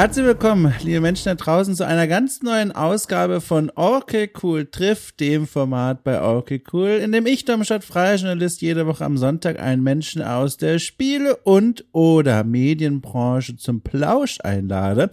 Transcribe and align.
Herzlich 0.00 0.24
willkommen, 0.24 0.72
liebe 0.82 1.02
Menschen 1.02 1.26
da 1.26 1.34
draußen, 1.34 1.74
zu 1.74 1.86
einer 1.86 2.06
ganz 2.06 2.40
neuen 2.40 2.72
Ausgabe 2.72 3.42
von 3.42 3.70
Okay 3.74 4.30
Cool 4.42 4.64
trifft, 4.64 5.20
dem 5.20 5.46
Format 5.46 6.04
bei 6.04 6.22
Okay 6.22 6.62
Cool, 6.72 6.88
in 6.88 7.12
dem 7.12 7.26
ich, 7.26 7.44
Domstadt, 7.44 7.84
freier 7.84 8.16
Journalist, 8.16 8.62
jede 8.62 8.86
Woche 8.86 9.04
am 9.04 9.18
Sonntag 9.18 9.60
einen 9.60 9.82
Menschen 9.82 10.22
aus 10.22 10.56
der 10.56 10.78
Spiele- 10.78 11.36
und 11.44 11.84
oder 11.92 12.44
Medienbranche 12.44 13.58
zum 13.58 13.82
Plausch 13.82 14.38
einlade. 14.42 15.10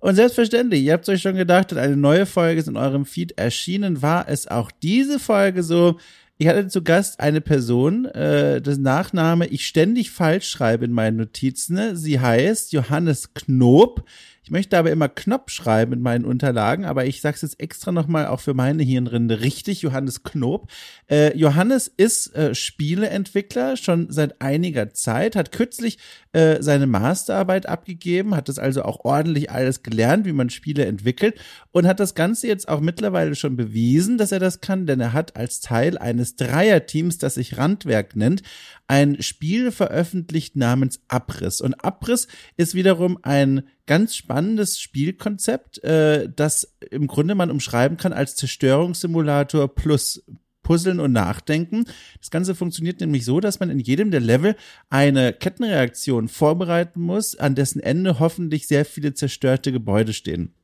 Und 0.00 0.16
selbstverständlich, 0.16 0.82
ihr 0.82 0.94
habt 0.94 1.08
euch 1.08 1.22
schon 1.22 1.36
gedacht, 1.36 1.72
eine 1.72 1.96
neue 1.96 2.26
Folge 2.26 2.58
ist 2.58 2.66
in 2.66 2.76
eurem 2.76 3.04
Feed 3.04 3.38
erschienen, 3.38 4.02
war 4.02 4.28
es 4.28 4.48
auch 4.48 4.72
diese 4.82 5.20
Folge 5.20 5.62
so. 5.62 5.96
Ich 6.36 6.48
hatte 6.48 6.66
zu 6.66 6.82
Gast 6.82 7.20
eine 7.20 7.40
Person, 7.40 8.06
äh, 8.06 8.60
das 8.60 8.78
Nachname 8.78 9.46
ich 9.46 9.66
ständig 9.66 10.10
falsch 10.10 10.48
schreibe 10.48 10.84
in 10.84 10.92
meinen 10.92 11.16
Notizen. 11.16 11.94
Sie 11.96 12.18
heißt 12.18 12.72
Johannes 12.72 13.34
Knob. 13.34 14.04
Ich 14.44 14.50
möchte 14.50 14.76
aber 14.76 14.90
immer 14.90 15.08
Knopf 15.08 15.50
schreiben 15.50 15.94
in 15.94 16.02
meinen 16.02 16.26
Unterlagen, 16.26 16.84
aber 16.84 17.06
ich 17.06 17.22
sage 17.22 17.36
es 17.36 17.40
jetzt 17.40 17.60
extra 17.60 17.92
nochmal 17.92 18.26
auch 18.26 18.40
für 18.40 18.52
meine 18.52 18.82
Hirnrinde 18.82 19.40
richtig, 19.40 19.80
Johannes 19.80 20.22
Knob. 20.22 20.70
Äh, 21.10 21.34
Johannes 21.34 21.88
ist 21.88 22.34
äh, 22.36 22.54
Spieleentwickler 22.54 23.78
schon 23.78 24.10
seit 24.10 24.42
einiger 24.42 24.92
Zeit, 24.92 25.34
hat 25.34 25.50
kürzlich 25.50 25.96
äh, 26.32 26.60
seine 26.60 26.86
Masterarbeit 26.86 27.64
abgegeben, 27.64 28.36
hat 28.36 28.50
das 28.50 28.58
also 28.58 28.82
auch 28.82 29.06
ordentlich 29.06 29.50
alles 29.50 29.82
gelernt, 29.82 30.26
wie 30.26 30.34
man 30.34 30.50
Spiele 30.50 30.84
entwickelt 30.84 31.40
und 31.72 31.86
hat 31.86 31.98
das 31.98 32.14
Ganze 32.14 32.46
jetzt 32.46 32.68
auch 32.68 32.80
mittlerweile 32.80 33.36
schon 33.36 33.56
bewiesen, 33.56 34.18
dass 34.18 34.30
er 34.30 34.40
das 34.40 34.60
kann, 34.60 34.84
denn 34.84 35.00
er 35.00 35.14
hat 35.14 35.36
als 35.36 35.60
Teil 35.60 35.96
eines 35.96 36.36
Dreierteams, 36.36 37.16
das 37.16 37.36
sich 37.36 37.56
Randwerk 37.56 38.14
nennt, 38.14 38.42
ein 38.88 39.22
Spiel 39.22 39.72
veröffentlicht 39.72 40.54
namens 40.54 41.00
Abriss. 41.08 41.62
Und 41.62 41.82
Abriss 41.82 42.28
ist 42.58 42.74
wiederum 42.74 43.18
ein 43.22 43.62
ganz 43.86 44.16
spannendes 44.16 44.80
Spielkonzept, 44.80 45.82
äh, 45.84 46.28
das 46.34 46.76
im 46.90 47.06
Grunde 47.06 47.34
man 47.34 47.50
umschreiben 47.50 47.96
kann 47.96 48.12
als 48.12 48.36
Zerstörungssimulator 48.36 49.74
plus 49.74 50.24
Puzzeln 50.62 50.98
und 50.98 51.12
Nachdenken. 51.12 51.84
Das 52.18 52.30
Ganze 52.30 52.54
funktioniert 52.54 53.00
nämlich 53.00 53.24
so, 53.24 53.38
dass 53.38 53.60
man 53.60 53.70
in 53.70 53.78
jedem 53.78 54.10
der 54.10 54.20
Level 54.20 54.56
eine 54.88 55.32
Kettenreaktion 55.32 56.28
vorbereiten 56.28 57.02
muss, 57.02 57.36
an 57.36 57.54
dessen 57.54 57.80
Ende 57.80 58.18
hoffentlich 58.18 58.66
sehr 58.66 58.84
viele 58.84 59.14
zerstörte 59.14 59.70
Gebäude 59.70 60.12
stehen. 60.12 60.54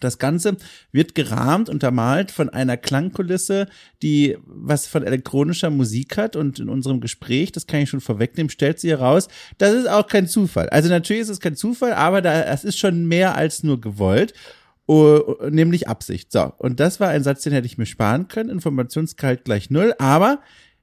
Das 0.00 0.18
Ganze 0.18 0.56
wird 0.92 1.14
gerahmt, 1.14 1.68
untermalt 1.68 2.30
von 2.30 2.48
einer 2.48 2.76
Klangkulisse, 2.76 3.66
die 4.02 4.36
was 4.44 4.86
von 4.86 5.02
elektronischer 5.02 5.70
Musik 5.70 6.16
hat 6.16 6.36
und 6.36 6.58
in 6.58 6.68
unserem 6.68 7.00
Gespräch, 7.00 7.52
das 7.52 7.66
kann 7.66 7.80
ich 7.80 7.90
schon 7.90 8.00
vorwegnehmen, 8.00 8.50
stellt 8.50 8.80
sie 8.80 8.90
heraus, 8.90 9.28
das 9.58 9.74
ist 9.74 9.88
auch 9.88 10.06
kein 10.06 10.26
Zufall. 10.26 10.68
Also 10.70 10.88
natürlich 10.88 11.22
ist 11.22 11.28
es 11.28 11.40
kein 11.40 11.56
Zufall, 11.56 11.92
aber 11.92 12.22
da, 12.22 12.42
es 12.42 12.64
ist 12.64 12.78
schon 12.78 13.06
mehr 13.06 13.36
als 13.36 13.62
nur 13.62 13.80
gewollt. 13.80 14.34
Uh, 14.90 15.34
nämlich 15.50 15.86
Absicht. 15.86 16.32
So, 16.32 16.54
und 16.56 16.80
das 16.80 16.98
war 16.98 17.10
ein 17.10 17.22
Satz, 17.22 17.42
den 17.42 17.52
hätte 17.52 17.66
ich 17.66 17.76
mir 17.76 17.84
sparen 17.84 18.26
können. 18.26 18.48
Informationsgehalt 18.48 19.44
gleich 19.44 19.68
null, 19.68 19.92
aber 19.98 20.40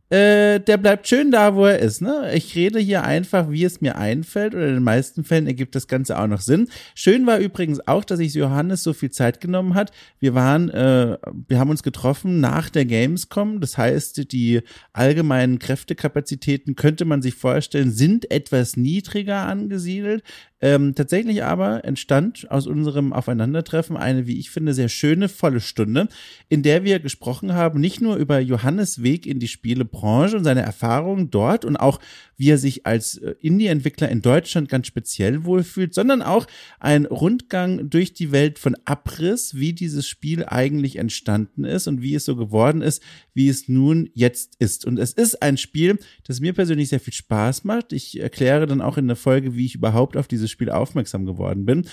äh, 0.09 0.59
der 0.59 0.77
bleibt 0.77 1.07
schön 1.07 1.31
da, 1.31 1.55
wo 1.55 1.65
er 1.65 1.79
ist. 1.79 2.01
Ne? 2.01 2.31
Ich 2.35 2.55
rede 2.55 2.79
hier 2.79 3.03
einfach, 3.03 3.49
wie 3.49 3.63
es 3.63 3.81
mir 3.81 3.95
einfällt, 3.95 4.53
oder 4.53 4.67
in 4.67 4.75
den 4.75 4.83
meisten 4.83 5.23
Fällen 5.23 5.47
ergibt 5.47 5.73
das 5.73 5.87
Ganze 5.87 6.19
auch 6.19 6.27
noch 6.27 6.41
Sinn. 6.41 6.67
Schön 6.93 7.25
war 7.25 7.39
übrigens 7.39 7.87
auch, 7.87 8.05
dass 8.05 8.19
sich 8.19 8.35
Johannes 8.35 8.83
so 8.83 8.93
viel 8.93 9.09
Zeit 9.09 9.41
genommen 9.41 9.73
hat. 9.73 9.91
Wir 10.19 10.35
waren, 10.35 10.69
äh, 10.69 11.17
wir 11.47 11.59
haben 11.59 11.71
uns 11.71 11.81
getroffen 11.81 12.39
nach 12.39 12.69
der 12.69 12.85
Gamescom. 12.85 13.61
Das 13.61 13.79
heißt, 13.79 14.31
die 14.31 14.61
allgemeinen 14.93 15.57
Kräftekapazitäten 15.57 16.75
könnte 16.75 17.05
man 17.05 17.23
sich 17.23 17.33
vorstellen, 17.33 17.91
sind 17.91 18.29
etwas 18.29 18.77
niedriger 18.77 19.47
angesiedelt. 19.47 20.23
Ähm, 20.65 20.95
tatsächlich 20.95 21.43
aber 21.43 21.85
entstand 21.85 22.49
aus 22.49 22.65
unserem 22.65 23.13
Aufeinandertreffen 23.13 23.97
eine, 23.97 24.25
wie 24.25 24.39
ich 24.39 24.49
finde, 24.49 24.73
sehr 24.73 24.89
schöne, 24.89 25.29
volle 25.29 25.59
Stunde, 25.59 26.07
in 26.49 26.63
der 26.63 26.83
wir 26.83 26.97
gesprochen 26.97 27.53
haben, 27.53 27.79
nicht 27.79 28.01
nur 28.01 28.15
über 28.15 28.39
Johannes 28.39 29.03
Weg 29.03 29.27
in 29.27 29.37
die 29.37 29.47
Spielebranche 29.47 30.35
und 30.35 30.43
seine 30.43 30.63
Erfahrungen 30.63 31.29
dort 31.29 31.65
und 31.65 31.77
auch, 31.77 31.99
wie 32.35 32.49
er 32.49 32.57
sich 32.57 32.87
als 32.87 33.17
äh, 33.17 33.35
Indie-Entwickler 33.41 34.09
in 34.09 34.23
Deutschland 34.23 34.67
ganz 34.67 34.87
speziell 34.87 35.45
wohlfühlt, 35.45 35.93
sondern 35.93 36.23
auch 36.23 36.47
ein 36.79 37.05
Rundgang 37.05 37.87
durch 37.87 38.15
die 38.15 38.31
Welt 38.31 38.57
von 38.57 38.75
Abriss, 38.85 39.53
wie 39.53 39.73
dieses 39.73 40.07
Spiel 40.07 40.45
eigentlich 40.45 40.95
entstanden 40.95 41.63
ist 41.63 41.87
und 41.87 42.01
wie 42.01 42.15
es 42.15 42.25
so 42.25 42.35
geworden 42.35 42.81
ist, 42.81 43.03
wie 43.35 43.49
es 43.49 43.69
nun 43.69 44.09
jetzt 44.15 44.55
ist. 44.57 44.83
Und 44.83 44.97
es 44.97 45.13
ist 45.13 45.43
ein 45.43 45.57
Spiel, 45.57 45.99
das 46.23 46.39
mir 46.39 46.53
persönlich 46.53 46.89
sehr 46.89 46.99
viel 46.99 47.13
Spaß 47.13 47.65
macht. 47.65 47.93
Ich 47.93 48.19
erkläre 48.19 48.65
dann 48.65 48.81
auch 48.81 48.97
in 48.97 49.05
der 49.05 49.15
Folge, 49.15 49.55
wie 49.55 49.65
ich 49.67 49.75
überhaupt 49.75 50.17
auf 50.17 50.27
dieses 50.27 50.54
Spiel 50.55 50.71
aufmerksam 50.71 51.25
geworden 51.25 51.65
bin 51.65 51.85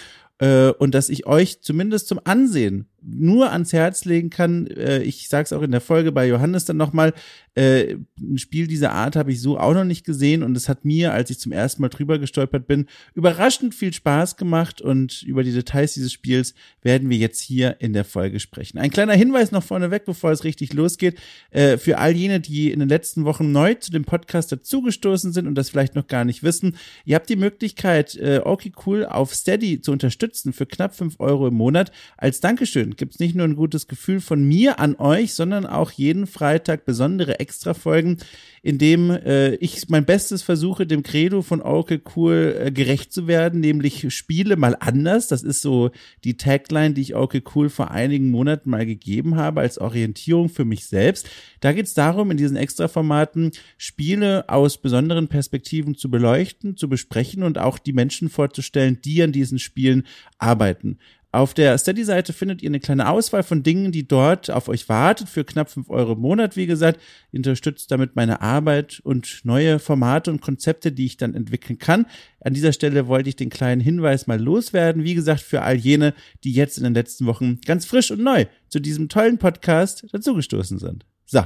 äh, 0.42 0.72
und 0.72 0.92
dass 0.92 1.08
ich 1.08 1.24
euch 1.26 1.60
zumindest 1.60 2.08
zum 2.08 2.18
Ansehen 2.24 2.86
nur 3.00 3.52
ans 3.52 3.72
Herz 3.72 4.04
legen 4.04 4.30
kann. 4.30 4.66
Äh, 4.66 5.02
ich 5.02 5.28
sage 5.28 5.44
es 5.44 5.52
auch 5.52 5.62
in 5.62 5.70
der 5.70 5.80
Folge 5.80 6.10
bei 6.10 6.26
Johannes 6.26 6.64
dann 6.64 6.76
nochmal. 6.76 7.14
Äh, 7.54 7.96
ein 8.18 8.38
Spiel 8.38 8.66
dieser 8.66 8.92
Art 8.92 9.14
habe 9.14 9.30
ich 9.30 9.40
so 9.40 9.58
auch 9.58 9.74
noch 9.74 9.84
nicht 9.84 10.04
gesehen 10.04 10.42
und 10.42 10.56
es 10.56 10.68
hat 10.68 10.84
mir, 10.84 11.12
als 11.12 11.30
ich 11.30 11.38
zum 11.38 11.52
ersten 11.52 11.82
Mal 11.82 11.90
drüber 11.90 12.18
gestolpert 12.18 12.66
bin, 12.66 12.86
überraschend 13.14 13.74
viel 13.74 13.92
Spaß 13.92 14.36
gemacht 14.36 14.80
und 14.80 15.22
über 15.22 15.44
die 15.44 15.52
Details 15.52 15.94
dieses 15.94 16.12
Spiels 16.12 16.54
werden 16.82 17.10
wir 17.10 17.18
jetzt 17.18 17.40
hier 17.40 17.76
in 17.80 17.92
der 17.92 18.04
Folge 18.04 18.40
sprechen. 18.40 18.78
Ein 18.78 18.90
kleiner 18.90 19.14
Hinweis 19.14 19.52
noch 19.52 19.62
vorneweg, 19.62 20.04
bevor 20.04 20.32
es 20.32 20.44
richtig 20.44 20.72
losgeht, 20.72 21.18
äh, 21.50 21.76
für 21.76 21.98
all 21.98 22.12
jene, 22.12 22.40
die 22.40 22.72
in 22.72 22.80
den 22.80 22.88
letzten 22.88 23.24
Wochen 23.24 23.52
neu 23.52 23.74
zu 23.74 23.92
dem 23.92 24.04
Podcast 24.04 24.50
dazugestoßen 24.50 25.32
sind 25.32 25.46
und 25.46 25.54
das 25.54 25.70
vielleicht 25.70 25.94
noch 25.94 26.06
gar 26.08 26.24
nicht 26.24 26.42
wissen. 26.42 26.76
Ihr 27.04 27.16
habt 27.16 27.28
die 27.28 27.36
Möglichkeit, 27.36 28.16
äh, 28.16 28.40
okay 28.42 28.72
cool 28.86 29.04
auf 29.04 29.34
Steady 29.34 29.80
zu 29.80 29.92
unterstützen 29.92 30.31
für 30.52 30.66
knapp 30.66 30.94
fünf 30.94 31.20
Euro 31.20 31.48
im 31.48 31.54
Monat. 31.54 31.92
Als 32.16 32.40
Dankeschön 32.40 32.96
gibt's 32.96 33.18
nicht 33.18 33.34
nur 33.34 33.46
ein 33.46 33.56
gutes 33.56 33.86
Gefühl 33.86 34.20
von 34.20 34.42
mir 34.42 34.80
an 34.80 34.96
euch, 34.96 35.34
sondern 35.34 35.66
auch 35.66 35.90
jeden 35.90 36.26
Freitag 36.26 36.84
besondere 36.84 37.40
Extra-Folgen, 37.40 38.18
in 38.62 38.78
dem 38.78 39.10
äh, 39.10 39.56
ich 39.56 39.88
mein 39.88 40.04
Bestes 40.04 40.42
versuche, 40.42 40.86
dem 40.86 41.02
Credo 41.02 41.42
von 41.42 41.60
Oracle 41.60 42.00
Cool 42.14 42.56
äh, 42.58 42.70
gerecht 42.70 43.12
zu 43.12 43.26
werden, 43.26 43.60
nämlich 43.60 44.14
Spiele 44.14 44.56
mal 44.56 44.76
anders. 44.78 45.26
Das 45.26 45.42
ist 45.42 45.62
so 45.62 45.90
die 46.22 46.36
Tagline, 46.36 46.94
die 46.94 47.02
ich 47.02 47.14
Oracle 47.14 47.42
Cool 47.54 47.68
vor 47.68 47.90
einigen 47.90 48.30
Monaten 48.30 48.70
mal 48.70 48.86
gegeben 48.86 49.36
habe 49.36 49.60
als 49.60 49.78
Orientierung 49.78 50.48
für 50.48 50.64
mich 50.64 50.86
selbst. 50.86 51.28
Da 51.60 51.72
geht 51.72 51.86
es 51.86 51.94
darum, 51.94 52.30
in 52.30 52.36
diesen 52.36 52.56
Extra-Formaten 52.56 53.50
Spiele 53.76 54.48
aus 54.48 54.78
besonderen 54.78 55.28
Perspektiven 55.28 55.96
zu 55.96 56.10
beleuchten, 56.10 56.76
zu 56.76 56.88
besprechen 56.88 57.42
und 57.42 57.58
auch 57.58 57.78
die 57.78 57.92
Menschen 57.92 58.28
vorzustellen, 58.28 59.00
die 59.04 59.22
an 59.22 59.32
diesen 59.32 59.58
Spielen 59.58 60.04
arbeiten. 60.38 60.98
Auf 61.34 61.54
der 61.54 61.78
Steady-Seite 61.78 62.34
findet 62.34 62.60
ihr 62.60 62.68
eine 62.68 62.78
kleine 62.78 63.08
Auswahl 63.08 63.42
von 63.42 63.62
Dingen, 63.62 63.90
die 63.90 64.06
dort 64.06 64.50
auf 64.50 64.68
euch 64.68 64.90
wartet, 64.90 65.30
für 65.30 65.44
knapp 65.44 65.70
fünf 65.70 65.88
Euro 65.88 66.12
im 66.12 66.20
Monat, 66.20 66.56
wie 66.56 66.66
gesagt. 66.66 67.00
Ihr 67.32 67.38
unterstützt 67.38 67.90
damit 67.90 68.16
meine 68.16 68.42
Arbeit 68.42 69.00
und 69.02 69.40
neue 69.44 69.78
Formate 69.78 70.30
und 70.30 70.42
Konzepte, 70.42 70.92
die 70.92 71.06
ich 71.06 71.16
dann 71.16 71.34
entwickeln 71.34 71.78
kann. 71.78 72.04
An 72.40 72.52
dieser 72.52 72.74
Stelle 72.74 73.06
wollte 73.06 73.30
ich 73.30 73.36
den 73.36 73.48
kleinen 73.48 73.80
Hinweis 73.80 74.26
mal 74.26 74.38
loswerden. 74.38 75.04
Wie 75.04 75.14
gesagt, 75.14 75.40
für 75.40 75.62
all 75.62 75.76
jene, 75.76 76.12
die 76.44 76.52
jetzt 76.52 76.76
in 76.76 76.84
den 76.84 76.92
letzten 76.92 77.24
Wochen 77.24 77.60
ganz 77.64 77.86
frisch 77.86 78.10
und 78.10 78.22
neu 78.22 78.44
zu 78.68 78.78
diesem 78.78 79.08
tollen 79.08 79.38
Podcast 79.38 80.04
dazugestoßen 80.12 80.78
sind. 80.78 81.06
So. 81.24 81.44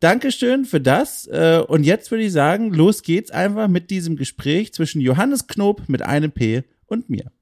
Dankeschön 0.00 0.66
für 0.66 0.82
das. 0.82 1.26
Äh, 1.28 1.62
und 1.66 1.84
jetzt 1.84 2.10
würde 2.10 2.24
ich 2.24 2.32
sagen, 2.32 2.74
los 2.74 3.02
geht's 3.02 3.30
einfach 3.30 3.68
mit 3.68 3.88
diesem 3.88 4.16
Gespräch 4.16 4.74
zwischen 4.74 5.00
Johannes 5.00 5.46
Knob 5.46 5.88
mit 5.88 6.02
einem 6.02 6.30
P 6.30 6.64
und 6.84 7.08
mir. 7.08 7.32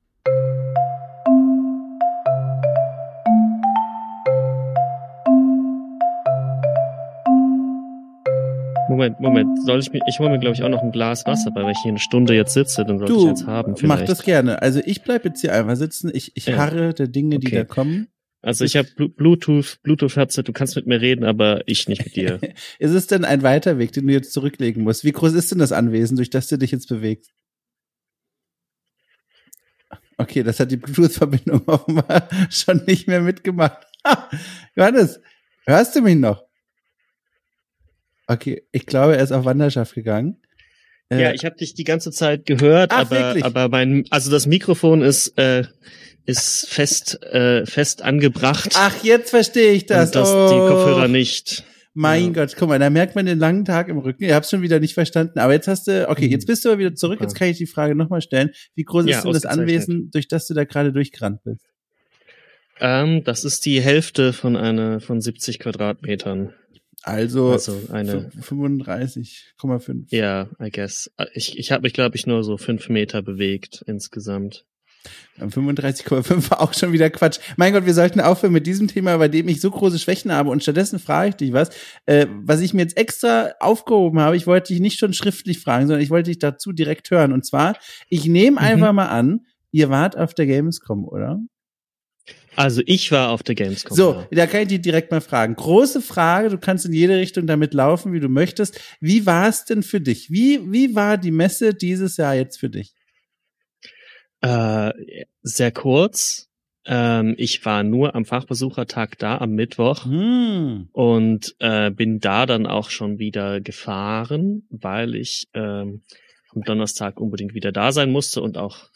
Moment, 8.93 9.21
Moment. 9.21 9.65
Soll 9.65 9.81
ich 9.81 9.91
mir, 9.91 10.01
ich 10.07 10.19
hole 10.19 10.29
mir, 10.29 10.39
glaube 10.39 10.55
ich, 10.55 10.63
auch 10.63 10.69
noch 10.69 10.83
ein 10.83 10.93
Glas 10.93 11.25
Wasser, 11.27 11.51
weil 11.55 11.71
ich 11.71 11.79
hier 11.83 11.91
eine 11.91 11.99
Stunde 11.99 12.35
jetzt 12.35 12.53
sitze, 12.53 12.85
dann 12.85 12.99
soll 12.99 13.09
du, 13.09 13.23
ich 13.23 13.29
jetzt 13.31 13.47
haben. 13.47 13.75
Vielleicht. 13.75 14.01
Mach 14.01 14.07
das 14.07 14.23
gerne. 14.23 14.61
Also 14.61 14.81
ich 14.85 15.03
bleib 15.03 15.25
jetzt 15.25 15.41
hier 15.41 15.55
einfach 15.55 15.77
sitzen. 15.77 16.11
Ich, 16.13 16.33
ich 16.37 16.47
ja. 16.47 16.59
harre 16.59 16.93
der 16.93 17.09
Dinge, 17.09 17.37
okay. 17.37 17.47
die 17.47 17.53
da 17.53 17.65
kommen. 17.65 18.09
Also 18.43 18.65
ich 18.65 18.77
habe 18.77 18.89
Bluetooth, 19.09 19.79
Bluetooth-Headset, 19.83 20.43
du 20.43 20.53
kannst 20.53 20.77
mit 20.77 20.87
mir 20.87 21.01
reden, 21.01 21.25
aber 21.25 21.63
ich 21.67 21.89
nicht 21.89 22.05
mit 22.05 22.17
dir. 22.17 22.41
ist 22.79 22.91
es 22.91 23.07
denn 23.07 23.25
ein 23.25 23.43
weiter 23.43 23.79
Weg, 23.79 23.93
den 23.93 24.07
du 24.07 24.13
jetzt 24.13 24.33
zurücklegen 24.33 24.83
musst? 24.83 25.05
Wie 25.05 25.13
groß 25.13 25.33
ist 25.33 25.53
denn 25.53 25.59
das 25.59 25.73
Anwesen, 25.73 26.17
durch 26.17 26.29
das 26.29 26.49
du 26.49 26.59
dich 26.59 26.73
jetzt 26.73 26.89
bewegst? 26.89 27.31
Okay, 30.19 30.43
das 30.43 30.61
hat 30.61 30.71
die 30.71 30.77
Bluetooth-Verbindung 30.77 31.63
offenbar 31.67 32.29
schon 32.51 32.85
nicht 32.87 33.07
mehr 33.07 33.23
mitgemacht. 33.23 33.87
Johannes, 34.77 35.21
hörst 35.65 35.97
du 35.97 36.03
mich 36.03 36.17
noch? 36.17 36.45
Okay, 38.33 38.63
ich 38.73 38.87
glaube, 38.87 39.17
er 39.17 39.23
ist 39.23 39.33
auf 39.33 39.45
Wanderschaft 39.45 39.95
gegangen. 39.95 40.39
Äh, 41.11 41.21
ja, 41.21 41.33
ich 41.33 41.45
habe 41.45 41.57
dich 41.57 41.75
die 41.75 41.85
ganze 41.85 42.11
Zeit 42.11 42.47
gehört, 42.47 42.93
Ach, 42.93 43.01
aber 43.01 43.11
wirklich? 43.11 43.45
aber 43.45 43.69
mein 43.69 44.05
also 44.11 44.31
das 44.31 44.47
Mikrofon 44.47 45.03
ist 45.03 45.37
äh, 45.39 45.65
ist 46.25 46.67
fest 46.69 47.23
äh, 47.25 47.67
fest 47.67 48.03
angebracht. 48.03 48.71
Ach, 48.75 49.05
jetzt 49.05 49.31
verstehe 49.31 49.73
ich 49.73 49.87
das. 49.87 50.09
Und 50.09 50.15
das 50.15 50.31
oh. 50.31 50.49
die 50.49 50.73
Kopfhörer 50.73 51.09
nicht. 51.09 51.65
Mein 51.95 52.27
ja. 52.27 52.45
Gott, 52.45 52.55
guck 52.57 52.71
mal, 52.71 52.79
da 52.79 52.89
merkt 52.89 53.15
man 53.17 53.27
den 53.27 53.39
langen 53.39 53.67
Tag 53.67 53.89
im 53.89 53.99
Rücken. 53.99 54.25
Ihr 54.25 54.35
habt 54.35 54.49
schon 54.49 54.63
wieder 54.63 54.81
nicht 54.81 54.95
verstanden. 54.95 55.39
Aber 55.39 55.53
jetzt 55.53 55.69
hast 55.69 55.89
du, 55.89 56.09
okay, 56.09 56.27
jetzt 56.27 56.45
mhm. 56.45 56.53
bist 56.53 56.65
du 56.65 56.71
aber 56.71 56.79
wieder 56.79 56.95
zurück. 56.95 57.21
Jetzt 57.21 57.35
kann 57.35 57.49
ich 57.49 57.59
die 57.59 57.67
Frage 57.67 57.95
nochmal 57.95 58.23
stellen. 58.23 58.51
Wie 58.75 58.85
groß 58.85 59.05
ja, 59.07 59.19
ist 59.19 59.25
denn 59.25 59.33
das 59.35 59.45
Anwesen, 59.45 60.11
durch 60.11 60.27
das 60.27 60.47
du 60.47 60.55
da 60.55 60.65
gerade 60.65 60.93
durchgerannt 60.93 61.45
bist? 61.45 61.67
Ähm, 62.81 63.25
das 63.25 63.45
ist 63.45 63.67
die 63.67 63.83
Hälfte 63.83 64.33
von 64.33 64.57
einer, 64.57 65.01
von 65.01 65.21
70 65.21 65.59
Quadratmetern. 65.59 66.55
Also, 67.03 67.51
also 67.51 67.81
eine 67.91 68.31
35,5. 68.41 70.05
Ja, 70.11 70.49
I 70.61 70.71
guess. 70.71 71.11
Ich, 71.35 71.59
ich 71.59 71.73
habe 71.73 71.83
mich, 71.83 71.95
glaube 71.95 72.17
ich, 72.17 72.27
nur 72.27 72.45
so 72.45 72.57
fünf 72.57 72.89
Meter 72.89 73.23
bewegt 73.23 73.83
insgesamt. 73.87 74.65
35,5 75.41 76.51
war 76.51 76.61
auch 76.61 76.75
schon 76.75 76.93
wieder 76.93 77.11
Quatsch. 77.11 77.41
Mein 77.57 77.73
Gott, 77.73 77.87
wir 77.87 77.95
sollten 77.95 78.21
aufhören 78.21 78.53
mit 78.53 78.67
diesem 78.67 78.87
Thema, 78.87 79.17
bei 79.17 79.29
dem 79.29 79.49
ich 79.49 79.61
so 79.61 79.71
große 79.71 79.99
Schwächen 79.99 80.31
habe. 80.33 80.51
Und 80.51 80.63
stattdessen 80.63 80.99
frage 80.99 81.31
ich 81.31 81.35
dich 81.37 81.53
was, 81.53 81.71
äh, 82.07 82.27
was 82.45 82.61
ich 82.61 82.75
mir 82.75 82.83
jetzt 82.83 82.97
extra 82.97 83.53
aufgehoben 83.59 84.21
habe. 84.21 84.37
Ich 84.37 84.47
wollte 84.47 84.73
dich 84.73 84.81
nicht 84.81 84.99
schon 84.99 85.13
schriftlich 85.13 85.59
fragen, 85.59 85.87
sondern 85.87 86.03
ich 86.03 86.11
wollte 86.11 86.31
dich 86.31 86.39
dazu 86.39 86.73
direkt 86.73 87.11
hören. 87.11 87.33
Und 87.33 87.45
zwar, 87.45 87.77
ich 88.09 88.27
nehme 88.27 88.53
mhm. 88.53 88.59
einfach 88.59 88.93
mal 88.93 89.09
an, 89.09 89.41
ihr 89.73 89.91
wart 89.91 90.17
auf 90.17 90.35
der 90.35 90.47
Gamescom, 90.47 91.05
oder? 91.05 91.41
Also 92.57 92.83
ich 92.87 93.11
war 93.13 93.31
auf 93.31 93.43
der 93.43 93.55
Gamescom. 93.55 93.97
So, 93.97 94.13
ja. 94.13 94.29
da 94.31 94.47
kann 94.47 94.63
ich 94.63 94.69
dich 94.69 94.83
direkt 94.83 95.11
mal 95.11 95.21
fragen. 95.21 95.55
Große 95.55 96.03
Frage, 96.03 96.51
du 96.51 96.59
kannst 96.59 96.85
in 96.85 96.93
jede 96.93 97.17
Richtung 97.17 97.47
damit 97.47 97.75
laufen, 97.75 98.13
wie 98.13 98.21
du 98.21 98.29
möchtest. 98.29 98.81
Wie 99.01 99.27
war 99.27 99.49
es 99.49 99.65
denn 99.65 99.83
für 99.83 100.01
dich? 100.01 100.31
Wie, 100.31 100.61
wie 100.71 100.95
war 100.95 101.19
die 101.19 101.31
Messe 101.31 101.75
dieses 101.75 102.17
Jahr 102.17 102.35
jetzt 102.35 102.59
für 102.59 102.69
dich? 102.69 102.95
Äh, 104.43 104.93
sehr 105.43 105.73
kurz. 105.73 106.51
Ähm, 106.85 107.35
ich 107.39 107.65
war 107.65 107.85
nur 107.85 108.15
am 108.15 108.25
Fachbesuchertag 108.25 109.17
da 109.19 109.39
am 109.39 109.53
Mittwoch 109.53 110.05
hm. 110.05 110.89
und 110.93 111.55
äh, 111.61 111.91
bin 111.91 112.19
da 112.19 112.45
dann 112.45 112.67
auch 112.67 112.91
schon 112.91 113.19
wieder 113.19 113.61
gefahren, 113.61 114.67
weil 114.69 115.15
ich 115.15 115.49
ähm, 115.55 116.03
am 116.55 116.63
Donnerstag 116.63 117.21
unbedingt 117.21 117.55
wieder 117.55 117.71
da 117.71 117.93
sein 117.93 118.11
musste 118.11 118.43
und 118.43 118.59
auch 118.59 118.91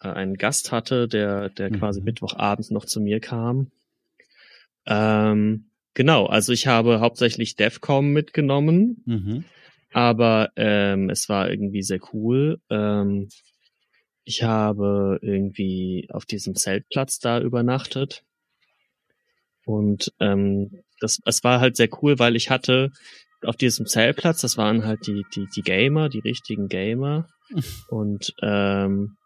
äh, 0.00 0.08
einen 0.08 0.36
Gast 0.36 0.72
hatte, 0.72 1.08
der, 1.08 1.50
der 1.50 1.70
mhm. 1.70 1.78
quasi 1.78 2.00
Mittwochabends 2.00 2.70
noch 2.70 2.84
zu 2.84 3.00
mir 3.00 3.20
kam. 3.20 3.70
Ähm, 4.86 5.70
genau, 5.94 6.26
also 6.26 6.52
ich 6.52 6.66
habe 6.66 7.00
hauptsächlich 7.00 7.56
DEFCOM 7.56 8.10
mitgenommen, 8.10 9.02
mhm. 9.04 9.44
aber 9.92 10.50
ähm, 10.56 11.10
es 11.10 11.28
war 11.28 11.50
irgendwie 11.50 11.82
sehr 11.82 12.00
cool. 12.12 12.60
Ähm, 12.70 13.28
ich 14.24 14.42
habe 14.42 15.18
irgendwie 15.22 16.08
auf 16.10 16.26
diesem 16.26 16.54
Zeltplatz 16.54 17.18
da 17.18 17.40
übernachtet. 17.40 18.24
Und 19.64 20.12
ähm, 20.20 20.82
das, 21.00 21.18
es 21.24 21.44
war 21.44 21.60
halt 21.60 21.76
sehr 21.76 21.88
cool, 22.02 22.18
weil 22.18 22.36
ich 22.36 22.50
hatte 22.50 22.90
auf 23.42 23.56
diesem 23.56 23.86
Zeltplatz, 23.86 24.40
das 24.40 24.56
waren 24.56 24.84
halt 24.84 25.06
die, 25.06 25.24
die, 25.34 25.46
die 25.54 25.62
Gamer, 25.62 26.08
die 26.08 26.20
richtigen 26.20 26.68
Gamer. 26.68 27.28
und, 27.90 28.34
ähm, 28.42 29.17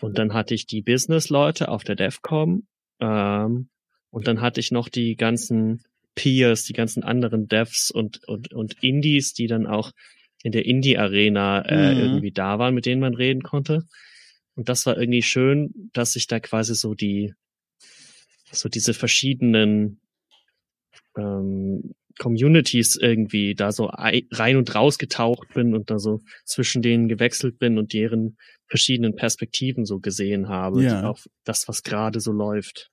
und 0.00 0.18
dann 0.18 0.32
hatte 0.32 0.54
ich 0.54 0.66
die 0.66 0.82
Business-Leute 0.82 1.68
auf 1.68 1.84
der 1.84 1.96
DEFCOM. 1.96 2.66
Ähm, 3.00 3.68
und 4.10 4.26
dann 4.26 4.40
hatte 4.40 4.60
ich 4.60 4.70
noch 4.70 4.88
die 4.88 5.16
ganzen 5.16 5.82
Peers, 6.14 6.64
die 6.64 6.72
ganzen 6.72 7.02
anderen 7.02 7.48
Devs 7.48 7.90
und, 7.90 8.24
und, 8.26 8.52
und 8.52 8.82
Indies, 8.82 9.34
die 9.34 9.46
dann 9.46 9.66
auch 9.66 9.92
in 10.42 10.52
der 10.52 10.66
Indie-Arena 10.66 11.62
äh, 11.62 11.94
mhm. 11.94 12.00
irgendwie 12.00 12.32
da 12.32 12.58
waren, 12.58 12.74
mit 12.74 12.86
denen 12.86 13.00
man 13.00 13.14
reden 13.14 13.42
konnte. 13.42 13.84
Und 14.54 14.68
das 14.68 14.86
war 14.86 14.96
irgendwie 14.96 15.22
schön, 15.22 15.90
dass 15.92 16.16
ich 16.16 16.26
da 16.26 16.40
quasi 16.40 16.74
so 16.74 16.94
die, 16.94 17.34
so 18.50 18.68
diese 18.68 18.94
verschiedenen 18.94 20.00
ähm, 21.16 21.94
Communities 22.18 22.96
irgendwie 22.96 23.54
da 23.54 23.72
so 23.72 23.86
rein 23.86 24.56
und 24.56 24.74
raus 24.74 24.98
getaucht 24.98 25.54
bin 25.54 25.74
und 25.74 25.90
da 25.90 25.98
so 25.98 26.20
zwischen 26.44 26.82
denen 26.82 27.08
gewechselt 27.08 27.58
bin 27.58 27.78
und 27.78 27.92
deren 27.92 28.36
verschiedenen 28.66 29.16
Perspektiven 29.16 29.86
so 29.86 29.98
gesehen 29.98 30.48
habe, 30.48 30.82
ja. 30.82 31.08
auf 31.08 31.26
das, 31.44 31.68
was 31.68 31.82
gerade 31.82 32.20
so 32.20 32.32
läuft. 32.32 32.90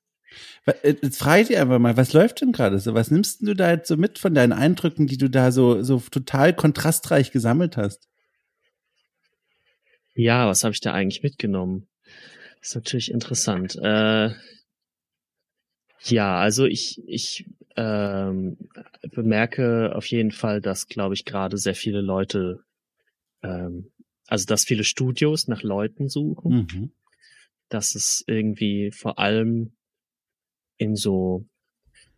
Äh, 0.66 0.96
jetzt 1.02 1.20
frage 1.20 1.42
ich 1.42 1.48
dich 1.50 1.58
einfach 1.58 1.80
mal, 1.80 1.98
was 1.98 2.14
läuft 2.14 2.42
denn 2.42 2.52
gerade 2.52 2.80
so? 2.80 2.94
Was 2.94 3.12
nimmst 3.12 3.42
du 3.42 3.54
da 3.54 3.72
jetzt 3.72 3.88
so 3.88 3.98
mit 3.98 4.20
von 4.20 4.34
deinen 4.34 4.54
Eindrücken, 4.54 5.08
die 5.08 5.18
du 5.18 5.30
da 5.30 5.52
so, 5.52 5.82
so 5.84 6.00
total 6.00 6.54
kontrastreich 6.54 7.32
gesammelt 7.32 7.78
hast? 7.78 8.08
Ja, 10.16 10.48
was 10.48 10.64
habe 10.64 10.74
ich 10.74 10.82
da 10.82 10.94
eigentlich 10.94 11.24
mitgenommen? 11.24 11.88
Das 12.60 12.70
ist 12.70 12.76
natürlich 12.76 13.12
interessant. 13.12 13.76
Äh, 13.76 14.32
ja, 16.10 16.40
also 16.40 16.66
ich, 16.66 17.02
ich 17.08 17.46
ähm, 17.76 18.58
bemerke 19.12 19.96
auf 19.96 20.06
jeden 20.08 20.32
Fall, 20.32 20.62
dass, 20.62 20.88
glaube 20.88 21.14
ich, 21.14 21.26
gerade 21.26 21.58
sehr 21.58 21.76
viele 21.76 22.02
Leute, 22.02 22.64
ähm, 23.44 23.92
also 24.28 24.46
dass 24.46 24.66
viele 24.66 24.84
Studios 24.84 25.48
nach 25.48 25.64
Leuten 25.64 26.10
suchen. 26.10 26.68
Mhm. 26.72 26.92
Dass 27.70 27.96
es 27.96 28.24
irgendwie 28.28 28.92
vor 28.92 29.20
allem 29.20 29.74
in 30.78 30.96
so, 30.96 31.46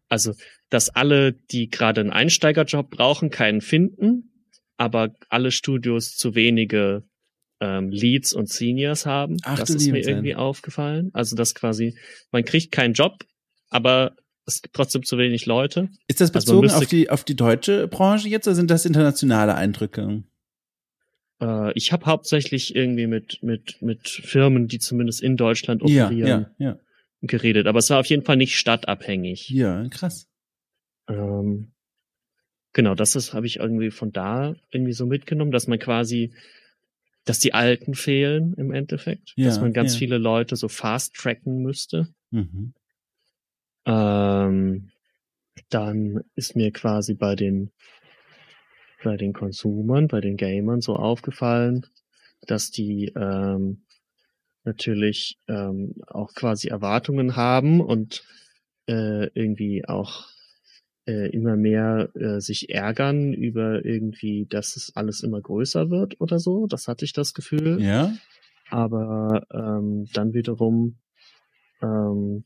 also 0.09 0.33
dass 0.69 0.89
alle, 0.89 1.33
die 1.33 1.69
gerade 1.69 2.01
einen 2.01 2.11
Einsteigerjob 2.11 2.89
brauchen, 2.89 3.29
keinen 3.29 3.61
finden, 3.61 4.45
aber 4.75 5.13
alle 5.29 5.51
Studios 5.51 6.15
zu 6.15 6.35
wenige 6.35 7.03
ähm, 7.59 7.89
Leads 7.89 8.33
und 8.33 8.49
Seniors 8.49 9.05
haben. 9.05 9.37
Ach, 9.43 9.57
das 9.57 9.69
ist 9.69 9.87
mir 9.87 10.05
irgendwie 10.05 10.31
sein. 10.31 10.39
aufgefallen. 10.39 11.09
Also 11.13 11.35
das 11.35 11.55
quasi, 11.55 11.97
man 12.31 12.45
kriegt 12.45 12.71
keinen 12.71 12.93
Job, 12.93 13.23
aber 13.69 14.15
es 14.45 14.61
gibt 14.61 14.75
trotzdem 14.75 15.03
zu 15.03 15.17
wenig 15.17 15.45
Leute. 15.45 15.89
Ist 16.07 16.21
das 16.21 16.33
also 16.33 16.53
bezogen 16.53 16.69
also 16.69 16.77
auf 16.83 16.87
die 16.87 17.09
auf 17.09 17.23
die 17.23 17.35
deutsche 17.35 17.87
Branche 17.87 18.29
jetzt 18.29 18.47
oder 18.47 18.55
sind 18.55 18.71
das 18.71 18.85
internationale 18.85 19.55
Eindrücke? 19.55 20.23
Äh, 21.41 21.73
ich 21.73 21.91
habe 21.91 22.05
hauptsächlich 22.05 22.75
irgendwie 22.75 23.07
mit 23.07 23.43
mit 23.43 23.81
mit 23.81 24.07
Firmen, 24.07 24.67
die 24.67 24.79
zumindest 24.79 25.21
in 25.21 25.35
Deutschland 25.37 25.81
operieren, 25.81 26.17
ja, 26.17 26.51
ja, 26.57 26.69
ja. 26.69 26.79
geredet. 27.21 27.67
Aber 27.67 27.79
es 27.79 27.89
war 27.89 27.99
auf 27.99 28.07
jeden 28.07 28.23
Fall 28.23 28.37
nicht 28.37 28.57
stadtabhängig. 28.57 29.49
Ja, 29.49 29.87
krass. 29.89 30.27
Ähm, 31.09 31.73
genau, 32.73 32.95
das 32.95 33.15
ist 33.15 33.33
habe 33.33 33.47
ich 33.47 33.57
irgendwie 33.57 33.91
von 33.91 34.11
da 34.13 34.55
irgendwie 34.71 34.93
so 34.93 35.05
mitgenommen, 35.05 35.51
dass 35.51 35.67
man 35.67 35.79
quasi 35.79 36.33
dass 37.25 37.39
die 37.39 37.53
Alten 37.53 37.93
fehlen 37.93 38.53
im 38.53 38.71
Endeffekt, 38.71 39.33
ja, 39.35 39.47
dass 39.47 39.59
man 39.59 39.73
ganz 39.73 39.93
ja. 39.93 39.99
viele 39.99 40.17
Leute 40.17 40.55
so 40.55 40.69
fast 40.69 41.13
tracken 41.13 41.61
müsste. 41.61 42.07
Mhm. 42.31 42.73
Ähm, 43.87 44.91
dann 45.69 46.21
ist 46.35 46.55
mir 46.55 46.71
quasi 46.71 47.13
bei 47.15 47.35
den 47.35 47.71
bei 49.03 49.15
den 49.15 49.33
Konsumern, 49.33 50.07
bei 50.07 50.21
den 50.21 50.37
Gamern 50.37 50.81
so 50.81 50.95
aufgefallen, 50.95 51.85
dass 52.41 52.71
die 52.71 53.13
ähm, 53.15 53.83
natürlich 54.63 55.39
ähm, 55.47 55.95
auch 56.07 56.33
quasi 56.33 56.67
Erwartungen 56.67 57.35
haben 57.35 57.79
und 57.79 58.23
äh, 58.87 59.27
irgendwie 59.33 59.87
auch 59.87 60.25
äh, 61.05 61.29
immer 61.29 61.55
mehr 61.55 62.09
äh, 62.15 62.41
sich 62.41 62.69
ärgern 62.69 63.33
über 63.33 63.85
irgendwie, 63.85 64.45
dass 64.45 64.75
es 64.75 64.91
alles 64.95 65.21
immer 65.21 65.41
größer 65.41 65.89
wird 65.89 66.19
oder 66.19 66.39
so. 66.39 66.67
Das 66.67 66.87
hatte 66.87 67.05
ich 67.05 67.13
das 67.13 67.33
Gefühl. 67.33 67.81
Ja. 67.81 68.13
Aber 68.69 69.45
ähm, 69.51 70.07
dann 70.13 70.33
wiederum 70.33 70.97
ähm, 71.81 72.43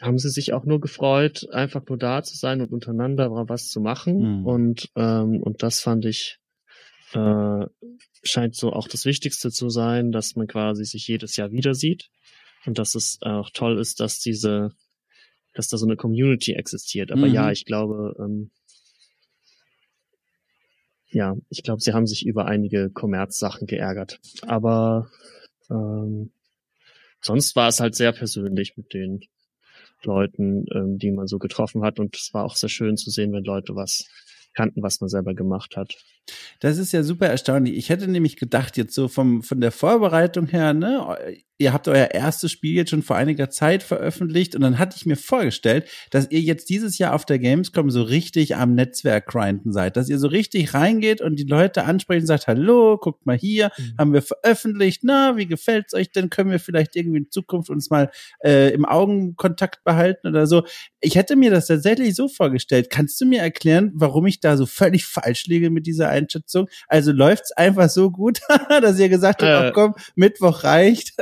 haben 0.00 0.18
sie 0.18 0.30
sich 0.30 0.52
auch 0.52 0.64
nur 0.64 0.80
gefreut, 0.80 1.46
einfach 1.52 1.82
nur 1.88 1.98
da 1.98 2.22
zu 2.22 2.36
sein 2.36 2.60
und 2.60 2.72
untereinander 2.72 3.30
was 3.48 3.68
zu 3.68 3.80
machen. 3.80 4.40
Mhm. 4.40 4.46
Und, 4.46 4.90
ähm, 4.96 5.40
und 5.42 5.62
das 5.62 5.80
fand 5.80 6.04
ich, 6.04 6.38
äh, 7.12 7.66
scheint 8.22 8.54
so 8.54 8.72
auch 8.72 8.88
das 8.88 9.04
Wichtigste 9.04 9.50
zu 9.50 9.68
sein, 9.68 10.12
dass 10.12 10.36
man 10.36 10.46
quasi 10.46 10.84
sich 10.84 11.06
jedes 11.06 11.36
Jahr 11.36 11.50
wieder 11.52 11.74
sieht. 11.74 12.08
Und 12.66 12.78
dass 12.78 12.94
es 12.94 13.18
auch 13.22 13.50
toll 13.50 13.78
ist, 13.78 14.00
dass 14.00 14.20
diese 14.20 14.70
dass 15.54 15.68
da 15.68 15.76
so 15.76 15.86
eine 15.86 15.96
Community 15.96 16.52
existiert. 16.52 17.10
Aber 17.10 17.26
mhm. 17.26 17.34
ja, 17.34 17.50
ich 17.50 17.64
glaube, 17.64 18.14
ähm, 18.18 18.50
ja, 21.08 21.36
ich 21.48 21.62
glaube, 21.62 21.80
sie 21.80 21.92
haben 21.92 22.06
sich 22.06 22.24
über 22.24 22.46
einige 22.46 22.90
Kommerzsachen 22.90 23.66
geärgert. 23.66 24.20
Aber 24.42 25.10
ähm, 25.68 26.32
sonst 27.20 27.56
war 27.56 27.68
es 27.68 27.80
halt 27.80 27.96
sehr 27.96 28.12
persönlich 28.12 28.76
mit 28.76 28.94
den 28.94 29.20
Leuten, 30.04 30.64
ähm, 30.74 30.98
die 30.98 31.10
man 31.10 31.26
so 31.26 31.38
getroffen 31.38 31.82
hat. 31.82 31.98
Und 31.98 32.16
es 32.16 32.30
war 32.32 32.44
auch 32.44 32.56
sehr 32.56 32.68
schön 32.68 32.96
zu 32.96 33.10
sehen, 33.10 33.32
wenn 33.32 33.44
Leute 33.44 33.74
was 33.74 34.06
kannten, 34.54 34.82
was 34.82 35.00
man 35.00 35.08
selber 35.08 35.34
gemacht 35.34 35.76
hat. 35.76 35.96
Das 36.60 36.78
ist 36.78 36.92
ja 36.92 37.02
super 37.02 37.26
erstaunlich. 37.26 37.76
Ich 37.76 37.88
hätte 37.88 38.08
nämlich 38.08 38.36
gedacht, 38.36 38.76
jetzt 38.76 38.94
so 38.94 39.08
vom, 39.08 39.42
von 39.42 39.60
der 39.60 39.72
Vorbereitung 39.72 40.46
her, 40.46 40.74
ne, 40.74 41.18
ihr 41.60 41.74
habt 41.74 41.88
euer 41.88 42.08
erstes 42.12 42.50
Spiel 42.50 42.74
jetzt 42.74 42.88
schon 42.88 43.02
vor 43.02 43.16
einiger 43.16 43.50
Zeit 43.50 43.82
veröffentlicht 43.82 44.56
und 44.56 44.62
dann 44.62 44.78
hatte 44.78 44.96
ich 44.96 45.04
mir 45.04 45.16
vorgestellt, 45.16 45.86
dass 46.10 46.30
ihr 46.30 46.40
jetzt 46.40 46.70
dieses 46.70 46.96
Jahr 46.96 47.14
auf 47.14 47.26
der 47.26 47.38
Gamescom 47.38 47.90
so 47.90 48.02
richtig 48.02 48.56
am 48.56 48.74
Netzwerk 48.74 49.26
grinden 49.26 49.70
seid, 49.70 49.98
dass 49.98 50.08
ihr 50.08 50.18
so 50.18 50.26
richtig 50.26 50.72
reingeht 50.72 51.20
und 51.20 51.38
die 51.38 51.44
Leute 51.44 51.84
ansprechen 51.84 52.22
und 52.22 52.28
sagt, 52.28 52.46
hallo, 52.46 52.96
guckt 52.96 53.26
mal 53.26 53.36
hier, 53.36 53.70
mhm. 53.76 53.94
haben 53.98 54.12
wir 54.14 54.22
veröffentlicht, 54.22 55.02
na, 55.04 55.36
wie 55.36 55.46
gefällt's 55.46 55.92
euch 55.92 56.10
denn? 56.10 56.30
Können 56.30 56.50
wir 56.50 56.60
vielleicht 56.60 56.96
irgendwie 56.96 57.18
in 57.18 57.30
Zukunft 57.30 57.68
uns 57.68 57.90
mal 57.90 58.10
äh, 58.42 58.72
im 58.72 58.86
Augenkontakt 58.86 59.84
behalten 59.84 60.28
oder 60.28 60.46
so? 60.46 60.64
Ich 61.00 61.16
hätte 61.16 61.36
mir 61.36 61.50
das 61.50 61.66
tatsächlich 61.66 62.14
so 62.14 62.28
vorgestellt. 62.28 62.88
Kannst 62.88 63.20
du 63.20 63.26
mir 63.26 63.42
erklären, 63.42 63.92
warum 63.94 64.26
ich 64.26 64.40
da 64.40 64.56
so 64.56 64.64
völlig 64.64 65.04
falsch 65.04 65.44
liege 65.46 65.68
mit 65.68 65.86
dieser 65.86 66.08
Einschätzung? 66.20 66.68
Also 66.88 67.12
läuft's 67.12 67.52
einfach 67.52 67.88
so 67.88 68.10
gut, 68.10 68.40
dass 68.68 68.98
ihr 68.98 69.08
gesagt 69.08 69.42
habt, 69.42 69.68
äh. 69.68 69.72
komm, 69.72 69.94
Mittwoch 70.14 70.64
reicht. 70.64 71.14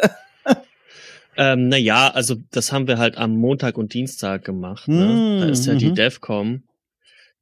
Ähm, 1.40 1.68
naja, 1.68 2.10
also 2.10 2.34
das 2.50 2.72
haben 2.72 2.88
wir 2.88 2.98
halt 2.98 3.16
am 3.16 3.36
Montag 3.36 3.78
und 3.78 3.94
Dienstag 3.94 4.44
gemacht. 4.44 4.88
Ne? 4.88 5.38
da 5.40 5.46
ist 5.46 5.66
ja 5.66 5.76
die 5.76 5.90
mhm. 5.90 5.94
DevCom. 5.94 6.64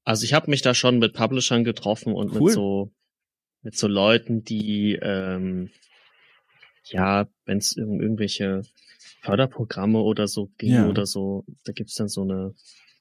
Also 0.04 0.25
ich 0.25 0.34
habe 0.34 0.50
mich 0.50 0.60
da 0.60 0.75
schon 0.75 0.98
mit 0.98 1.14
Publishern 1.14 1.64
getroffen 1.64 2.12
und 2.12 2.34
cool. 2.34 2.42
mit 2.42 2.52
so 2.52 2.92
mit 3.62 3.76
so 3.76 3.88
Leuten, 3.88 4.44
die 4.44 4.98
ähm, 5.00 5.70
ja, 6.84 7.26
wenn 7.46 7.56
es 7.56 7.72
um 7.72 8.00
irgendwelche 8.00 8.62
Förderprogramme 9.22 9.98
oder 9.98 10.28
so 10.28 10.50
ging 10.58 10.75
ja. 10.75 10.88
oder 10.88 11.06
so, 11.06 11.46
da 11.64 11.72
gibt's 11.72 11.94
dann 11.94 12.08
so 12.08 12.22
eine 12.22 12.54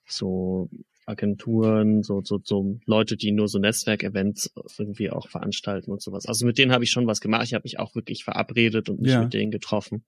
so 0.08 0.70
Agenturen, 1.06 2.02
so, 2.02 2.22
so, 2.24 2.40
so 2.44 2.80
Leute, 2.86 3.16
die 3.16 3.32
nur 3.32 3.48
so 3.48 3.60
Netzwerkevents 3.60 4.52
irgendwie 4.78 5.12
auch 5.12 5.30
veranstalten 5.30 5.92
und 5.92 6.02
sowas. 6.02 6.26
Also 6.26 6.46
mit 6.46 6.58
denen 6.58 6.72
habe 6.72 6.84
ich 6.84 6.92
schon 6.92 7.06
was 7.06 7.22
gemacht. 7.22 7.44
Ich 7.46 7.54
habe 7.54 7.64
mich 7.64 7.80
auch 7.80 7.94
wirklich 7.94 8.24
verabredet 8.24 8.90
und 8.90 9.02
mich 9.02 9.12
ja. 9.12 9.22
mit 9.22 9.34
denen 9.34 9.52
getroffen. 9.52 10.04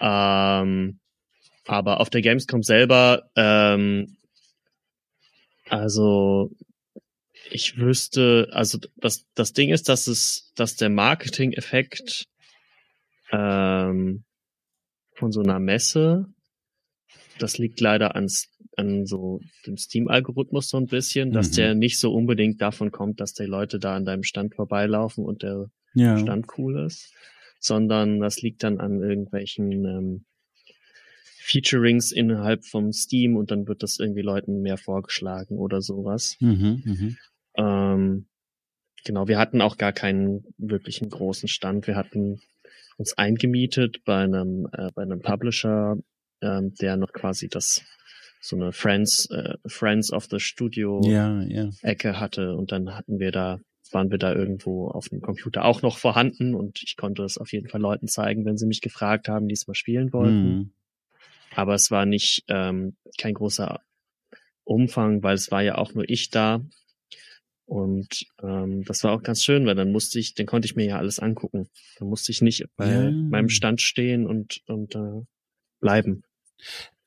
Ähm, 0.00 1.00
aber 1.66 2.00
auf 2.00 2.08
der 2.08 2.22
Gamescom 2.22 2.62
selber, 2.62 3.30
ähm, 3.36 4.16
also 5.68 6.50
ich 7.50 7.78
wüsste, 7.78 8.48
also 8.52 8.78
das, 8.96 9.26
das 9.34 9.52
Ding 9.52 9.70
ist, 9.70 9.88
dass 9.88 10.06
es, 10.06 10.52
dass 10.54 10.76
der 10.76 10.88
Marketing-Effekt 10.88 12.26
ähm, 13.30 14.24
von 15.14 15.32
so 15.32 15.42
einer 15.42 15.58
Messe, 15.58 16.26
das 17.38 17.58
liegt 17.58 17.80
leider 17.80 18.16
an, 18.16 18.28
an 18.78 19.06
so 19.06 19.40
dem 19.66 19.76
Steam-Algorithmus 19.76 20.68
so 20.68 20.76
ein 20.76 20.86
bisschen, 20.86 21.32
dass 21.32 21.50
mhm. 21.50 21.54
der 21.56 21.74
nicht 21.74 21.98
so 21.98 22.12
unbedingt 22.12 22.62
davon 22.62 22.92
kommt, 22.92 23.20
dass 23.20 23.34
die 23.34 23.44
Leute 23.44 23.78
da 23.78 23.96
an 23.96 24.04
deinem 24.04 24.22
Stand 24.22 24.54
vorbeilaufen 24.54 25.24
und 25.24 25.42
der 25.42 25.70
ja. 25.94 26.18
Stand 26.18 26.46
cool 26.56 26.86
ist, 26.86 27.12
sondern 27.58 28.20
das 28.20 28.40
liegt 28.40 28.62
dann 28.62 28.78
an 28.78 29.02
irgendwelchen 29.02 29.84
ähm, 29.84 30.24
Featurings 31.40 32.12
innerhalb 32.12 32.64
vom 32.64 32.92
Steam 32.92 33.36
und 33.36 33.50
dann 33.50 33.66
wird 33.66 33.82
das 33.82 33.98
irgendwie 33.98 34.22
Leuten 34.22 34.60
mehr 34.60 34.76
vorgeschlagen 34.76 35.58
oder 35.58 35.80
sowas. 35.80 36.36
Mhm, 36.40 36.82
mh. 36.84 37.14
ähm, 37.56 38.26
genau, 39.04 39.26
wir 39.28 39.38
hatten 39.38 39.60
auch 39.60 39.76
gar 39.76 39.92
keinen 39.92 40.44
wirklichen 40.56 41.08
großen 41.08 41.48
Stand. 41.48 41.86
Wir 41.86 41.96
hatten 41.96 42.40
uns 42.96 43.16
eingemietet 43.16 44.04
bei 44.04 44.22
einem 44.22 44.68
äh, 44.72 44.90
bei 44.94 45.02
einem 45.02 45.20
Publisher, 45.20 45.96
ähm, 46.42 46.74
der 46.74 46.96
noch 46.96 47.12
quasi 47.12 47.48
das 47.48 47.82
so 48.40 48.56
eine 48.56 48.72
Friends 48.72 49.28
äh, 49.30 49.54
Friends 49.66 50.12
of 50.12 50.26
the 50.30 50.40
Studio 50.40 51.00
ja, 51.04 51.42
ja. 51.42 51.70
Ecke 51.82 52.20
hatte 52.20 52.54
und 52.54 52.72
dann 52.72 52.94
hatten 52.94 53.18
wir 53.18 53.32
da 53.32 53.60
waren 53.92 54.10
wir 54.10 54.18
da 54.18 54.34
irgendwo 54.34 54.88
auf 54.88 55.08
dem 55.08 55.20
Computer 55.20 55.64
auch 55.64 55.82
noch 55.82 55.98
vorhanden 55.98 56.54
und 56.54 56.82
ich 56.82 56.96
konnte 56.96 57.22
es 57.24 57.38
auf 57.38 57.52
jeden 57.52 57.68
Fall 57.68 57.80
Leuten 57.80 58.06
zeigen, 58.06 58.44
wenn 58.44 58.58
sie 58.58 58.66
mich 58.66 58.80
gefragt 58.80 59.28
haben, 59.28 59.48
die 59.48 59.54
es 59.54 59.66
mal 59.66 59.74
spielen 59.74 60.12
wollten. 60.12 60.56
Mhm. 60.56 60.70
Aber 61.54 61.74
es 61.74 61.90
war 61.90 62.06
nicht 62.06 62.44
ähm, 62.48 62.96
kein 63.16 63.34
großer 63.34 63.80
Umfang, 64.64 65.22
weil 65.22 65.34
es 65.34 65.50
war 65.50 65.62
ja 65.62 65.76
auch 65.76 65.94
nur 65.94 66.08
ich 66.08 66.30
da. 66.30 66.60
Und 67.64 68.26
ähm, 68.42 68.84
das 68.84 69.04
war 69.04 69.12
auch 69.12 69.22
ganz 69.22 69.42
schön, 69.42 69.66
weil 69.66 69.74
dann 69.74 69.92
musste 69.92 70.18
ich, 70.18 70.34
dann 70.34 70.46
konnte 70.46 70.66
ich 70.66 70.76
mir 70.76 70.86
ja 70.86 70.98
alles 70.98 71.18
angucken. 71.18 71.68
Dann 71.98 72.08
musste 72.08 72.32
ich 72.32 72.40
nicht 72.40 72.66
bei 72.76 72.90
ja. 72.90 73.10
meinem 73.10 73.48
Stand 73.48 73.80
stehen 73.80 74.26
und, 74.26 74.62
und 74.66 74.94
äh, 74.94 75.22
bleiben. 75.80 76.22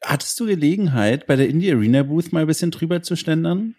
Hattest 0.03 0.39
du 0.39 0.46
Gelegenheit, 0.46 1.27
bei 1.27 1.36
der 1.36 1.48
Indie 1.48 1.72
Arena 1.72 2.03
Booth 2.03 2.34
mal 2.34 2.41
ein 2.41 2.48
bisschen 2.48 2.72
drüber 2.72 3.01
zu 3.03 3.15
ständern? 3.15 3.75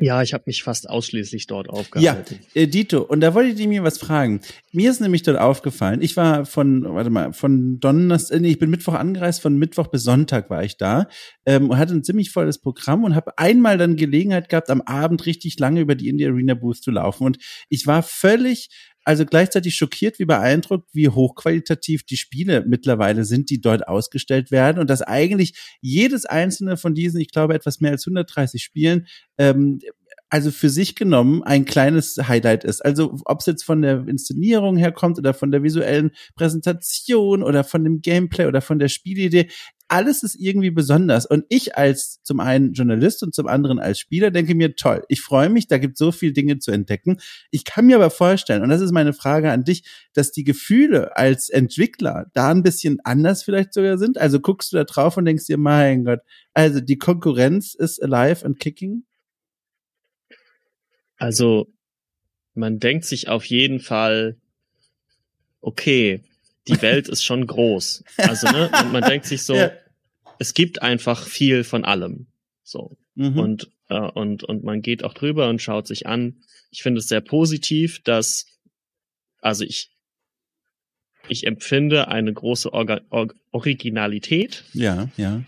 Ja, 0.00 0.22
ich 0.22 0.32
habe 0.32 0.44
mich 0.46 0.62
fast 0.62 0.88
ausschließlich 0.88 1.46
dort 1.46 1.68
aufgehalten. 1.68 2.38
Ja, 2.54 2.62
äh, 2.62 2.66
Dito, 2.68 3.02
und 3.02 3.20
da 3.20 3.34
wollte 3.34 3.60
ich 3.60 3.66
mir 3.66 3.82
was 3.82 3.98
fragen. 3.98 4.40
Mir 4.72 4.90
ist 4.90 5.00
nämlich 5.00 5.22
dort 5.22 5.38
aufgefallen, 5.38 6.02
ich 6.02 6.16
war 6.16 6.46
von, 6.46 6.84
warte 6.84 7.10
mal, 7.10 7.32
von 7.32 7.80
Donnerstag, 7.80 8.36
äh, 8.36 8.40
nee, 8.40 8.50
ich 8.50 8.58
bin 8.58 8.70
Mittwoch 8.70 8.94
angereist, 8.94 9.40
von 9.40 9.56
Mittwoch 9.58 9.88
bis 9.88 10.04
Sonntag 10.04 10.50
war 10.50 10.62
ich 10.62 10.76
da 10.76 11.08
ähm, 11.46 11.70
und 11.70 11.78
hatte 11.78 11.94
ein 11.94 12.04
ziemlich 12.04 12.30
volles 12.30 12.60
Programm 12.60 13.04
und 13.04 13.14
habe 13.14 13.36
einmal 13.38 13.76
dann 13.76 13.96
Gelegenheit 13.96 14.48
gehabt, 14.48 14.70
am 14.70 14.82
Abend 14.82 15.26
richtig 15.26 15.58
lange 15.58 15.80
über 15.80 15.94
die 15.94 16.08
Indie 16.08 16.26
Arena 16.26 16.54
Booth 16.54 16.82
zu 16.82 16.90
laufen. 16.90 17.24
Und 17.24 17.38
ich 17.68 17.86
war 17.86 18.02
völlig 18.02 18.68
also 19.08 19.24
gleichzeitig 19.24 19.74
schockiert 19.74 20.18
wie 20.18 20.26
beeindruckt, 20.26 20.90
wie 20.92 21.08
hochqualitativ 21.08 22.02
die 22.02 22.18
Spiele 22.18 22.62
mittlerweile 22.66 23.24
sind, 23.24 23.48
die 23.48 23.58
dort 23.58 23.88
ausgestellt 23.88 24.50
werden. 24.50 24.78
Und 24.78 24.90
dass 24.90 25.00
eigentlich 25.00 25.58
jedes 25.80 26.26
einzelne 26.26 26.76
von 26.76 26.94
diesen, 26.94 27.18
ich 27.18 27.30
glaube, 27.30 27.54
etwas 27.54 27.80
mehr 27.80 27.92
als 27.92 28.06
130 28.06 28.62
Spielen 28.62 29.06
ähm, 29.38 29.78
also 30.30 30.50
für 30.50 30.70
sich 30.70 30.94
genommen 30.94 31.42
ein 31.42 31.64
kleines 31.64 32.16
Highlight 32.16 32.64
ist. 32.64 32.84
Also 32.84 33.16
ob 33.24 33.40
es 33.40 33.46
jetzt 33.46 33.64
von 33.64 33.82
der 33.82 34.06
Inszenierung 34.06 34.76
herkommt 34.76 35.18
oder 35.18 35.34
von 35.34 35.50
der 35.50 35.62
visuellen 35.62 36.10
Präsentation 36.34 37.42
oder 37.42 37.64
von 37.64 37.84
dem 37.84 38.02
Gameplay 38.02 38.46
oder 38.46 38.60
von 38.60 38.78
der 38.78 38.88
Spielidee, 38.88 39.48
alles 39.88 40.22
ist 40.22 40.36
irgendwie 40.38 40.70
besonders. 40.70 41.24
Und 41.24 41.44
ich 41.48 41.76
als 41.76 42.22
zum 42.22 42.40
einen 42.40 42.74
Journalist 42.74 43.22
und 43.22 43.34
zum 43.34 43.46
anderen 43.46 43.78
als 43.78 43.98
Spieler 43.98 44.30
denke 44.30 44.54
mir, 44.54 44.76
toll, 44.76 45.02
ich 45.08 45.22
freue 45.22 45.48
mich, 45.48 45.66
da 45.66 45.78
gibt 45.78 45.96
so 45.96 46.12
viele 46.12 46.32
Dinge 46.32 46.58
zu 46.58 46.70
entdecken. 46.70 47.16
Ich 47.50 47.64
kann 47.64 47.86
mir 47.86 47.96
aber 47.96 48.10
vorstellen, 48.10 48.62
und 48.62 48.68
das 48.68 48.82
ist 48.82 48.92
meine 48.92 49.14
Frage 49.14 49.50
an 49.50 49.64
dich, 49.64 49.84
dass 50.12 50.30
die 50.30 50.44
Gefühle 50.44 51.16
als 51.16 51.48
Entwickler 51.48 52.26
da 52.34 52.50
ein 52.50 52.62
bisschen 52.62 52.98
anders 53.04 53.42
vielleicht 53.42 53.72
sogar 53.72 53.96
sind. 53.96 54.18
Also 54.18 54.40
guckst 54.40 54.72
du 54.72 54.76
da 54.76 54.84
drauf 54.84 55.16
und 55.16 55.24
denkst 55.24 55.46
dir, 55.46 55.56
mein 55.56 56.04
Gott, 56.04 56.20
also 56.52 56.80
die 56.80 56.98
Konkurrenz 56.98 57.74
ist 57.74 58.02
alive 58.02 58.44
and 58.44 58.60
kicking? 58.60 59.04
Also 61.18 61.72
man 62.54 62.78
denkt 62.78 63.04
sich 63.04 63.28
auf 63.28 63.44
jeden 63.44 63.80
Fall, 63.80 64.36
okay, 65.60 66.22
die 66.66 66.80
Welt 66.82 67.08
ist 67.08 67.24
schon 67.24 67.46
groß. 67.46 68.04
Also 68.16 68.48
ne, 68.48 68.70
man, 68.72 68.92
man 68.92 69.02
denkt 69.02 69.26
sich 69.26 69.42
so, 69.42 69.54
ja. 69.54 69.70
es 70.38 70.54
gibt 70.54 70.82
einfach 70.82 71.26
viel 71.26 71.64
von 71.64 71.84
allem. 71.84 72.26
So 72.62 72.96
mhm. 73.14 73.38
und 73.38 73.70
äh, 73.88 73.98
und 73.98 74.44
und 74.44 74.64
man 74.64 74.82
geht 74.82 75.04
auch 75.04 75.14
drüber 75.14 75.48
und 75.48 75.60
schaut 75.60 75.86
sich 75.86 76.06
an. 76.06 76.42
Ich 76.70 76.82
finde 76.82 77.00
es 77.00 77.08
sehr 77.08 77.20
positiv, 77.20 78.02
dass 78.02 78.46
also 79.40 79.64
ich 79.64 79.90
ich 81.28 81.46
empfinde 81.46 82.08
eine 82.08 82.32
große 82.32 82.72
Orga, 82.72 83.00
Or 83.10 83.28
Originalität. 83.50 84.64
Ja, 84.72 85.10
ja. 85.16 85.42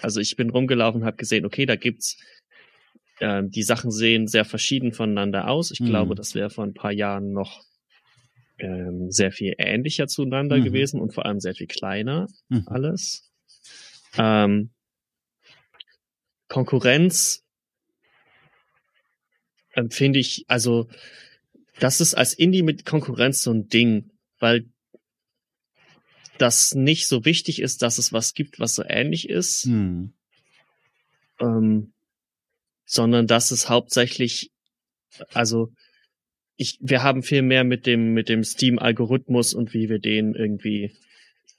Also 0.00 0.20
ich 0.20 0.34
bin 0.36 0.50
rumgelaufen 0.50 1.04
habe 1.04 1.16
gesehen, 1.16 1.44
okay, 1.44 1.64
da 1.64 1.76
gibt's 1.76 2.18
äh, 3.22 3.42
die 3.44 3.62
Sachen 3.62 3.90
sehen 3.90 4.26
sehr 4.26 4.44
verschieden 4.44 4.92
voneinander 4.92 5.48
aus. 5.48 5.70
Ich 5.70 5.80
mhm. 5.80 5.86
glaube, 5.86 6.14
das 6.14 6.34
wäre 6.34 6.50
vor 6.50 6.64
ein 6.64 6.74
paar 6.74 6.92
Jahren 6.92 7.32
noch 7.32 7.64
ähm, 8.58 9.10
sehr 9.10 9.30
viel 9.30 9.54
ähnlicher 9.58 10.08
zueinander 10.08 10.58
mhm. 10.58 10.64
gewesen 10.64 11.00
und 11.00 11.14
vor 11.14 11.24
allem 11.24 11.40
sehr 11.40 11.54
viel 11.54 11.68
kleiner 11.68 12.28
mhm. 12.48 12.64
alles. 12.66 13.30
Ähm, 14.18 14.70
Konkurrenz 16.48 17.44
empfinde 19.72 20.18
ich, 20.18 20.44
also 20.48 20.88
das 21.78 22.00
ist 22.00 22.14
als 22.14 22.34
Indie 22.34 22.62
mit 22.62 22.84
Konkurrenz 22.84 23.42
so 23.42 23.52
ein 23.52 23.68
Ding, 23.68 24.10
weil 24.38 24.66
das 26.38 26.74
nicht 26.74 27.06
so 27.06 27.24
wichtig 27.24 27.62
ist, 27.62 27.82
dass 27.82 27.98
es 27.98 28.12
was 28.12 28.34
gibt, 28.34 28.58
was 28.58 28.74
so 28.74 28.82
ähnlich 28.86 29.28
ist. 29.28 29.66
Mhm. 29.66 30.12
Ähm, 31.40 31.92
sondern 32.92 33.26
dass 33.26 33.50
es 33.52 33.70
hauptsächlich, 33.70 34.50
also 35.32 35.72
ich, 36.56 36.78
wir 36.82 37.02
haben 37.02 37.22
viel 37.22 37.40
mehr 37.40 37.64
mit 37.64 37.86
dem, 37.86 38.12
mit 38.12 38.28
dem 38.28 38.44
Steam-Algorithmus 38.44 39.54
und 39.54 39.72
wie 39.72 39.88
wir 39.88 39.98
den 39.98 40.34
irgendwie, 40.34 40.94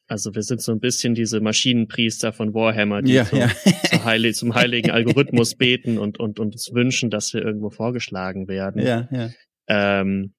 also 0.06 0.36
wir 0.36 0.44
sind 0.44 0.62
so 0.62 0.72
ein 0.72 0.80
bisschen 0.80 1.16
diese 1.16 1.42
Maschinenpriester 1.42 2.34
von 2.34 2.54
Warhammer, 2.54 3.02
die 3.02 3.14
ja, 3.14 3.26
so, 3.26 3.36
ja. 3.36 3.50
so 3.92 4.04
heilig, 4.04 4.36
zum 4.36 4.54
heiligen 4.56 4.92
Algorithmus 4.92 5.56
beten 5.56 5.98
und, 5.98 6.20
und, 6.20 6.40
und 6.40 6.54
uns 6.54 6.72
wünschen, 6.72 7.10
dass 7.10 7.34
wir 7.34 7.42
irgendwo 7.42 7.72
vorgeschlagen 7.72 8.48
werden. 8.48 8.84
Ja, 8.84 9.10
ja. 9.12 9.32
Ähm, 9.68 10.36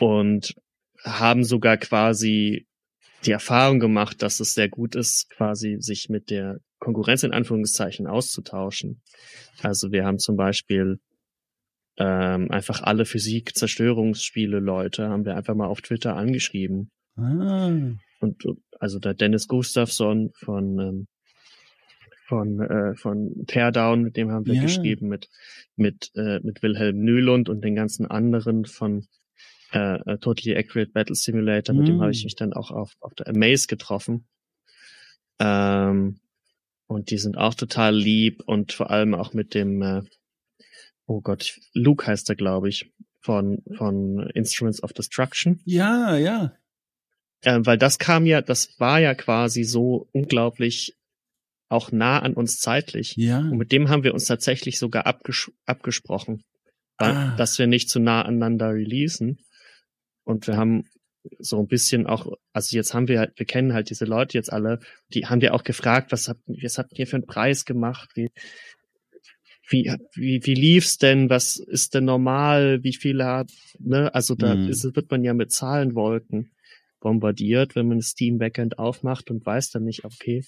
und 0.00 0.56
haben 1.04 1.44
sogar 1.44 1.76
quasi 1.76 2.66
die 3.24 3.30
Erfahrung 3.30 3.78
gemacht, 3.78 4.22
dass 4.22 4.40
es 4.40 4.54
sehr 4.54 4.68
gut 4.68 4.96
ist, 4.96 5.30
quasi 5.30 5.76
sich 5.78 6.08
mit 6.08 6.30
der 6.30 6.58
Konkurrenz 6.82 7.22
in 7.22 7.32
Anführungszeichen 7.32 8.08
auszutauschen. 8.08 9.00
Also 9.62 9.92
wir 9.92 10.04
haben 10.04 10.18
zum 10.18 10.36
Beispiel 10.36 10.98
ähm, 11.96 12.50
einfach 12.50 12.82
alle 12.82 13.04
Physik-Zerstörungsspiele 13.04 14.58
Leute 14.58 15.08
haben 15.08 15.24
wir 15.24 15.36
einfach 15.36 15.54
mal 15.54 15.66
auf 15.66 15.80
Twitter 15.80 16.16
angeschrieben. 16.16 16.90
Ah. 17.16 17.70
Und 18.18 18.44
also 18.80 18.98
der 18.98 19.14
Dennis 19.14 19.46
Gustafsson 19.46 20.30
von 20.34 20.78
ähm, 20.80 21.06
von 22.26 22.60
äh, 22.60 22.96
von 22.96 23.44
Teardown, 23.46 24.02
mit 24.02 24.16
dem 24.16 24.32
haben 24.32 24.46
wir 24.46 24.54
ja. 24.54 24.62
geschrieben 24.62 25.08
mit 25.08 25.28
mit 25.76 26.10
äh, 26.16 26.40
mit 26.42 26.62
Wilhelm 26.62 26.98
Nülund 26.98 27.48
und 27.48 27.62
den 27.62 27.76
ganzen 27.76 28.06
anderen 28.06 28.64
von 28.64 29.06
äh, 29.72 30.00
äh 30.00 30.18
Totally 30.18 30.56
Accurate 30.56 30.90
Battle 30.90 31.14
Simulator, 31.14 31.74
mm. 31.74 31.78
mit 31.78 31.88
dem 31.88 32.00
habe 32.00 32.10
ich 32.10 32.20
hm. 32.20 32.24
mich 32.24 32.34
dann 32.34 32.52
auch 32.54 32.72
auf 32.72 32.94
auf 33.00 33.14
der 33.14 33.28
Amaze 33.28 33.68
getroffen. 33.68 34.26
Ähm, 35.38 36.18
und 36.92 37.10
die 37.10 37.18
sind 37.18 37.36
auch 37.36 37.54
total 37.54 37.94
lieb 37.94 38.42
und 38.46 38.72
vor 38.72 38.90
allem 38.90 39.14
auch 39.14 39.32
mit 39.32 39.54
dem 39.54 39.82
äh, 39.82 40.02
oh 41.06 41.20
Gott, 41.20 41.58
Luke 41.74 42.06
heißt 42.06 42.28
er, 42.30 42.36
glaube 42.36 42.68
ich, 42.68 42.90
von, 43.20 43.62
von 43.76 44.30
Instruments 44.34 44.82
of 44.82 44.92
Destruction. 44.92 45.60
Ja, 45.64 46.16
ja. 46.16 46.52
Ähm, 47.44 47.66
weil 47.66 47.78
das 47.78 47.98
kam 47.98 48.26
ja, 48.26 48.40
das 48.40 48.78
war 48.78 49.00
ja 49.00 49.14
quasi 49.14 49.64
so 49.64 50.08
unglaublich 50.12 50.96
auch 51.68 51.90
nah 51.90 52.20
an 52.20 52.34
uns 52.34 52.58
zeitlich. 52.58 53.16
Ja. 53.16 53.38
Und 53.38 53.56
mit 53.56 53.72
dem 53.72 53.88
haben 53.88 54.04
wir 54.04 54.14
uns 54.14 54.26
tatsächlich 54.26 54.78
sogar 54.78 55.06
abges 55.06 55.50
abgesprochen, 55.66 56.44
ah. 56.98 57.34
dass 57.36 57.58
wir 57.58 57.66
nicht 57.66 57.88
zu 57.88 57.98
nah 57.98 58.22
aneinander 58.22 58.72
releasen. 58.72 59.38
Und 60.24 60.46
wir 60.46 60.56
haben 60.56 60.84
so 61.38 61.60
ein 61.60 61.68
bisschen 61.68 62.06
auch, 62.06 62.26
also 62.52 62.76
jetzt 62.76 62.94
haben 62.94 63.08
wir 63.08 63.20
halt, 63.20 63.32
wir 63.36 63.46
kennen 63.46 63.72
halt 63.72 63.90
diese 63.90 64.04
Leute 64.04 64.36
jetzt 64.38 64.52
alle, 64.52 64.80
die 65.14 65.26
haben 65.26 65.40
wir 65.40 65.54
auch 65.54 65.64
gefragt, 65.64 66.12
was 66.12 66.28
habt, 66.28 66.40
was 66.46 66.78
habt 66.78 66.98
ihr 66.98 67.06
für 67.06 67.16
einen 67.16 67.26
Preis 67.26 67.64
gemacht? 67.64 68.10
Wie, 68.14 68.30
wie, 69.68 69.94
wie, 70.14 70.40
wie 70.44 70.54
lief's 70.54 70.98
denn? 70.98 71.30
Was 71.30 71.56
ist 71.56 71.94
denn 71.94 72.04
normal? 72.04 72.82
Wie 72.82 72.94
viele 72.94 73.24
hat, 73.24 73.50
ne? 73.78 74.14
Also 74.14 74.34
da 74.34 74.54
mhm. 74.54 74.68
ist, 74.68 74.84
wird 74.84 75.10
man 75.10 75.24
ja 75.24 75.34
mit 75.34 75.52
Zahlenwolken 75.52 76.50
bombardiert, 77.00 77.74
wenn 77.74 77.88
man 77.88 77.98
das 77.98 78.08
Steam 78.08 78.38
Backend 78.38 78.78
aufmacht 78.78 79.30
und 79.30 79.44
weiß 79.44 79.70
dann 79.70 79.84
nicht, 79.84 80.04
okay, 80.04 80.44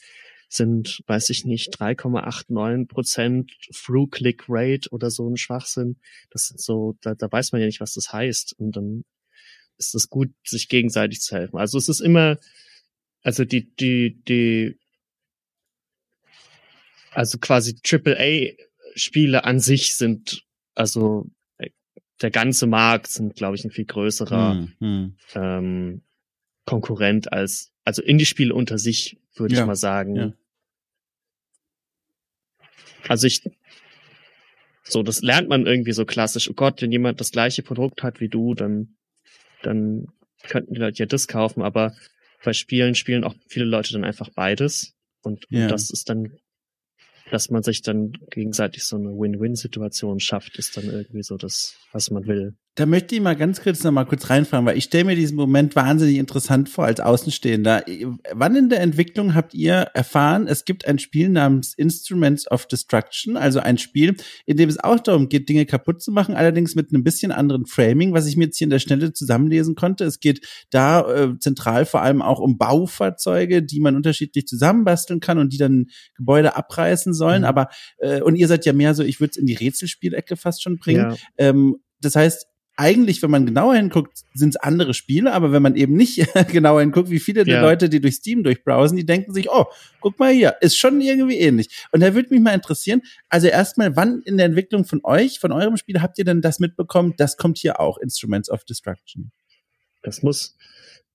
sind, 0.49 1.03
weiß 1.07 1.31
ich 1.31 1.45
nicht, 1.45 1.75
3,89 1.75 2.87
Prozent 2.89 3.53
Through-Click 3.73 4.45
Rate 4.49 4.91
oder 4.91 5.11
so 5.11 5.29
ein 5.29 5.37
Schwachsinn. 5.37 5.97
Das 6.31 6.47
sind 6.47 6.61
so, 6.61 6.97
da, 7.01 7.15
da 7.15 7.31
weiß 7.31 7.53
man 7.53 7.61
ja 7.61 7.67
nicht, 7.67 7.81
was 7.81 7.95
das 7.95 8.13
heißt. 8.13 8.55
Und 8.59 8.77
dann 8.77 9.05
ist 9.79 9.95
es 9.95 10.09
gut, 10.09 10.31
sich 10.45 10.69
gegenseitig 10.69 11.21
zu 11.21 11.35
helfen. 11.35 11.59
Also 11.59 11.79
es 11.79 11.89
ist 11.89 12.01
immer, 12.01 12.39
also 13.23 13.45
die, 13.45 13.75
die, 13.75 14.23
die, 14.29 14.79
also 17.11 17.39
quasi 17.39 17.77
AAA 17.85 18.55
Spiele 18.97 19.45
an 19.45 19.61
sich 19.61 19.97
sind, 19.97 20.45
also 20.75 21.31
äh, 21.59 21.71
der 22.21 22.31
ganze 22.31 22.67
Markt 22.67 23.09
sind, 23.09 23.35
glaube 23.35 23.57
ich, 23.57 23.65
ein 23.65 23.71
viel 23.71 23.87
größerer 23.87 24.53
hm, 24.55 24.75
hm. 24.79 25.17
Ähm, 25.35 26.03
Konkurrent 26.65 27.33
als, 27.33 27.73
also 27.85 28.03
Indie-Spiele 28.03 28.55
unter 28.55 28.79
sich, 28.79 29.19
würde 29.35 29.55
ja, 29.55 29.61
ich 29.61 29.67
mal 29.67 29.77
sagen. 29.77 30.17
Ja. 30.17 30.33
Also 33.09 33.27
ich, 33.27 33.43
so, 34.83 35.03
das 35.03 35.23
lernt 35.23 35.49
man 35.49 35.67
irgendwie 35.67 35.93
so 35.93 36.05
klassisch. 36.05 36.49
Oh 36.49 36.55
Gott, 36.55 36.81
wenn 36.81 36.93
jemand 36.93 37.21
das 37.21 37.33
gleiche 37.33 37.63
Produkt 37.63 38.03
hat 38.03 38.21
wie 38.21 38.29
du, 38.29 38.55
dann, 38.55 38.97
dann 39.67 40.09
könnten 40.49 40.75
die 40.75 40.81
Leute 40.81 40.99
ja 41.01 41.07
das 41.07 41.29
kaufen, 41.29 41.63
aber 41.63 41.95
bei 42.45 42.53
Spielen 42.53 42.95
spielen 42.95 43.25
auch 43.25 43.35
viele 43.49 43.65
Leute 43.65 43.93
dann 43.93 44.05
einfach 44.05 44.29
beides. 44.29 44.95
Und, 45.23 45.47
ja. 45.49 45.63
und 45.63 45.71
das 45.71 45.91
ist 45.91 46.11
dann 46.11 46.37
dass 47.31 47.51
man 47.51 47.63
sich 47.63 47.83
dann 47.83 48.13
gegenseitig 48.31 48.85
so 48.85 48.97
eine 48.97 49.09
Win-Win-Situation 49.09 50.21
schafft, 50.21 50.59
ist 50.59 50.77
dann 50.77 50.85
irgendwie 50.85 51.23
so 51.23 51.37
das, 51.37 51.77
was 51.93 52.11
man 52.11 52.27
will. 52.27 52.55
Da 52.77 52.87
möchte 52.87 53.15
ich 53.15 53.21
mal 53.21 53.37
ganz 53.37 53.63
kurz 53.63 53.85
noch 53.85 53.93
mal 53.93 54.05
kurz 54.05 54.29
reinfragen, 54.31 54.67
weil 54.67 54.77
ich 54.77 54.85
stelle 54.85 55.05
mir 55.05 55.15
diesen 55.15 55.37
Moment 55.37 55.77
wahnsinnig 55.77 56.17
interessant 56.17 56.69
vor 56.69 56.85
als 56.85 56.99
Außenstehender. 56.99 57.85
Wann 58.33 58.57
in 58.57 58.69
der 58.69 58.81
Entwicklung 58.81 59.37
habt 59.37 59.55
ihr 59.55 59.75
erfahren, 59.95 60.49
es 60.49 60.65
gibt 60.65 60.85
ein 60.89 60.99
Spiel 60.99 61.29
namens 61.29 61.75
Instruments 61.75 62.51
of 62.51 62.67
Destruction, 62.67 63.37
also 63.37 63.61
ein 63.61 63.79
Spiel, 63.79 64.17
in 64.45 64.57
dem 64.57 64.69
es 64.69 64.83
auch 64.83 64.99
darum 64.99 65.29
geht, 65.29 65.49
Dinge 65.49 65.67
kaputt 65.67 66.03
zu 66.03 66.11
machen, 66.11 66.35
allerdings 66.35 66.75
mit 66.75 66.93
einem 66.93 67.05
bisschen 67.05 67.31
anderen 67.31 67.67
Framing, 67.67 68.13
was 68.13 68.27
ich 68.27 68.37
mir 68.37 68.47
jetzt 68.47 68.59
hier 68.59 68.67
in 68.67 68.71
der 68.71 68.81
Schnelle 68.81 69.13
zusammenlesen 69.13 69.77
konnte. 69.77 70.05
Es 70.05 70.19
geht 70.19 70.45
da 70.71 71.09
äh, 71.09 71.39
zentral 71.39 71.87
vor 71.87 72.03
allem 72.03 72.23
auch 72.23 72.41
um 72.41 72.59
Baufahrzeuge, 72.59 73.63
die 73.63 73.79
man 73.79 73.95
unterschiedlich 73.95 74.49
zusammenbasteln 74.49 75.21
kann 75.21 75.39
und 75.39 75.53
die 75.53 75.59
dann 75.59 75.87
Gebäude 76.17 76.57
abreißen 76.57 77.15
sollen. 77.15 77.43
Mhm. 77.43 77.49
Aber 77.49 77.69
äh, 77.99 78.21
und 78.21 78.35
ihr 78.35 78.49
seid 78.49 78.67
ja 78.67 78.73
mehr 78.73 78.95
so, 78.95 79.05
ich 79.05 79.21
würde 79.21 79.31
es 79.31 79.37
in 79.37 79.47
die 79.47 79.55
Rätselspielecke 79.55 80.35
fast 80.35 80.61
schon 80.61 80.79
bringen. 80.79 81.13
Ja. 81.13 81.17
Ähm, 81.39 81.77
das 82.01 82.17
heißt, 82.17 82.49
eigentlich, 82.77 83.23
wenn 83.23 83.31
man 83.31 83.47
genauer 83.47 83.77
hinguckt, 83.77 84.25
sind 84.35 84.51
es 84.51 84.57
andere 84.57 84.95
Spiele, 84.95 85.33
aber 85.33 85.53
wenn 85.53 85.63
man 85.63 85.77
eben 85.77 85.95
nicht 85.95 86.27
genauer 86.51 86.81
hinguckt, 86.81 87.09
wie 87.09 87.21
viele 87.21 87.45
der 87.45 87.61
Leute, 87.61 87.89
die 87.89 88.01
durch 88.01 88.17
Steam 88.17 88.43
durchbrowsen, 88.43 88.97
die 88.97 89.07
denken 89.07 89.33
sich, 89.33 89.51
oh, 89.51 89.67
guck 90.01 90.19
mal 90.19 90.33
hier, 90.33 90.57
ist 90.61 90.77
schon 90.77 91.01
irgendwie 91.01 91.39
ähnlich. 91.39 91.69
Und 91.93 92.01
da 92.01 92.15
würde 92.15 92.31
mich 92.31 92.41
mal 92.41 92.55
interessieren, 92.55 93.03
also 93.29 93.47
erstmal, 93.47 93.95
wann 93.97 94.23
in 94.23 94.37
der 94.37 94.47
Entwicklung 94.47 94.85
von 94.85 95.01
euch, 95.05 95.39
von 95.39 95.53
eurem 95.53 95.77
Spiel, 95.77 96.01
habt 96.03 96.19
ihr 96.19 96.25
denn 96.25 96.43
das 96.43 96.59
mitbekommen, 96.59 97.15
das 97.17 97.37
kommt 97.37 97.59
hier 97.59 97.79
auch, 97.79 97.99
Instruments 97.99 98.51
of 98.51 98.65
Destruction? 98.65 99.31
Das 100.03 100.23
muss, 100.23 100.57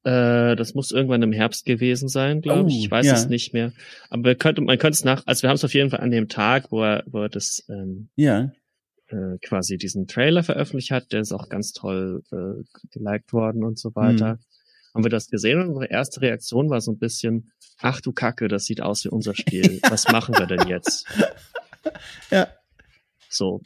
äh, 0.04 0.56
das 0.56 0.76
muss 0.76 0.92
irgendwann 0.92 1.22
im 1.24 1.34
Herbst 1.34 1.66
gewesen 1.66 2.08
sein, 2.08 2.42
glaube 2.42 2.64
oh, 2.64 2.68
ich. 2.68 2.86
Ich 2.86 2.92
weiß 2.92 3.06
ja. 3.06 3.14
es 3.14 3.28
nicht 3.28 3.54
mehr. 3.54 3.74
Aber 4.10 4.24
wir 4.24 4.36
könnte, 4.36 4.62
man 4.62 4.78
könnte 4.78 4.96
es 4.96 5.04
nach, 5.04 5.24
also 5.28 5.44
wir 5.44 5.50
haben 5.50 5.56
es 5.56 5.66
auf 5.66 5.74
jeden 5.74 5.90
Fall 5.90 6.00
an 6.00 6.12
dem 6.12 6.30
Tag, 6.30 6.72
wo 6.72 6.84
er, 6.84 7.04
wo 7.06 7.24
er 7.24 7.30
das 7.30 7.66
ähm, 7.70 8.08
ja 8.16 8.52
äh, 9.10 9.38
quasi 9.42 9.78
diesen 9.78 10.08
Trailer 10.08 10.44
veröffentlicht 10.44 10.92
hat, 10.92 11.12
der 11.12 11.22
ist 11.22 11.32
auch 11.32 11.50
ganz 11.50 11.74
toll 11.74 12.24
äh, 12.32 12.64
geliked 12.92 13.34
worden 13.34 13.64
und 13.64 13.80
so 13.80 13.96
weiter. 13.96 14.36
Mhm. 14.36 14.40
Haben 14.94 15.04
wir 15.04 15.12
das 15.12 15.30
gesehen 15.30 15.60
und 15.60 15.70
unsere 15.70 15.88
erste 15.88 16.22
Reaktion 16.22 16.70
war 16.70 16.82
so 16.82 16.92
ein 16.92 16.98
bisschen, 16.98 17.52
ach 17.80 18.02
du 18.02 18.12
Kacke, 18.12 18.48
das 18.48 18.66
sieht 18.66 18.82
aus 18.82 19.06
wie 19.06 19.10
unser 19.10 19.36
Spiel. 19.36 19.80
Was 19.90 20.08
machen 20.10 20.36
wir 20.38 20.46
denn 20.46 20.68
jetzt? 20.68 21.06
Ja. 22.30 22.50
So. 23.30 23.62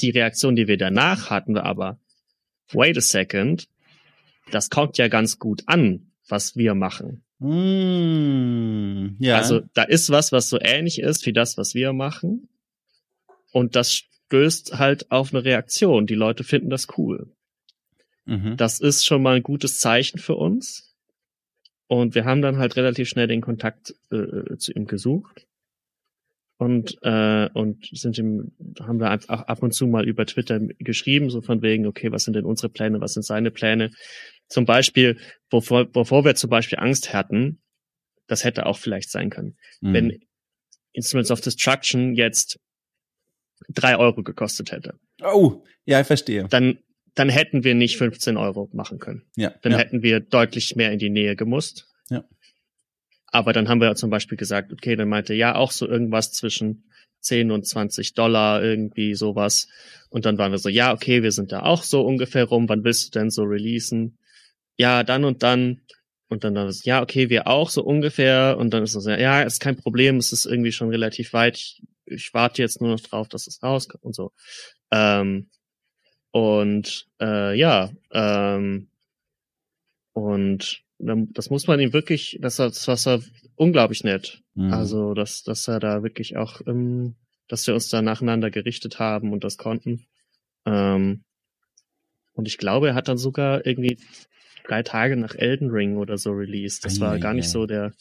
Die 0.00 0.10
Reaktion, 0.10 0.54
die 0.54 0.68
wir 0.68 0.76
danach 0.76 1.30
hatten, 1.30 1.54
war 1.54 1.64
aber, 1.64 1.98
wait 2.72 2.98
a 2.98 3.00
second, 3.00 3.68
das 4.50 4.68
kommt 4.68 4.98
ja 4.98 5.08
ganz 5.08 5.38
gut 5.38 5.62
an, 5.66 6.10
was 6.28 6.56
wir 6.56 6.74
machen. 6.74 7.24
Mm, 7.38 9.16
ja. 9.18 9.38
Also 9.38 9.62
da 9.72 9.82
ist 9.84 10.10
was, 10.10 10.30
was 10.30 10.48
so 10.48 10.58
ähnlich 10.60 11.00
ist 11.00 11.24
wie 11.26 11.32
das, 11.32 11.56
was 11.56 11.74
wir 11.74 11.92
machen. 11.92 12.48
Und 13.50 13.76
das 13.76 14.02
stößt 14.26 14.78
halt 14.78 15.10
auf 15.10 15.32
eine 15.32 15.44
Reaktion. 15.44 16.06
Die 16.06 16.14
Leute 16.14 16.44
finden 16.44 16.70
das 16.70 16.86
cool. 16.98 17.30
Mhm. 18.26 18.56
Das 18.56 18.80
ist 18.80 19.04
schon 19.04 19.22
mal 19.22 19.36
ein 19.36 19.42
gutes 19.42 19.78
Zeichen 19.78 20.18
für 20.18 20.34
uns. 20.34 20.94
Und 21.86 22.14
wir 22.14 22.24
haben 22.24 22.42
dann 22.42 22.58
halt 22.58 22.76
relativ 22.76 23.08
schnell 23.08 23.26
den 23.26 23.42
Kontakt 23.42 23.94
äh, 24.10 24.56
zu 24.56 24.72
ihm 24.72 24.86
gesucht. 24.86 25.46
Und, 26.56 26.96
äh, 27.02 27.48
und 27.52 27.88
sind 27.92 28.16
ihm, 28.16 28.52
haben 28.80 29.00
wir 29.00 29.10
einfach 29.10 29.42
ab 29.42 29.62
und 29.62 29.72
zu 29.72 29.86
mal 29.86 30.06
über 30.06 30.24
Twitter 30.24 30.60
geschrieben, 30.60 31.28
so 31.28 31.42
von 31.42 31.62
wegen, 31.62 31.86
okay, 31.86 32.12
was 32.12 32.24
sind 32.24 32.34
denn 32.34 32.44
unsere 32.44 32.68
Pläne, 32.68 33.00
was 33.00 33.14
sind 33.14 33.24
seine 33.24 33.50
Pläne? 33.50 33.90
Zum 34.48 34.64
Beispiel, 34.64 35.18
bevor, 35.50 35.84
bevor 35.84 36.24
wir 36.24 36.36
zum 36.36 36.50
Beispiel 36.50 36.78
Angst 36.78 37.12
hatten, 37.12 37.58
das 38.28 38.44
hätte 38.44 38.66
auch 38.66 38.78
vielleicht 38.78 39.10
sein 39.10 39.30
können. 39.30 39.56
Mhm. 39.80 39.92
Wenn 39.92 40.18
Instruments 40.92 41.32
of 41.32 41.40
Destruction 41.40 42.14
jetzt 42.14 42.60
drei 43.68 43.96
Euro 43.96 44.22
gekostet 44.22 44.72
hätte. 44.72 44.94
Oh, 45.22 45.62
ja, 45.84 46.00
ich 46.00 46.06
verstehe. 46.06 46.46
Dann, 46.48 46.78
dann 47.14 47.28
hätten 47.28 47.64
wir 47.64 47.74
nicht 47.74 47.96
15 47.96 48.36
Euro 48.36 48.68
machen 48.72 48.98
können. 48.98 49.22
Ja. 49.36 49.52
Dann 49.62 49.72
ja. 49.72 49.78
hätten 49.78 50.02
wir 50.02 50.20
deutlich 50.20 50.76
mehr 50.76 50.92
in 50.92 50.98
die 50.98 51.10
Nähe 51.10 51.36
gemusst. 51.36 51.88
Ja. 52.10 52.24
Aber 53.26 53.52
dann 53.52 53.68
haben 53.68 53.80
wir 53.80 53.94
zum 53.96 54.10
Beispiel 54.10 54.38
gesagt, 54.38 54.72
okay, 54.72 54.96
dann 54.96 55.08
meinte 55.08 55.34
ja 55.34 55.54
auch 55.54 55.72
so 55.72 55.88
irgendwas 55.88 56.32
zwischen 56.32 56.84
10 57.20 57.50
und 57.50 57.66
20 57.66 58.14
Dollar, 58.14 58.62
irgendwie 58.62 59.14
sowas. 59.14 59.68
Und 60.10 60.26
dann 60.26 60.38
waren 60.38 60.52
wir 60.52 60.58
so, 60.58 60.68
ja, 60.68 60.92
okay, 60.92 61.22
wir 61.22 61.32
sind 61.32 61.50
da 61.50 61.62
auch 61.62 61.82
so 61.82 62.02
ungefähr 62.02 62.44
rum. 62.44 62.68
Wann 62.68 62.84
willst 62.84 63.14
du 63.14 63.18
denn 63.18 63.30
so 63.30 63.42
releasen? 63.42 64.18
Ja, 64.76 65.02
dann 65.02 65.24
und 65.24 65.42
dann. 65.42 65.80
Und 66.28 66.44
dann 66.44 66.54
war 66.54 66.66
es, 66.66 66.84
ja, 66.84 67.02
okay, 67.02 67.28
wir 67.30 67.46
auch 67.46 67.70
so 67.70 67.82
ungefähr. 67.82 68.56
Und 68.58 68.70
dann 68.72 68.82
ist 68.82 68.94
es, 68.94 69.04
ja, 69.06 69.42
ist 69.42 69.60
kein 69.60 69.76
Problem, 69.76 70.16
es 70.16 70.32
ist 70.32 70.46
irgendwie 70.46 70.72
schon 70.72 70.90
relativ 70.90 71.32
weit 71.32 71.80
ich 72.06 72.32
warte 72.34 72.62
jetzt 72.62 72.80
nur 72.80 72.90
noch 72.90 73.00
drauf, 73.00 73.28
dass 73.28 73.46
es 73.46 73.62
rauskommt 73.62 74.04
und 74.04 74.14
so. 74.14 74.32
Ähm, 74.90 75.48
und 76.30 77.06
äh, 77.20 77.56
ja, 77.56 77.90
ähm, 78.12 78.88
und 80.12 80.82
das 80.98 81.50
muss 81.50 81.66
man 81.66 81.80
ihm 81.80 81.92
wirklich, 81.92 82.38
das, 82.40 82.56
das 82.56 83.06
war 83.06 83.20
unglaublich 83.56 84.04
nett. 84.04 84.42
Mhm. 84.54 84.72
Also, 84.72 85.14
dass, 85.14 85.42
dass 85.42 85.68
er 85.68 85.80
da 85.80 86.02
wirklich 86.02 86.36
auch, 86.36 86.60
ähm, 86.66 87.14
dass 87.48 87.66
wir 87.66 87.74
uns 87.74 87.88
da 87.88 88.00
nacheinander 88.00 88.50
gerichtet 88.50 88.98
haben 88.98 89.32
und 89.32 89.44
das 89.44 89.58
konnten. 89.58 90.06
Ähm, 90.66 91.24
und 92.32 92.48
ich 92.48 92.58
glaube, 92.58 92.88
er 92.88 92.94
hat 92.94 93.08
dann 93.08 93.18
sogar 93.18 93.66
irgendwie 93.66 93.98
drei 94.66 94.82
Tage 94.82 95.16
nach 95.16 95.34
Elden 95.34 95.70
Ring 95.70 95.96
oder 95.96 96.18
so 96.18 96.32
released. 96.32 96.84
Das 96.84 97.00
war 97.00 97.18
gar 97.18 97.34
nicht 97.34 97.48
so 97.48 97.66
der, 97.66 97.92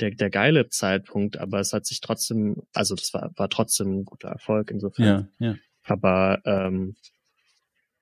der, 0.00 0.10
der 0.10 0.30
geile 0.30 0.68
Zeitpunkt, 0.68 1.38
aber 1.38 1.60
es 1.60 1.72
hat 1.72 1.86
sich 1.86 2.00
trotzdem, 2.00 2.62
also 2.72 2.94
das 2.94 3.12
war, 3.14 3.32
war 3.36 3.48
trotzdem 3.48 4.00
ein 4.00 4.04
guter 4.04 4.28
Erfolg 4.28 4.70
insofern. 4.70 5.28
Ja, 5.38 5.48
ja. 5.48 5.56
Aber 5.84 6.40
ähm, 6.44 6.96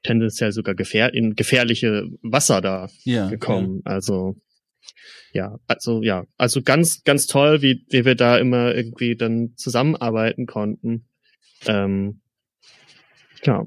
tendenziell 0.03 0.53
sogar 0.53 0.75
gefähr 0.75 1.13
in 1.15 1.35
gefährliche 1.35 2.09
Wasser 2.23 2.61
da 2.61 2.89
ja, 3.05 3.29
gekommen. 3.29 3.83
Ja. 3.85 3.93
Also 3.93 4.37
ja, 5.33 5.59
also 5.67 6.03
ja, 6.03 6.27
also 6.37 6.63
ganz, 6.63 7.03
ganz 7.05 7.27
toll, 7.27 7.63
wie, 7.63 7.85
wie 7.89 8.05
wir 8.05 8.15
da 8.15 8.39
immer 8.39 8.75
irgendwie 8.75 9.17
dann 9.17 9.55
zusammenarbeiten 9.57 10.47
konnten. 10.47 11.09
Ähm, 11.67 12.21
ja. 13.43 13.65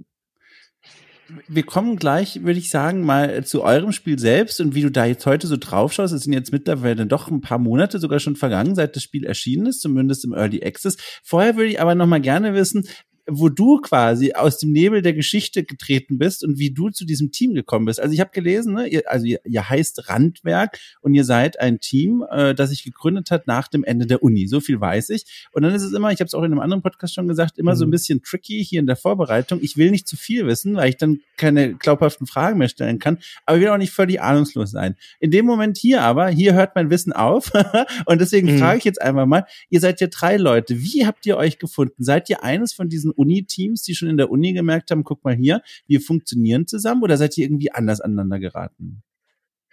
Wir 1.48 1.64
kommen 1.64 1.98
gleich, 1.98 2.44
würde 2.44 2.60
ich 2.60 2.70
sagen, 2.70 3.04
mal 3.04 3.44
zu 3.44 3.64
eurem 3.64 3.92
Spiel 3.92 4.18
selbst 4.18 4.62
und 4.62 4.76
wie 4.76 4.82
du 4.82 4.92
da 4.92 5.06
jetzt 5.06 5.26
heute 5.26 5.48
so 5.48 5.58
drauf 5.58 5.92
schaust. 5.92 6.14
Es 6.14 6.24
sind 6.24 6.34
jetzt 6.34 6.52
mittlerweile 6.52 7.06
doch 7.06 7.30
ein 7.30 7.42
paar 7.42 7.58
Monate 7.58 8.00
sogar 8.00 8.20
schon 8.20 8.36
vergangen, 8.36 8.76
seit 8.76 8.96
das 8.96 9.04
Spiel 9.04 9.26
erschienen 9.26 9.66
ist, 9.66 9.82
zumindest 9.82 10.24
im 10.26 10.34
Early 10.34 10.64
Access. 10.64 10.98
Vorher 11.24 11.56
würde 11.56 11.70
ich 11.70 11.82
aber 11.82 11.96
noch 11.96 12.08
mal 12.08 12.22
gerne 12.22 12.54
wissen, 12.54 12.88
wo 13.28 13.50
du 13.50 13.78
quasi 13.78 14.34
aus 14.34 14.58
dem 14.58 14.72
Nebel 14.72 15.02
der 15.02 15.14
Geschichte 15.14 15.64
getreten 15.64 16.18
bist 16.18 16.44
und 16.44 16.58
wie 16.58 16.72
du 16.72 16.90
zu 16.90 17.06
diesem 17.06 17.32
Team 17.32 17.54
gekommen 17.54 17.86
bist. 17.86 18.00
Also 18.00 18.14
ich 18.14 18.22
habe 18.22 18.32
gelesen, 18.32 18.74
ne, 18.74 18.88
ihr, 18.88 19.04
also 19.12 19.26
ihr, 19.26 19.42
ihr 19.44 19.70
heißt 19.70 20.10
Randwerk 20.10 20.80
und 21.02 21.14
ihr 21.14 21.26
seid 21.26 21.60
ein 21.60 21.80
Team, 21.80 22.24
äh, 22.32 22.56
das 22.56 22.70
sich 22.70 22.84
gegründet 22.84 23.30
hat 23.30 23.46
nach 23.46 23.68
dem 23.68 23.84
Ende 23.84 24.06
der 24.06 24.24
Uni. 24.24 24.48
So 24.48 24.62
viel 24.62 24.80
weiß 24.80 25.10
ich. 25.10 25.48
Und 25.52 25.64
dann 25.64 25.74
ist 25.74 25.84
es 25.84 25.94
immer, 25.94 26.12
ich 26.12 26.20
habe 26.20 26.28
es 26.28 26.34
auch 26.34 26.44
in 26.44 26.52
einem 26.52 26.62
anderen 26.62 26.82
Podcast 26.82 27.14
schon 27.14 27.28
gesagt, 27.28 27.58
immer 27.58 27.74
mhm. 27.74 27.78
so 27.78 27.86
ein 27.86 27.90
mhm. 27.90 27.92
bisschen 27.92 28.24
tricky 28.24 28.64
hier 28.64 28.80
in 28.80 28.88
der 28.88 28.96
Vorbereitung. 28.96 29.60
Ich 29.62 29.76
will 29.76 29.92
nicht 29.92 30.08
zu 30.08 30.16
viel 30.16 30.48
wissen, 30.48 30.76
weil 30.76 30.90
ich 30.90 30.98
dann 30.98 31.20
keine 31.36 31.74
glaubhaften 31.74 32.28
Fragen 32.28 32.58
mehr 32.58 32.70
stellen 32.70 33.00
kann, 33.00 33.20
aber 33.46 33.58
ich 33.58 33.64
will 33.64 33.70
auch 33.70 33.78
nicht 33.78 33.92
völlig 33.92 34.22
ahnungslos 34.22 34.72
sein. 34.72 34.96
In 35.20 35.32
dem 35.32 35.46
Moment 35.46 35.78
hier 35.78 36.02
aber, 36.02 36.30
hier 36.30 36.54
hört 36.54 36.76
mein 36.76 36.90
Wissen 36.90 37.12
auf 37.12 37.52
und 38.06 38.22
deswegen 38.22 38.54
mhm. 38.54 38.60
frage 38.60 38.78
ich 38.78 38.86
jetzt 38.86 39.02
einfach 39.02 39.26
mal, 39.26 39.46
ihr 39.70 39.82
seid 39.82 40.00
ja 40.00 40.08
drei 40.08 40.38
Leute. 40.38 40.82
Wie 40.82 41.06
habt 41.06 41.26
ihr 41.26 41.38
euch 41.38 41.60
gefunden? 41.60 42.04
Seid 42.04 42.30
ihr 42.30 42.44
eines 42.44 42.74
von 42.74 42.90
diesen 42.90 43.12
Uni-Teams, 43.18 43.84
die 43.84 43.96
schon 43.96 44.10
in 44.10 44.18
der 44.18 44.30
Uni 44.30 44.54
gemerkt 44.54 44.92
haben, 44.92 45.04
guck 45.04 45.24
mal 45.24 45.36
hier, 45.36 45.62
wir 45.88 46.02
funktionieren 46.02 46.68
zusammen 46.68 47.04
oder 47.04 47.18
seid 47.18 47.38
ihr 47.38 47.46
irgendwie 47.46 47.72
anders 47.72 48.02
aneinander 48.02 48.40
geraten? 48.40 49.04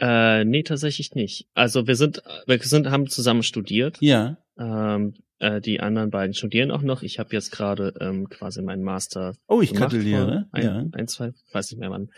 Äh, 0.01 0.45
nee, 0.45 0.63
tatsächlich 0.63 1.15
nicht. 1.15 1.47
Also 1.55 1.87
wir 1.87 1.97
sind, 1.97 2.23
wir 2.47 2.59
sind, 2.59 2.91
haben 2.91 3.09
zusammen 3.09 3.43
studiert. 3.43 3.99
Ja. 4.01 4.39
Ähm, 4.59 5.15
äh, 5.39 5.61
die 5.61 5.81
anderen 5.81 6.11
beiden 6.11 6.35
studieren 6.35 6.71
auch 6.71 6.83
noch. 6.83 7.03
Ich 7.03 7.19
habe 7.19 7.31
jetzt 7.33 7.53
gerade 7.53 7.95
ähm, 8.01 8.29
quasi 8.29 8.63
meinen 8.63 8.83
Master. 8.83 9.37
Oh, 9.47 9.61
ich 9.61 9.73
gratuliere. 9.73 10.49
Ein, 10.53 10.65
ja. 10.65 10.85
ein, 10.93 11.09
zwei, 11.09 11.33
weiß 11.53 11.71
nicht 11.71 11.81
mehr 11.81 11.91
wann. 11.91 12.11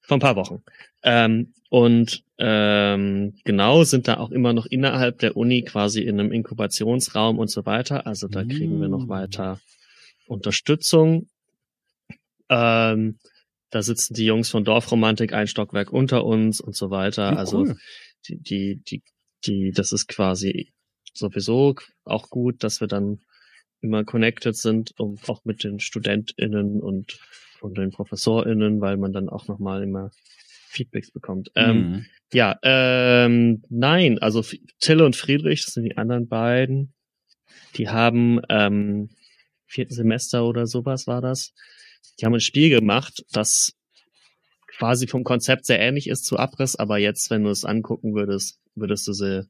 Vor 0.00 0.16
ein 0.16 0.20
paar 0.20 0.36
Wochen. 0.36 0.62
Ähm, 1.02 1.52
und 1.70 2.24
ähm, 2.38 3.34
genau 3.44 3.84
sind 3.84 4.08
da 4.08 4.16
auch 4.16 4.30
immer 4.30 4.54
noch 4.54 4.64
innerhalb 4.64 5.18
der 5.18 5.36
Uni 5.36 5.62
quasi 5.64 6.02
in 6.02 6.18
einem 6.18 6.32
Inkubationsraum 6.32 7.38
und 7.38 7.50
so 7.50 7.66
weiter. 7.66 8.06
Also 8.06 8.26
da 8.26 8.42
kriegen 8.44 8.80
wir 8.80 8.88
noch 8.88 9.06
mm. 9.06 9.08
weiter 9.10 9.60
Unterstützung. 10.28 11.28
Ähm, 12.48 13.18
da 13.70 13.82
sitzen 13.82 14.14
die 14.14 14.24
Jungs 14.24 14.48
von 14.48 14.64
Dorfromantik 14.64 15.32
ein 15.32 15.46
Stockwerk 15.46 15.92
unter 15.92 16.24
uns 16.24 16.60
und 16.60 16.74
so 16.74 16.90
weiter. 16.90 17.32
Ja, 17.32 17.36
also 17.36 17.66
die, 18.26 18.38
die, 18.38 18.82
die, 18.82 19.02
die, 19.44 19.72
das 19.72 19.92
ist 19.92 20.08
quasi 20.08 20.72
sowieso 21.12 21.74
auch 22.04 22.30
gut, 22.30 22.62
dass 22.64 22.80
wir 22.80 22.88
dann 22.88 23.20
immer 23.80 24.04
connected 24.04 24.56
sind, 24.56 24.92
um 24.98 25.18
auch 25.26 25.44
mit 25.44 25.64
den 25.64 25.80
StudentInnen 25.80 26.80
und, 26.80 27.18
und 27.60 27.78
den 27.78 27.90
ProfessorInnen, 27.90 28.80
weil 28.80 28.96
man 28.96 29.12
dann 29.12 29.28
auch 29.28 29.46
nochmal 29.48 29.82
immer 29.82 30.10
Feedbacks 30.68 31.10
bekommt. 31.10 31.50
Ähm, 31.54 31.76
mhm. 31.76 31.94
Ähm, 31.94 32.06
ja, 32.32 32.58
ähm, 32.62 33.62
nein, 33.68 34.18
also 34.18 34.44
Till 34.80 35.00
und 35.00 35.16
Friedrich, 35.16 35.64
das 35.64 35.74
sind 35.74 35.84
die 35.84 35.96
anderen 35.96 36.28
beiden, 36.28 36.92
die 37.76 37.88
haben 37.88 38.40
ähm, 38.48 39.10
vierten 39.68 39.94
Semester 39.94 40.44
oder 40.44 40.66
sowas 40.66 41.06
war 41.06 41.20
das. 41.20 41.52
Die 42.20 42.26
haben 42.26 42.34
ein 42.34 42.40
Spiel 42.40 42.70
gemacht, 42.70 43.24
das 43.32 43.74
quasi 44.66 45.06
vom 45.06 45.24
Konzept 45.24 45.66
sehr 45.66 45.80
ähnlich 45.80 46.08
ist 46.08 46.24
zu 46.24 46.38
Abriss, 46.38 46.76
aber 46.76 46.98
jetzt, 46.98 47.30
wenn 47.30 47.44
du 47.44 47.50
es 47.50 47.64
angucken 47.64 48.14
würdest, 48.14 48.58
würdest 48.74 49.06
du 49.06 49.12
sie 49.12 49.48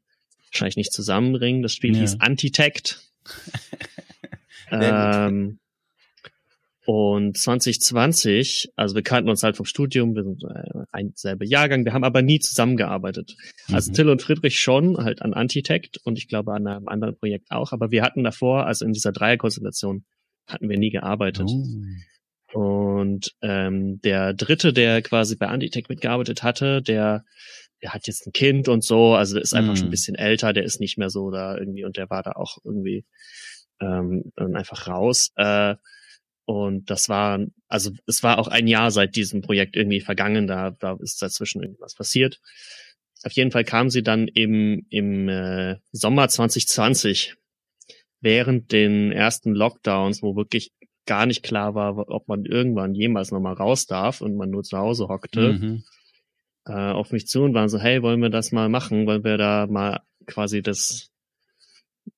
wahrscheinlich 0.51 0.77
nicht 0.77 0.93
zusammenbringen. 0.93 1.63
Das 1.63 1.73
Spiel 1.75 1.95
ja. 1.95 2.01
hieß 2.01 2.21
Antitect. 2.21 3.01
ähm, 4.71 5.59
und 6.89 7.37
2020, 7.37 8.73
also 8.75 8.95
wir 8.95 9.03
kannten 9.03 9.29
uns 9.29 9.43
halt 9.43 9.59
vom 9.59 9.67
Studium, 9.67 10.15
wir 10.15 10.25
sind 10.25 10.43
äh, 10.43 10.85
ein 10.91 11.13
selber 11.17 11.45
Jahrgang, 11.45 11.85
wir 11.85 11.93
haben 11.93 12.03
aber 12.03 12.23
nie 12.23 12.39
zusammengearbeitet. 12.39 13.37
Also 13.37 13.69
mhm. 13.69 13.75
Also 13.75 13.93
Till 13.93 14.09
und 14.09 14.23
Friedrich 14.23 14.59
schon, 14.59 14.97
halt 14.97 15.21
an 15.21 15.35
Antitect 15.35 15.99
und 16.05 16.17
ich 16.17 16.29
glaube 16.29 16.55
an 16.55 16.67
einem 16.67 16.89
anderen 16.89 17.15
Projekt 17.19 17.51
auch, 17.51 17.73
aber 17.73 17.91
wir 17.91 18.03
hatten 18.03 18.25
davor, 18.25 18.65
also 18.65 18.87
in 18.87 18.95
dieser 18.95 19.13
Dreierkonstellation, 19.13 20.07
hatten 20.47 20.71
wir 20.71 20.79
nie 20.79 20.89
gearbeitet. 20.89 21.51
Oh. 22.55 22.59
Und 22.59 23.35
ähm, 23.43 24.01
der 24.01 24.33
dritte, 24.33 24.73
der 24.73 25.03
quasi 25.03 25.37
bei 25.37 25.49
Antitech 25.49 25.91
mitgearbeitet 25.91 26.43
hatte, 26.43 26.81
der, 26.81 27.27
der 27.83 27.93
hat 27.93 28.07
jetzt 28.07 28.27
ein 28.27 28.33
Kind 28.33 28.67
und 28.67 28.83
so, 28.83 29.15
also 29.15 29.35
der 29.35 29.43
ist 29.43 29.53
einfach 29.53 29.73
mhm. 29.73 29.77
schon 29.77 29.89
ein 29.89 29.91
bisschen 29.91 30.17
älter, 30.17 30.55
der 30.55 30.65
ist 30.65 30.81
nicht 30.81 30.97
mehr 30.97 31.11
so 31.11 31.31
da 31.31 31.55
irgendwie 31.55 31.85
und 31.85 31.99
der 31.99 32.09
war 32.09 32.23
da 32.23 32.33
auch 32.33 32.57
irgendwie 32.65 33.05
ähm, 33.79 34.33
einfach 34.55 34.89
raus. 34.89 35.33
Äh, 35.37 35.75
und 36.49 36.89
das 36.89 37.11
war, 37.11 37.45
also 37.67 37.91
es 38.07 38.23
war 38.23 38.39
auch 38.39 38.49
ein 38.49 38.69
Jahr 38.69 38.91
seit 38.91 39.17
diesem 39.17 39.43
Projekt 39.43 39.77
irgendwie 39.77 40.01
vergangen, 40.01 40.47
da, 40.47 40.71
da 40.71 40.97
ist 40.99 41.21
dazwischen 41.21 41.63
irgendwas 41.63 41.95
passiert. 41.95 42.41
Auf 43.23 43.33
jeden 43.33 43.51
Fall 43.51 43.65
kam 43.65 43.91
sie 43.91 44.03
dann 44.03 44.29
im, 44.29 44.87
im 44.89 45.29
äh, 45.29 45.77
Sommer 45.93 46.27
2020, 46.27 47.35
während 48.23 48.73
den 48.73 49.13
ersten 49.13 49.53
Lockdowns, 49.53 50.23
wo 50.23 50.37
wirklich 50.37 50.73
gar 51.05 51.27
nicht 51.27 51.43
klar 51.43 51.75
war, 51.75 52.09
ob 52.09 52.29
man 52.29 52.47
irgendwann 52.47 52.95
jemals 52.95 53.31
nochmal 53.31 53.53
raus 53.53 53.85
darf 53.85 54.23
und 54.23 54.35
man 54.35 54.49
nur 54.49 54.63
zu 54.63 54.79
Hause 54.79 55.09
hockte, 55.09 55.53
mhm. 55.53 55.85
äh, 56.65 56.73
auf 56.73 57.13
mich 57.13 57.27
zu 57.27 57.43
und 57.43 57.53
waren 57.53 57.69
so, 57.69 57.79
hey, 57.79 58.01
wollen 58.03 58.23
wir 58.23 58.31
das 58.31 58.53
mal 58.53 58.71
machen? 58.71 59.07
Wollen 59.07 59.23
wir 59.23 59.37
da 59.37 59.67
mal 59.69 60.01
quasi 60.25 60.63
das 60.63 61.11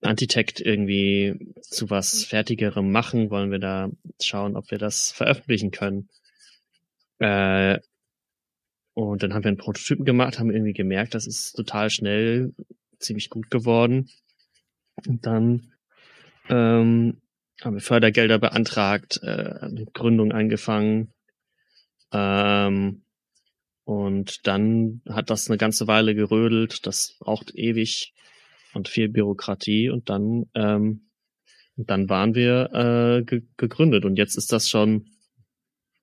Antitect 0.03 0.61
irgendwie 0.61 1.55
zu 1.61 1.91
was 1.91 2.25
Fertigerem 2.25 2.91
machen? 2.91 3.31
Wollen 3.31 3.51
wir 3.51 3.59
da 3.59 3.91
schauen, 4.21 4.57
ob 4.57 4.71
wir 4.71 4.79
das 4.79 5.13
veröffentlichen 5.13 5.71
können? 5.71 6.09
Äh, 7.19 7.79
und 8.95 9.23
dann 9.23 9.35
haben 9.35 9.45
wir 9.45 9.49
einen 9.49 9.57
Prototypen 9.57 10.05
gemacht, 10.05 10.39
haben 10.39 10.51
irgendwie 10.51 10.73
gemerkt, 10.73 11.15
das 11.15 11.27
ist 11.27 11.53
total 11.53 11.91
schnell 11.91 12.53
ziemlich 12.99 13.31
gut 13.31 13.51
geworden. 13.51 14.11
Und 15.07 15.27
dann 15.27 15.73
ähm, 16.49 17.21
haben 17.63 17.75
wir 17.75 17.81
Fördergelder 17.81 18.39
beantragt, 18.39 19.21
äh, 19.23 19.69
mit 19.71 19.95
Gründung 19.95 20.33
angefangen. 20.33 21.13
Ähm, 22.13 23.03
und 23.85 24.47
dann 24.47 25.03
hat 25.09 25.31
das 25.31 25.49
eine 25.49 25.59
ganze 25.59 25.87
Weile 25.87 26.15
gerödelt. 26.15 26.87
Das 26.87 27.17
braucht 27.19 27.55
ewig 27.55 28.13
und 28.75 28.89
viel 28.89 29.09
Bürokratie 29.09 29.91
und 29.91 30.09
dann 30.09 30.47
ähm, 30.55 31.11
dann 31.77 32.09
waren 32.09 32.35
wir 32.35 32.71
äh, 32.75 33.25
ge 33.25 33.43
gegründet 33.57 34.05
und 34.05 34.17
jetzt 34.17 34.37
ist 34.37 34.53
das 34.53 34.69
schon 34.69 35.07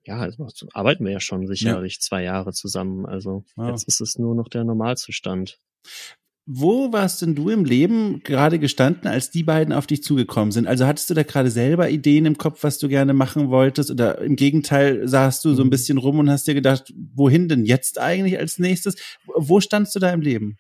ja, 0.08 0.19
also 0.19 0.47
arbeiten 0.73 1.03
wir 1.03 1.12
ja 1.12 1.19
schon 1.19 1.47
sicherlich 1.47 1.95
ja. 1.95 1.99
zwei 1.99 2.23
Jahre 2.23 2.53
zusammen. 2.53 3.06
Also 3.06 3.43
wow. 3.58 3.69
jetzt 3.69 3.86
ist 3.88 3.99
es 3.99 4.17
nur 4.17 4.36
noch 4.36 4.47
der 4.47 4.63
Normalzustand. 4.63 5.60
Wo 6.49 6.93
warst 6.93 7.21
denn 7.21 7.36
du 7.36 7.49
im 7.49 7.65
Leben 7.65 8.21
gerade 8.23 8.58
gestanden, 8.58 9.08
als 9.08 9.32
die 9.32 9.43
beiden 9.43 9.73
auf 9.73 9.86
dich 9.86 10.01
zugekommen 10.01 10.53
sind? 10.53 10.65
Also 10.65 10.86
hattest 10.86 11.10
du 11.10 11.13
da 11.13 11.23
gerade 11.23 11.51
selber 11.51 11.89
Ideen 11.89 12.25
im 12.25 12.38
Kopf, 12.38 12.63
was 12.63 12.77
du 12.77 12.88
gerne 12.88 13.13
machen 13.13 13.49
wolltest? 13.49 13.91
Oder 13.91 14.21
im 14.21 14.38
Gegenteil 14.38 15.06
saßt 15.10 15.43
du 15.43 15.53
so 15.53 15.63
ein 15.63 15.65
mhm. 15.65 15.71
bisschen 15.71 15.97
rum 15.97 16.19
und 16.19 16.30
hast 16.30 16.47
dir 16.47 16.53
gedacht, 16.53 16.93
wohin 17.13 17.49
denn 17.49 17.65
jetzt 17.65 17.99
eigentlich 17.99 18.39
als 18.39 18.60
nächstes? 18.60 18.95
Wo 19.25 19.60
standst 19.60 19.93
du 19.93 19.99
da 19.99 20.10
im 20.12 20.21
Leben? 20.21 20.56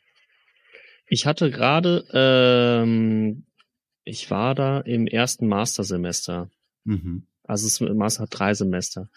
Ich 1.07 1.25
hatte 1.25 1.51
gerade, 1.51 2.05
ähm, 2.13 3.45
ich 4.03 4.29
war 4.29 4.55
da 4.55 4.79
im 4.81 5.07
ersten 5.07 5.47
Mastersemester. 5.47 6.49
Mhm. 6.83 7.27
Also 7.43 7.67
das 7.67 7.95
Master 7.95 8.23
hat 8.23 8.29
drei 8.31 8.53
Semester. 8.53 9.09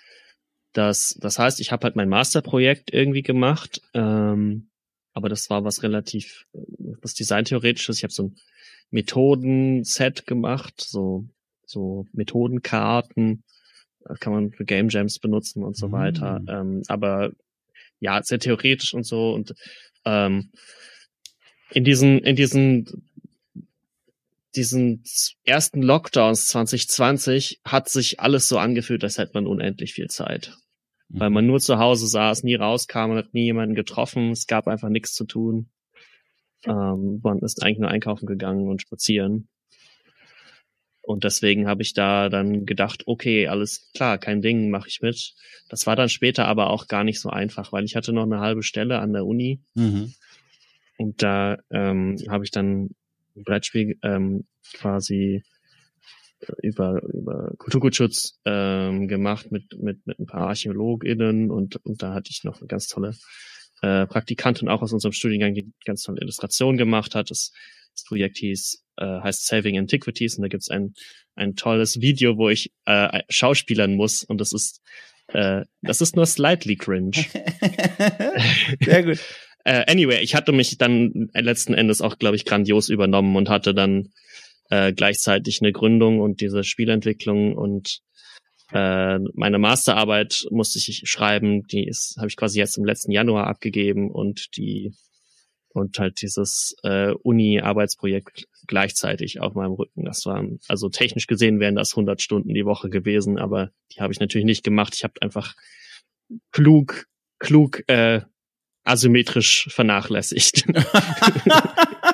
Das, 0.73 1.19
das 1.21 1.39
heißt, 1.39 1.61
ich 1.61 1.73
habe 1.73 1.85
halt 1.85 1.97
mein 1.97 2.09
Masterprojekt 2.09 2.93
irgendwie 2.93 3.23
gemacht, 3.23 3.83
ähm, 3.93 4.69
aber 5.13 5.29
das 5.29 5.51
war 5.51 5.65
was 5.65 5.83
relativ, 5.83 6.47
was 7.03 7.15
Designtheoretisches. 7.15 7.99
Ich 7.99 8.05
habe 8.05 8.13
so 8.13 8.25
ein 8.25 8.37
Methodenset 8.91 10.27
gemacht, 10.27 10.81
so 10.81 11.29
so 11.71 12.07
Methodenkarten, 12.13 13.45
das 14.05 14.19
kann 14.19 14.33
man 14.33 14.53
für 14.53 14.65
Game 14.65 14.89
Jams 14.89 15.19
benutzen 15.19 15.63
und 15.63 15.77
so 15.77 15.89
mhm. 15.89 15.93
weiter. 15.93 16.41
Ähm, 16.49 16.83
aber 16.89 17.33
ja, 18.01 18.23
sehr 18.23 18.39
theoretisch 18.39 18.95
und 18.95 19.05
so 19.05 19.33
und 19.33 19.55
ähm, 20.05 20.51
in 21.73 21.85
diesen, 21.85 22.19
in 22.21 22.37
diesen, 22.37 23.05
diesen 24.57 25.05
ersten 25.45 25.83
Lockdowns 25.83 26.47
2020 26.49 27.61
hat 27.65 27.89
sich 27.89 28.21
alles 28.21 28.49
so 28.49 28.59
angefühlt, 28.59 29.05
als 29.05 29.19
hätte 29.19 29.33
man 29.35 29.47
unendlich 29.47 29.95
viel 29.95 30.09
Zeit. 30.09 30.57
Mhm. 31.09 31.21
Weil 31.21 31.31
man 31.31 31.47
nur 31.47 31.61
zu 31.61 31.79
Hause 31.79 32.07
saß, 32.07 32.43
nie 32.43 32.57
rauskam, 32.57 33.09
man 33.09 33.19
hat 33.19 33.35
nie 33.35 33.45
jemanden 33.45 33.75
getroffen, 33.75 34.31
es 34.31 34.47
gab 34.47 34.67
einfach 34.67 34.89
nichts 34.89 35.15
zu 35.15 35.25
tun. 35.25 35.69
Ähm, 36.65 37.21
man 37.23 37.39
ist 37.39 37.63
eigentlich 37.63 37.79
nur 37.79 37.91
einkaufen 37.91 38.27
gegangen 38.27 38.69
und 38.69 38.83
spazieren. 38.83 39.49
und 41.03 41.25
deswegen 41.25 41.67
habe 41.67 41.83
ich 41.83 41.95
da 41.95 42.29
dann 42.29 42.67
gedacht, 42.67 43.05
okay, 43.07 43.49
alles 43.49 43.91
klar, 43.95 44.19
kein 44.19 44.43
Ding, 44.43 44.71
mache 44.71 44.89
ich 44.89 45.01
mit. 45.01 45.35
Das 45.69 45.87
war 45.87 45.97
dann 45.97 46.09
später 46.09 46.47
aber 46.47 46.71
auch 46.71 46.87
gar 46.87 47.05
nicht 47.05 47.21
so 47.21 47.31
einfach, 47.31 47.73
weil 47.73 47.85
ich 47.85 47.97
hatte 47.97 48.13
noch 48.13 48.25
eine 48.25 48.41
halbe 48.41 48.63
Stelle 48.63 48.99
an 48.99 49.13
der 49.13 49.25
Uni. 49.25 49.61
Mhm. 49.75 50.13
Und 51.01 51.23
da 51.23 51.57
ähm, 51.71 52.19
habe 52.29 52.45
ich 52.45 52.51
dann 52.51 52.91
ein 53.35 53.45
Brettspiel 53.45 53.99
ähm, 54.03 54.45
quasi 54.75 55.43
über, 56.63 57.03
über 57.15 57.55
Kulturgutschutz 57.57 58.39
ähm, 58.45 59.09
gemacht 59.09 59.51
mit, 59.51 59.83
mit, 59.83 60.07
mit 60.07 60.19
ein 60.19 60.27
paar 60.27 60.49
ArchäologInnen 60.49 61.51
und, 61.51 61.77
und 61.87 62.03
da 62.03 62.13
hatte 62.13 62.31
ich 62.31 62.45
noch 62.45 62.59
eine 62.59 62.67
ganz 62.67 62.87
tolle 62.87 63.15
äh, 63.81 64.07
Praktikantin 64.07 64.69
auch 64.69 64.83
aus 64.83 64.93
unserem 64.93 65.13
Studiengang, 65.13 65.55
die 65.55 65.73
ganz 65.87 66.03
tolle 66.03 66.21
Illustrationen 66.21 66.77
gemacht 66.77 67.15
hat. 67.15 67.31
Das, 67.31 67.53
das 67.95 68.05
Projekt 68.05 68.37
hieß, 68.37 68.85
äh, 68.99 69.21
heißt 69.21 69.47
Saving 69.47 69.79
Antiquities 69.79 70.37
und 70.37 70.43
da 70.43 70.49
gibt's 70.49 70.69
ein, 70.69 70.93
ein 71.35 71.57
tolles 71.57 72.03
Video, 72.03 72.37
wo 72.37 72.51
ich 72.51 72.75
äh, 72.85 73.23
schauspielern 73.31 73.95
muss 73.95 74.23
und 74.23 74.39
das 74.39 74.53
ist 74.53 74.83
äh, 75.33 75.65
das 75.81 76.01
ist 76.01 76.17
nur 76.17 76.27
slightly 76.27 76.77
cringe. 76.77 77.13
Sehr 78.85 79.03
gut. 79.03 79.19
Äh, 79.65 79.85
anyway, 79.91 80.21
ich 80.23 80.35
hatte 80.35 80.53
mich 80.53 80.79
dann 80.79 81.31
letzten 81.35 81.75
Endes 81.75 82.01
auch, 82.01 82.19
glaube 82.19 82.37
ich, 82.37 82.45
grandios 82.45 82.89
übernommen 82.89 83.37
und 83.37 83.49
hatte 83.49 83.75
dann 83.75 84.11
äh, 84.71 84.93
gleichzeitig 84.93 85.61
eine 85.61 85.73
Gründung 85.73 86.21
und 86.21 86.41
diese 86.41 86.65
Spielentwicklung 86.65 87.55
und 87.55 88.01
äh, 88.73 89.19
meine 89.35 89.59
Masterarbeit 89.59 90.47
musste 90.51 90.79
ich 90.79 91.03
schreiben, 91.05 91.67
die 91.67 91.87
ist 91.87 92.17
habe 92.19 92.29
ich 92.29 92.37
quasi 92.37 92.59
jetzt 92.59 92.79
im 92.79 92.85
letzten 92.85 93.11
Januar 93.11 93.49
abgegeben 93.49 94.11
und 94.11 94.57
die 94.57 94.93
und 95.73 95.99
halt 95.99 96.21
dieses 96.23 96.75
äh, 96.83 97.13
Uni-Arbeitsprojekt 97.13 98.49
gleichzeitig 98.67 99.41
auf 99.41 99.55
meinem 99.55 99.73
Rücken. 99.73 100.05
Das 100.05 100.25
war 100.27 100.45
also 100.69 100.89
technisch 100.89 101.27
gesehen 101.27 101.61
wären 101.61 101.77
das 101.77 101.93
100 101.93 102.21
Stunden 102.23 102.55
die 102.55 102.65
Woche 102.65 102.91
gewesen, 102.91 103.39
aber 103.39 103.71
die 103.93 104.01
habe 104.01 104.13
ich 104.13 104.21
natürlich 104.21 104.45
nicht 104.45 104.65
gemacht. 104.65 104.95
Ich 104.95 105.05
habe 105.05 105.15
einfach 105.21 105.55
klug 106.53 107.07
klug 107.39 107.83
äh, 107.89 108.21
asymmetrisch 108.85 109.69
vernachlässigt. 109.71 110.65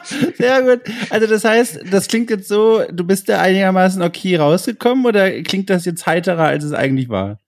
Sehr 0.37 0.63
gut. 0.63 0.81
Also 1.11 1.27
das 1.27 1.45
heißt, 1.45 1.81
das 1.91 2.09
klingt 2.09 2.31
jetzt 2.31 2.49
so, 2.49 2.83
du 2.91 3.05
bist 3.05 3.29
da 3.29 3.41
einigermaßen 3.41 4.03
okay 4.03 4.37
rausgekommen 4.37 5.07
oder 5.07 5.43
klingt 5.43 5.71
das 5.71 5.85
jetzt 5.85 6.07
heiterer, 6.07 6.45
als 6.45 6.65
es 6.65 6.73
eigentlich 6.73 7.09
war? 7.09 7.41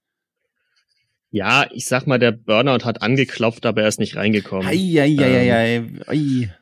Ja, 1.31 1.67
ich 1.71 1.85
sag 1.85 2.07
mal, 2.07 2.17
der 2.17 2.31
Burnout 2.31 2.85
hat 2.85 3.01
angeklopft, 3.01 3.65
aber 3.65 3.83
er 3.83 3.87
ist 3.87 3.99
nicht 3.99 4.15
reingekommen. 4.15 4.67
Ei, 4.67 4.99
ei, 4.99 5.15
ei, 5.19 5.53
ei, 5.53 5.75
ähm, 5.75 6.01
ei. 6.07 6.53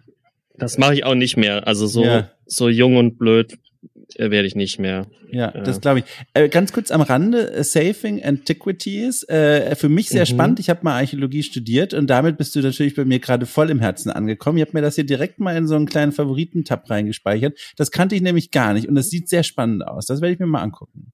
Das 0.57 0.77
mache 0.77 0.95
ich 0.95 1.05
auch 1.05 1.15
nicht 1.15 1.37
mehr. 1.37 1.67
Also 1.67 1.87
so, 1.87 2.03
ja. 2.03 2.31
so 2.45 2.67
jung 2.67 2.97
und 2.97 3.17
blöd 3.17 3.57
werde 4.15 4.47
ich 4.47 4.55
nicht 4.55 4.79
mehr. 4.79 5.07
Ja, 5.31 5.49
äh. 5.49 5.63
das 5.63 5.81
glaube 5.81 5.99
ich. 5.99 6.05
Äh, 6.33 6.49
ganz 6.49 6.71
kurz 6.71 6.91
am 6.91 7.01
Rande, 7.01 7.51
äh, 7.51 7.63
Saving 7.63 8.23
Antiquities, 8.23 9.23
äh, 9.23 9.75
für 9.75 9.89
mich 9.89 10.09
sehr 10.09 10.21
mhm. 10.21 10.27
spannend. 10.27 10.59
Ich 10.59 10.69
habe 10.69 10.81
mal 10.83 10.97
Archäologie 10.97 11.43
studiert 11.43 11.93
und 11.93 12.07
damit 12.07 12.37
bist 12.37 12.55
du 12.55 12.61
natürlich 12.61 12.95
bei 12.95 13.05
mir 13.05 13.19
gerade 13.19 13.45
voll 13.45 13.69
im 13.69 13.79
Herzen 13.79 14.09
angekommen. 14.09 14.57
Ich 14.57 14.61
habe 14.61 14.71
mir 14.73 14.81
das 14.81 14.95
hier 14.95 15.05
direkt 15.05 15.39
mal 15.39 15.55
in 15.55 15.67
so 15.67 15.75
einen 15.75 15.85
kleinen 15.85 16.11
Favoritentab 16.11 16.89
reingespeichert. 16.89 17.57
Das 17.75 17.91
kannte 17.91 18.15
ich 18.15 18.21
nämlich 18.21 18.51
gar 18.51 18.73
nicht 18.73 18.87
und 18.87 18.95
das 18.95 19.09
sieht 19.09 19.29
sehr 19.29 19.43
spannend 19.43 19.85
aus. 19.85 20.05
Das 20.05 20.21
werde 20.21 20.33
ich 20.33 20.39
mir 20.39 20.47
mal 20.47 20.61
angucken. 20.61 21.11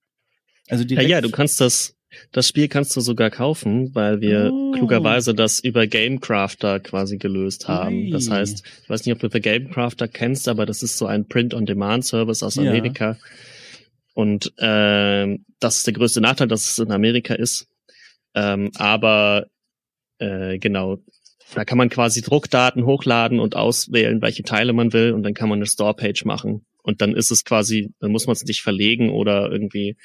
Also 0.70 0.84
direkt 0.84 1.10
ja, 1.10 1.18
ja, 1.18 1.22
du 1.22 1.30
kannst 1.30 1.60
das 1.60 1.96
das 2.32 2.48
Spiel 2.48 2.68
kannst 2.68 2.96
du 2.96 3.02
sogar 3.02 3.30
kaufen, 3.30 3.94
weil 3.96 4.22
wir 4.22 4.52
oh. 4.54 4.72
klugerweise 4.72 5.34
das 5.34 5.60
über 5.60 5.88
Gamecrafter 5.88 6.80
quasi 6.80 7.18
gelöst 7.18 7.68
haben. 7.68 8.06
Ui. 8.06 8.10
Das 8.12 8.30
heißt, 8.30 8.64
ich 8.84 8.90
weiß 8.90 9.06
nicht, 9.06 9.14
ob 9.14 9.20
du 9.20 9.30
für 9.30 9.42
Gamecrafter 9.42 10.08
kennst, 10.08 10.48
aber 10.48 10.66
das 10.66 10.84
ist 10.84 10.98
so 10.98 11.06
ein 11.06 11.28
Print-on-Demand-Service 11.28 12.44
aus 12.44 12.58
Amerika. 12.58 13.12
Ja. 13.12 13.18
Und 14.14 14.54
äh, 14.58 15.38
das 15.60 15.78
ist 15.78 15.88
der 15.88 15.94
größte 15.94 16.22
Nachteil, 16.22 16.48
dass 16.48 16.72
es 16.72 16.80
in 16.80 16.92
Amerika 16.92 17.34
ist. 17.34 17.68
Ähm, 18.36 18.72
aber 18.76 19.48
äh, 20.20 20.58
genau, 20.60 21.00
da 21.54 21.66
kann 21.66 21.78
man 21.78 21.90
quasi 21.90 22.22
Druckdaten 22.22 22.86
hochladen 22.86 23.40
und 23.40 23.56
auswählen, 23.56 24.22
welche 24.22 24.44
Teile 24.44 24.74
man 24.74 24.94
will, 24.94 25.12
und 25.12 25.24
dann 25.24 25.34
kann 25.34 25.50
man 25.50 25.60
eine 25.60 25.68
Store-Page 25.68 26.26
machen. 26.26 26.66
Und 26.82 27.02
dann 27.02 27.16
ist 27.16 27.32
es 27.32 27.46
quasi, 27.46 27.94
dann 28.00 28.12
muss 28.12 28.28
man 28.28 28.34
es 28.34 28.44
nicht 28.44 28.62
verlegen 28.62 29.10
oder 29.10 29.52
irgendwie 29.52 29.96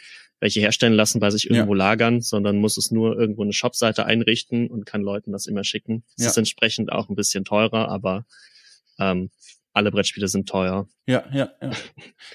welche 0.40 0.60
herstellen 0.60 0.94
lassen, 0.94 1.20
bei 1.20 1.30
sich 1.30 1.50
irgendwo 1.50 1.74
ja. 1.74 1.78
lagern, 1.78 2.20
sondern 2.20 2.58
muss 2.58 2.76
es 2.76 2.90
nur 2.90 3.18
irgendwo 3.18 3.42
eine 3.42 3.52
Shopseite 3.52 4.06
einrichten 4.06 4.68
und 4.68 4.86
kann 4.86 5.02
Leuten 5.02 5.32
das 5.32 5.46
immer 5.46 5.64
schicken. 5.64 6.04
Es 6.16 6.24
ja. 6.24 6.30
ist 6.30 6.38
entsprechend 6.38 6.92
auch 6.92 7.08
ein 7.08 7.16
bisschen 7.16 7.44
teurer, 7.44 7.88
aber 7.88 8.24
ähm, 8.98 9.30
alle 9.78 9.90
Brettspiele 9.90 10.28
sind 10.28 10.48
teuer. 10.48 10.86
Ja, 11.06 11.24
ja, 11.32 11.50
ja. 11.62 11.70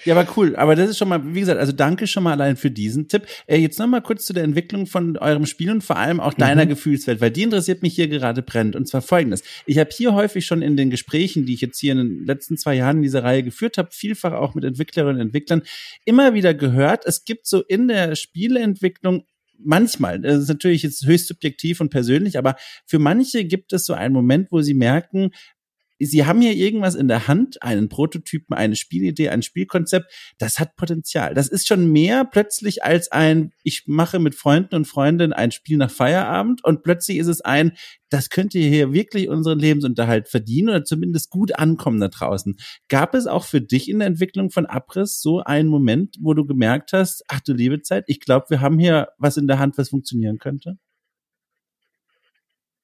Ja, 0.06 0.16
aber 0.16 0.28
cool. 0.36 0.56
Aber 0.56 0.76
das 0.76 0.90
ist 0.90 0.98
schon 0.98 1.10
mal, 1.10 1.22
wie 1.36 1.42
gesagt, 1.42 1.60
also 1.60 1.72
danke 1.72 2.08
schon 2.08 2.24
mal 2.24 2.32
allein 2.32 2.58
für 2.58 2.72
diesen 2.72 3.08
Tipp. 3.08 3.28
Äh, 3.46 3.58
jetzt 3.58 3.78
noch 3.78 3.86
mal 3.86 4.02
kurz 4.02 4.26
zu 4.26 4.34
der 4.34 4.44
Entwicklung 4.44 4.88
von 4.88 5.18
eurem 5.18 5.46
Spiel 5.46 5.70
und 5.70 5.84
vor 5.84 5.98
allem 5.98 6.20
auch 6.20 6.34
deiner 6.34 6.66
mhm. 6.66 6.70
Gefühlswelt, 6.70 7.22
weil 7.22 7.30
die 7.30 7.44
interessiert 7.44 7.84
mich 7.84 7.94
hier 7.94 8.08
gerade 8.08 8.42
brennt. 8.42 8.76
Und 8.76 8.88
zwar 8.88 9.04
folgendes. 9.04 9.44
Ich 9.68 9.78
habe 9.78 9.92
hier 9.96 10.14
häufig 10.14 10.46
schon 10.46 10.64
in 10.64 10.76
den 10.76 10.90
Gesprächen, 10.90 11.46
die 11.46 11.54
ich 11.54 11.62
jetzt 11.62 11.80
hier 11.80 11.92
in 11.92 12.00
den 12.00 12.26
letzten 12.26 12.58
zwei 12.58 12.76
Jahren 12.76 12.98
in 12.98 13.04
dieser 13.04 13.24
Reihe 13.24 13.44
geführt 13.44 13.78
habe, 13.78 13.90
vielfach 13.92 14.34
auch 14.34 14.56
mit 14.56 14.64
Entwicklerinnen 14.64 15.22
und 15.22 15.28
Entwicklern, 15.28 15.62
immer 16.06 16.34
wieder 16.34 16.54
gehört, 16.54 17.06
es 17.06 17.26
gibt 17.26 17.46
so 17.46 17.62
in 17.62 17.88
der 17.88 18.16
Spieleentwicklung 18.16 19.26
manchmal, 19.58 20.20
das 20.20 20.44
ist 20.44 20.50
natürlich 20.50 20.84
jetzt 20.84 21.06
höchst 21.06 21.28
subjektiv 21.28 21.80
und 21.80 21.90
persönlich, 21.90 22.38
aber 22.38 22.56
für 22.86 23.00
manche 23.00 23.46
gibt 23.46 23.74
es 23.74 23.86
so 23.86 23.94
einen 23.94 24.14
Moment, 24.14 24.52
wo 24.52 24.62
sie 24.62 24.74
merken, 24.74 25.32
Sie 26.00 26.26
haben 26.26 26.42
hier 26.42 26.54
irgendwas 26.54 26.96
in 26.96 27.08
der 27.08 27.28
Hand, 27.28 27.62
einen 27.64 27.90
Prototypen, 27.90 28.56
eine 28.56 28.76
Spielidee, 28.76 29.30
ein 29.30 29.42
Spielkonzept, 29.42 30.12
das 30.38 30.60
hat 30.60 30.76
Potenzial. 30.76 31.34
Das 31.34 31.48
ist 31.48 31.68
schon 31.68 31.92
mehr 31.92 32.26
plötzlich 32.26 32.84
als 32.84 33.12
ein, 33.12 33.52
ich 33.64 33.84
mache 33.88 34.20
mit 34.20 34.36
Freunden 34.36 34.76
und 34.76 34.86
Freundinnen 34.86 35.34
ein 35.34 35.52
Spiel 35.52 35.78
nach 35.78 35.92
Feierabend 35.92 36.64
und 36.64 36.84
plötzlich 36.84 37.18
ist 37.18 37.28
es 37.28 37.42
ein, 37.42 37.74
das 38.10 38.30
könnte 38.30 38.60
hier 38.60 38.94
wirklich 38.94 39.28
unseren 39.28 39.60
Lebensunterhalt 39.60 40.30
verdienen 40.30 40.70
oder 40.70 40.84
zumindest 40.84 41.30
gut 41.30 41.58
ankommen 41.58 42.00
da 42.00 42.10
draußen. 42.10 42.58
Gab 42.88 43.16
es 43.16 43.26
auch 43.26 43.46
für 43.46 43.62
dich 43.62 43.90
in 43.90 44.00
der 44.00 44.08
Entwicklung 44.08 44.52
von 44.52 44.66
Abriss 44.66 45.20
so 45.22 45.40
einen 45.40 45.70
Moment, 45.70 46.18
wo 46.22 46.34
du 46.34 46.46
gemerkt 46.46 46.94
hast, 46.94 47.24
ach 47.28 47.42
du 47.42 47.54
liebe 47.54 47.82
Zeit, 47.82 48.04
ich 48.08 48.20
glaube, 48.20 48.46
wir 48.50 48.62
haben 48.62 48.78
hier 48.78 49.10
was 49.18 49.38
in 49.38 49.48
der 49.48 49.60
Hand, 49.60 49.78
was 49.78 49.90
funktionieren 49.90 50.38
könnte? 50.38 50.78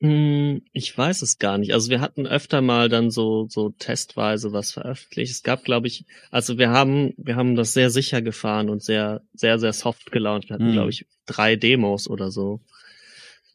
Hm, 0.02 0.62
ich 0.72 0.98
weiß 0.98 1.22
es 1.24 1.40
gar 1.40 1.58
nicht. 1.58 1.74
Also 1.74 1.90
wir 1.90 2.00
hatten 2.00 2.26
öfter 2.26 2.62
mal 2.62 2.88
dann 2.88 3.12
so 3.12 3.48
so 3.50 3.72
testweise 3.72 4.54
was 4.54 4.72
veröffentlicht. 4.72 5.32
Es 5.32 5.44
gab, 5.44 5.66
glaube 5.66 5.88
ich, 5.88 6.06
also 6.32 6.58
wir 6.58 6.70
haben 6.70 7.14
wir 7.18 7.36
haben 7.36 7.56
das 7.56 7.74
sehr 7.74 7.90
sicher 7.90 8.22
gefahren 8.22 8.70
und 8.70 8.82
sehr 8.82 9.22
sehr 9.34 9.60
sehr 9.60 9.74
soft 9.74 10.12
gelauncht. 10.12 10.50
Wir 10.50 10.54
hatten, 10.54 10.70
mhm. 10.70 10.74
glaube 10.74 10.92
ich, 10.92 11.06
drei 11.26 11.58
Demos 11.58 12.10
oder 12.10 12.32
so. 12.32 12.62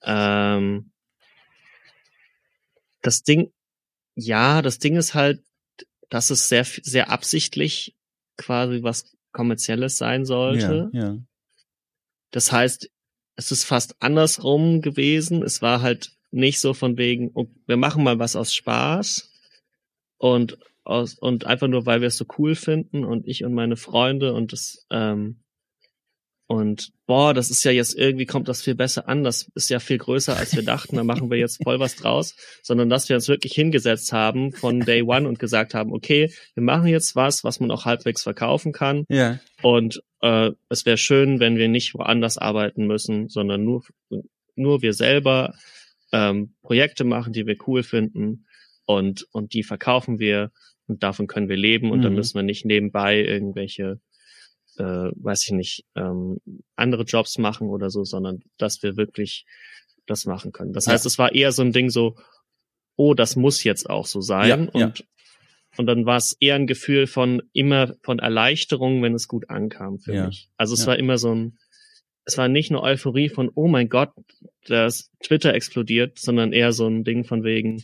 Ähm, 0.02 0.90
das 3.00 3.22
Ding, 3.22 3.50
ja, 4.14 4.60
das 4.60 4.78
Ding 4.78 4.96
ist 4.96 5.14
halt, 5.14 5.42
dass 6.10 6.28
es 6.28 6.50
sehr 6.50 6.64
sehr 6.64 7.10
absichtlich 7.10 7.96
quasi 8.36 8.82
was 8.82 9.16
kommerzielles 9.32 9.96
sein 9.96 10.26
sollte. 10.26 10.90
Ja, 10.92 11.00
ja. 11.00 11.18
Das 12.32 12.52
heißt, 12.52 12.90
es 13.36 13.50
ist 13.50 13.64
fast 13.64 13.96
andersrum 14.00 14.82
gewesen. 14.82 15.42
Es 15.42 15.62
war 15.62 15.80
halt 15.80 16.13
nicht 16.34 16.60
so 16.60 16.74
von 16.74 16.98
wegen, 16.98 17.32
wir 17.66 17.76
machen 17.76 18.02
mal 18.02 18.18
was 18.18 18.36
aus 18.36 18.54
Spaß 18.54 19.30
und 20.18 20.58
aus, 20.82 21.14
und 21.14 21.46
einfach 21.46 21.68
nur, 21.68 21.86
weil 21.86 22.00
wir 22.00 22.08
es 22.08 22.16
so 22.16 22.26
cool 22.38 22.54
finden 22.56 23.04
und 23.04 23.26
ich 23.26 23.44
und 23.44 23.54
meine 23.54 23.76
Freunde 23.76 24.34
und 24.34 24.52
das, 24.52 24.84
ähm, 24.90 25.40
und 26.46 26.90
boah, 27.06 27.32
das 27.32 27.50
ist 27.50 27.64
ja 27.64 27.70
jetzt 27.70 27.96
irgendwie 27.96 28.26
kommt 28.26 28.48
das 28.48 28.60
viel 28.60 28.74
besser 28.74 29.08
an, 29.08 29.24
das 29.24 29.48
ist 29.54 29.70
ja 29.70 29.78
viel 29.78 29.96
größer 29.96 30.36
als 30.36 30.54
wir 30.54 30.62
dachten, 30.64 30.96
da 30.96 31.04
machen 31.04 31.30
wir 31.30 31.38
jetzt 31.38 31.62
voll 31.62 31.78
was 31.78 31.96
draus, 31.96 32.34
sondern 32.62 32.90
dass 32.90 33.08
wir 33.08 33.16
uns 33.16 33.28
wirklich 33.28 33.54
hingesetzt 33.54 34.12
haben 34.12 34.52
von 34.52 34.80
Day 34.80 35.02
One 35.02 35.26
und 35.28 35.38
gesagt 35.38 35.72
haben, 35.72 35.92
okay, 35.92 36.32
wir 36.54 36.62
machen 36.62 36.88
jetzt 36.88 37.16
was, 37.16 37.44
was 37.44 37.60
man 37.60 37.70
auch 37.70 37.86
halbwegs 37.86 38.24
verkaufen 38.24 38.72
kann. 38.72 39.06
Ja. 39.08 39.38
Und 39.62 40.02
äh, 40.20 40.50
es 40.68 40.84
wäre 40.84 40.98
schön, 40.98 41.40
wenn 41.40 41.56
wir 41.56 41.68
nicht 41.68 41.94
woanders 41.94 42.36
arbeiten 42.36 42.86
müssen, 42.86 43.28
sondern 43.28 43.64
nur 43.64 43.84
nur 44.56 44.82
wir 44.82 44.92
selber 44.92 45.54
ähm, 46.14 46.54
Projekte 46.62 47.02
machen, 47.02 47.32
die 47.32 47.44
wir 47.44 47.56
cool 47.66 47.82
finden 47.82 48.46
und, 48.86 49.26
und 49.32 49.52
die 49.52 49.64
verkaufen 49.64 50.20
wir 50.20 50.52
und 50.86 51.02
davon 51.02 51.26
können 51.26 51.48
wir 51.48 51.56
leben 51.56 51.90
und 51.90 51.98
mhm. 51.98 52.02
dann 52.02 52.14
müssen 52.14 52.36
wir 52.36 52.44
nicht 52.44 52.64
nebenbei 52.64 53.18
irgendwelche, 53.18 54.00
äh, 54.76 54.84
weiß 54.84 55.44
ich 55.44 55.50
nicht, 55.50 55.84
ähm, 55.96 56.38
andere 56.76 57.02
Jobs 57.02 57.36
machen 57.38 57.68
oder 57.68 57.90
so, 57.90 58.04
sondern 58.04 58.44
dass 58.58 58.80
wir 58.84 58.96
wirklich 58.96 59.44
das 60.06 60.24
machen 60.24 60.52
können. 60.52 60.72
Das 60.72 60.86
heißt, 60.86 61.04
es 61.04 61.18
war 61.18 61.34
eher 61.34 61.50
so 61.50 61.62
ein 61.62 61.72
Ding 61.72 61.90
so, 61.90 62.16
oh, 62.94 63.14
das 63.14 63.34
muss 63.34 63.64
jetzt 63.64 63.90
auch 63.90 64.06
so 64.06 64.20
sein 64.20 64.48
ja, 64.48 64.56
und 64.56 64.98
ja. 64.98 65.04
Und 65.76 65.86
dann 65.86 66.06
war 66.06 66.18
es 66.18 66.36
eher 66.38 66.54
ein 66.54 66.68
Gefühl 66.68 67.08
von 67.08 67.42
immer 67.52 67.94
von 68.04 68.20
Erleichterung, 68.20 69.02
wenn 69.02 69.12
es 69.12 69.26
gut 69.26 69.50
ankam 69.50 69.98
für 69.98 70.14
ja. 70.14 70.26
mich. 70.26 70.48
Also 70.56 70.74
es 70.74 70.86
war 70.86 70.96
immer 70.96 71.18
so 71.18 71.34
ein, 71.34 71.58
es 72.24 72.38
war 72.38 72.48
nicht 72.48 72.70
nur 72.70 72.82
Euphorie 72.82 73.28
von, 73.28 73.50
oh 73.54 73.68
mein 73.68 73.88
Gott, 73.88 74.10
dass 74.66 75.10
Twitter 75.22 75.54
explodiert, 75.54 76.18
sondern 76.18 76.52
eher 76.52 76.72
so 76.72 76.86
ein 76.86 77.04
Ding 77.04 77.24
von 77.24 77.44
wegen, 77.44 77.82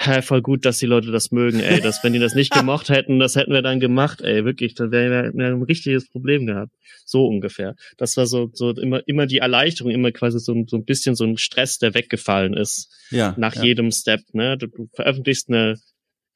hä, 0.00 0.22
voll 0.22 0.40
gut, 0.40 0.64
dass 0.64 0.78
die 0.78 0.86
Leute 0.86 1.10
das 1.10 1.30
mögen, 1.30 1.60
ey. 1.60 1.80
Dass, 1.80 2.02
wenn 2.02 2.14
die 2.14 2.18
das 2.18 2.34
nicht 2.34 2.52
gemocht 2.54 2.88
hätten, 2.88 3.18
das 3.18 3.36
hätten 3.36 3.52
wir 3.52 3.62
dann 3.62 3.80
gemacht, 3.80 4.22
ey, 4.22 4.44
wirklich, 4.44 4.74
dann 4.74 4.90
wären 4.90 5.36
wir 5.36 5.46
ein 5.46 5.62
richtiges 5.62 6.08
Problem 6.08 6.46
gehabt. 6.46 6.72
So 7.04 7.26
ungefähr. 7.26 7.76
Das 7.98 8.16
war 8.16 8.26
so, 8.26 8.50
so 8.54 8.70
immer, 8.70 9.06
immer 9.06 9.26
die 9.26 9.38
Erleichterung, 9.38 9.92
immer 9.92 10.12
quasi 10.12 10.38
so, 10.38 10.54
so 10.66 10.76
ein 10.76 10.84
bisschen 10.84 11.14
so 11.14 11.24
ein 11.24 11.36
Stress, 11.36 11.78
der 11.78 11.92
weggefallen 11.92 12.54
ist. 12.54 12.90
Ja. 13.10 13.34
Nach 13.36 13.54
ja. 13.54 13.64
jedem 13.64 13.90
Step, 13.92 14.22
ne? 14.32 14.56
Du, 14.56 14.68
du 14.68 14.88
veröffentlichst 14.94 15.50
eine, 15.50 15.74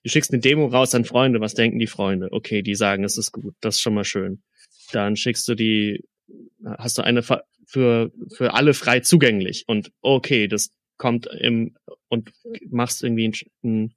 du 0.03 0.11
schickst 0.11 0.33
eine 0.33 0.41
Demo 0.41 0.67
raus 0.67 0.95
an 0.95 1.07
Freunde, 1.07 1.41
was 1.41 1.55
denken 1.55 1.79
die 1.79 1.87
Freunde? 1.87 2.29
Okay, 2.31 2.61
die 2.61 2.75
sagen, 2.75 3.05
es 3.05 3.17
ist 3.17 3.33
gut, 3.33 3.55
das 3.61 3.77
ist 3.77 3.81
schon 3.81 3.95
mal 3.95 4.05
schön. 4.05 4.43
Dann 4.93 5.17
schickst 5.17 5.49
du 5.49 5.55
die, 5.55 6.05
hast 6.79 6.99
du 6.99 7.03
eine 7.03 7.23
für, 7.23 8.13
für 8.33 8.55
alle 8.55 8.75
frei 8.75 9.01
zugänglich 9.01 9.65
und 9.67 9.91
okay, 10.01 10.49
das 10.49 10.71
kommt 10.97 11.27
im 11.27 11.75
und 12.09 12.33
machst 12.71 13.03
irgendwie 13.03 13.29
ein, 13.29 13.35
ein 13.65 13.95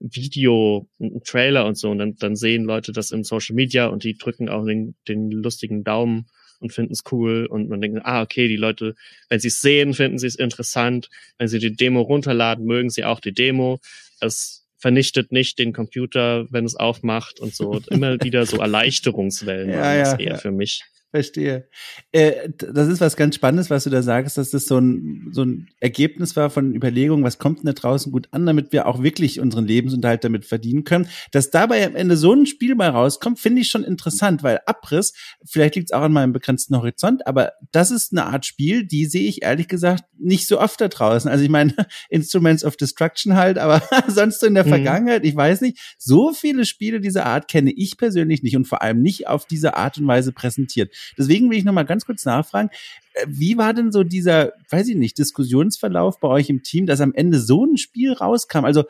Video, 0.00 0.88
ein 1.00 1.22
Trailer 1.24 1.66
und 1.66 1.78
so 1.78 1.90
und 1.90 1.98
dann, 1.98 2.16
dann 2.16 2.36
sehen 2.36 2.64
Leute 2.64 2.92
das 2.92 3.12
in 3.12 3.24
Social 3.24 3.54
Media 3.54 3.86
und 3.86 4.04
die 4.04 4.18
drücken 4.18 4.48
auch 4.48 4.66
den, 4.66 4.96
den 5.06 5.30
lustigen 5.30 5.84
Daumen 5.84 6.26
und 6.62 6.72
finden 6.72 6.92
es 6.92 7.02
cool 7.10 7.46
und 7.46 7.68
man 7.68 7.80
denkt, 7.80 8.00
ah, 8.04 8.22
okay, 8.22 8.48
die 8.48 8.56
Leute, 8.56 8.94
wenn 9.28 9.40
sie 9.40 9.48
es 9.48 9.60
sehen, 9.60 9.94
finden 9.94 10.18
sie 10.18 10.28
es 10.28 10.36
interessant. 10.36 11.10
Wenn 11.36 11.48
sie 11.48 11.58
die 11.58 11.74
Demo 11.74 12.00
runterladen, 12.00 12.64
mögen 12.64 12.88
sie 12.88 13.04
auch 13.04 13.20
die 13.20 13.32
Demo. 13.32 13.80
Es 14.20 14.64
vernichtet 14.78 15.32
nicht 15.32 15.58
den 15.58 15.72
Computer, 15.72 16.46
wenn 16.50 16.64
es 16.64 16.76
aufmacht 16.76 17.40
und 17.40 17.54
so. 17.54 17.70
Und 17.70 17.88
immer 17.88 18.20
wieder 18.22 18.46
so 18.46 18.58
Erleichterungswellen 18.58 19.70
ja, 19.70 19.80
waren 19.80 19.98
das 19.98 20.12
ja, 20.12 20.18
eher 20.18 20.32
ja. 20.32 20.38
für 20.38 20.52
mich. 20.52 20.82
Verstehe. 21.12 21.68
Äh, 22.10 22.48
das 22.56 22.88
ist 22.88 23.02
was 23.02 23.16
ganz 23.16 23.34
Spannendes, 23.34 23.68
was 23.68 23.84
du 23.84 23.90
da 23.90 24.00
sagst, 24.02 24.38
dass 24.38 24.48
das 24.48 24.64
so 24.64 24.78
ein, 24.78 25.28
so 25.30 25.42
ein 25.42 25.68
Ergebnis 25.78 26.36
war 26.36 26.48
von 26.48 26.74
Überlegungen, 26.74 27.22
was 27.22 27.38
kommt 27.38 27.58
denn 27.58 27.66
da 27.66 27.74
draußen 27.74 28.10
gut 28.10 28.28
an, 28.30 28.46
damit 28.46 28.72
wir 28.72 28.86
auch 28.86 29.02
wirklich 29.02 29.38
unseren 29.38 29.66
Lebensunterhalt 29.66 30.24
damit 30.24 30.46
verdienen 30.46 30.84
können. 30.84 31.06
Dass 31.30 31.50
dabei 31.50 31.84
am 31.84 31.96
Ende 31.96 32.16
so 32.16 32.32
ein 32.32 32.46
Spiel 32.46 32.74
mal 32.74 32.88
rauskommt, 32.88 33.38
finde 33.38 33.60
ich 33.60 33.68
schon 33.68 33.84
interessant, 33.84 34.42
weil 34.42 34.60
Abriss, 34.64 35.12
vielleicht 35.44 35.76
liegt 35.76 35.90
es 35.90 35.92
auch 35.92 36.00
an 36.00 36.12
meinem 36.12 36.32
begrenzten 36.32 36.74
Horizont, 36.76 37.26
aber 37.26 37.52
das 37.72 37.90
ist 37.90 38.12
eine 38.12 38.24
Art 38.24 38.46
Spiel, 38.46 38.86
die 38.86 39.04
sehe 39.04 39.28
ich 39.28 39.42
ehrlich 39.42 39.68
gesagt 39.68 40.04
nicht 40.18 40.48
so 40.48 40.58
oft 40.58 40.80
da 40.80 40.88
draußen. 40.88 41.30
Also 41.30 41.44
ich 41.44 41.50
meine, 41.50 41.74
Instruments 42.08 42.64
of 42.64 42.78
Destruction 42.78 43.36
halt, 43.36 43.58
aber 43.58 43.82
sonst 44.08 44.40
so 44.40 44.46
in 44.46 44.54
der 44.54 44.64
mhm. 44.64 44.70
Vergangenheit, 44.70 45.26
ich 45.26 45.36
weiß 45.36 45.60
nicht, 45.60 45.78
so 45.98 46.32
viele 46.32 46.64
Spiele 46.64 47.00
dieser 47.00 47.26
Art 47.26 47.48
kenne 47.48 47.70
ich 47.70 47.98
persönlich 47.98 48.42
nicht 48.42 48.56
und 48.56 48.66
vor 48.66 48.80
allem 48.80 49.02
nicht 49.02 49.28
auf 49.28 49.44
diese 49.44 49.76
Art 49.76 49.98
und 49.98 50.06
Weise 50.06 50.32
präsentiert. 50.32 50.90
Deswegen 51.16 51.50
will 51.50 51.58
ich 51.58 51.64
noch 51.64 51.72
mal 51.72 51.84
ganz 51.84 52.04
kurz 52.04 52.24
nachfragen, 52.24 52.70
äh, 53.14 53.26
wie 53.28 53.56
war 53.56 53.74
denn 53.74 53.92
so 53.92 54.04
dieser, 54.04 54.52
weiß 54.70 54.88
ich 54.88 54.96
nicht, 54.96 55.18
Diskussionsverlauf 55.18 56.20
bei 56.20 56.28
euch 56.28 56.48
im 56.50 56.62
Team, 56.62 56.86
dass 56.86 57.00
am 57.00 57.14
Ende 57.14 57.38
so 57.38 57.64
ein 57.64 57.76
Spiel 57.76 58.12
rauskam? 58.12 58.64
Also 58.64 58.84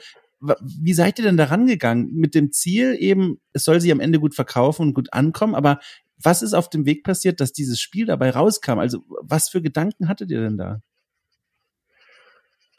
wie 0.60 0.92
seid 0.92 1.18
ihr 1.18 1.24
denn 1.24 1.36
da 1.36 1.44
rangegangen? 1.44 2.12
Mit 2.14 2.34
dem 2.34 2.50
Ziel 2.50 2.96
eben, 2.98 3.40
es 3.52 3.64
soll 3.64 3.80
sich 3.80 3.92
am 3.92 4.00
Ende 4.00 4.18
gut 4.18 4.34
verkaufen 4.34 4.88
und 4.88 4.94
gut 4.94 5.12
ankommen, 5.12 5.54
aber 5.54 5.78
was 6.24 6.42
ist 6.42 6.54
auf 6.54 6.68
dem 6.68 6.86
Weg 6.86 7.04
passiert, 7.04 7.40
dass 7.40 7.52
dieses 7.52 7.80
Spiel 7.80 8.06
dabei 8.06 8.30
rauskam? 8.30 8.78
Also 8.78 9.04
was 9.22 9.48
für 9.48 9.62
Gedanken 9.62 10.08
hattet 10.08 10.30
ihr 10.30 10.40
denn 10.40 10.56
da? 10.56 10.82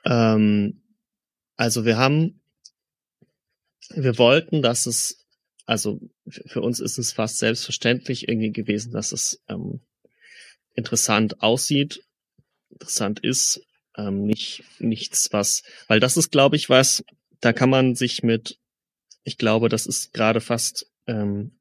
Ähm, 0.06 0.82
also 1.56 1.86
wir 1.86 1.98
haben, 1.98 2.42
wir 3.90 4.18
wollten, 4.18 4.62
dass 4.62 4.86
es 4.86 5.23
also 5.66 6.00
für 6.26 6.62
uns 6.62 6.80
ist 6.80 6.98
es 6.98 7.14
fast 7.14 7.38
selbstverständlich 7.38 8.28
irgendwie 8.28 8.52
gewesen, 8.52 8.92
dass 8.92 9.12
es 9.12 9.42
ähm, 9.48 9.82
interessant 10.76 11.42
aussieht, 11.42 12.04
interessant 12.70 13.20
ist, 13.20 13.62
ähm, 13.96 14.26
nicht 14.26 14.64
nichts 14.80 15.30
was, 15.32 15.64
weil 15.88 16.00
das 16.00 16.18
ist, 16.18 16.32
glaube 16.32 16.56
ich, 16.56 16.70
was, 16.70 17.04
da 17.40 17.54
kann 17.54 17.70
man 17.70 17.96
sich 17.96 18.24
mit, 18.24 18.60
ich 19.24 19.38
glaube, 19.38 19.70
das 19.70 19.86
ist 19.86 20.14
gerade 20.14 20.42
fast 20.42 20.88
ähm, 21.08 21.52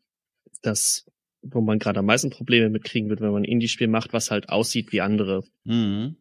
das, 0.62 1.06
wo 1.42 1.60
man 1.60 1.78
gerade 1.78 2.00
am 2.00 2.06
meisten 2.06 2.30
Probleme 2.30 2.70
mitkriegen 2.70 3.10
wird, 3.10 3.20
wenn 3.20 3.32
man 3.32 3.42
ein 3.42 3.50
Indie-Spiel 3.50 3.88
macht, 3.88 4.12
was 4.12 4.30
halt 4.30 4.48
aussieht 4.48 4.92
wie 4.92 5.00
andere. 5.00 5.44
Mhm. 5.64 6.16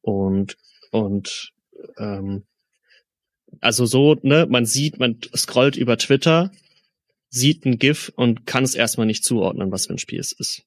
Und 0.00 0.56
und 0.90 1.52
ähm, 1.98 2.44
also 3.60 3.86
so, 3.86 4.16
ne, 4.22 4.46
man 4.48 4.66
sieht, 4.66 4.98
man 4.98 5.18
scrollt 5.34 5.76
über 5.76 5.96
Twitter 5.98 6.50
sieht 7.34 7.66
ein 7.66 7.78
GIF 7.78 8.12
und 8.14 8.46
kann 8.46 8.64
es 8.64 8.74
erstmal 8.74 9.06
nicht 9.06 9.24
zuordnen, 9.24 9.72
was 9.72 9.86
für 9.86 9.94
ein 9.94 9.98
Spiel 9.98 10.20
es 10.20 10.32
ist. 10.32 10.62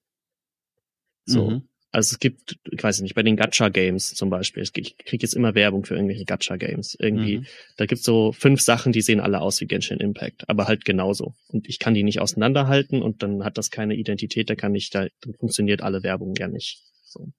So. 1.26 1.50
Mhm. 1.50 1.70
Also 1.92 2.14
es 2.14 2.20
gibt, 2.20 2.60
ich 2.70 2.84
weiß 2.84 3.00
nicht, 3.02 3.16
bei 3.16 3.24
den 3.24 3.38
Gacha-Games 3.38 4.14
zum 4.14 4.30
Beispiel, 4.30 4.62
ich 4.62 4.74
kriege 4.74 5.24
jetzt 5.24 5.34
immer 5.34 5.56
Werbung 5.56 5.86
für 5.86 5.96
irgendwelche 5.96 6.26
Gacha-Games. 6.26 6.98
Irgendwie, 7.00 7.40
mhm. 7.40 7.46
da 7.78 7.86
gibt's 7.86 8.04
so 8.04 8.34
fünf 8.34 8.60
Sachen, 8.60 8.92
die 8.92 9.02
sehen 9.02 9.22
alle 9.22 9.40
aus 9.40 9.62
wie 9.62 9.66
Genshin 9.66 10.00
Impact, 10.00 10.50
aber 10.50 10.68
halt 10.68 10.84
genauso. 10.84 11.34
Und 11.48 11.70
ich 11.70 11.80
kann 11.80 11.94
die 11.94 12.04
nicht 12.04 12.20
auseinanderhalten 12.20 13.02
und 13.02 13.24
dann 13.24 13.46
hat 13.46 13.58
das 13.58 13.72
keine 13.72 13.96
Identität, 13.96 14.50
da 14.50 14.56
kann 14.56 14.76
ich, 14.76 14.90
da 14.90 15.08
dann 15.22 15.34
funktioniert 15.36 15.82
alle 15.82 16.04
Werbung 16.04 16.36
ja 16.38 16.50
nicht. 16.50 16.84
So. 17.06 17.32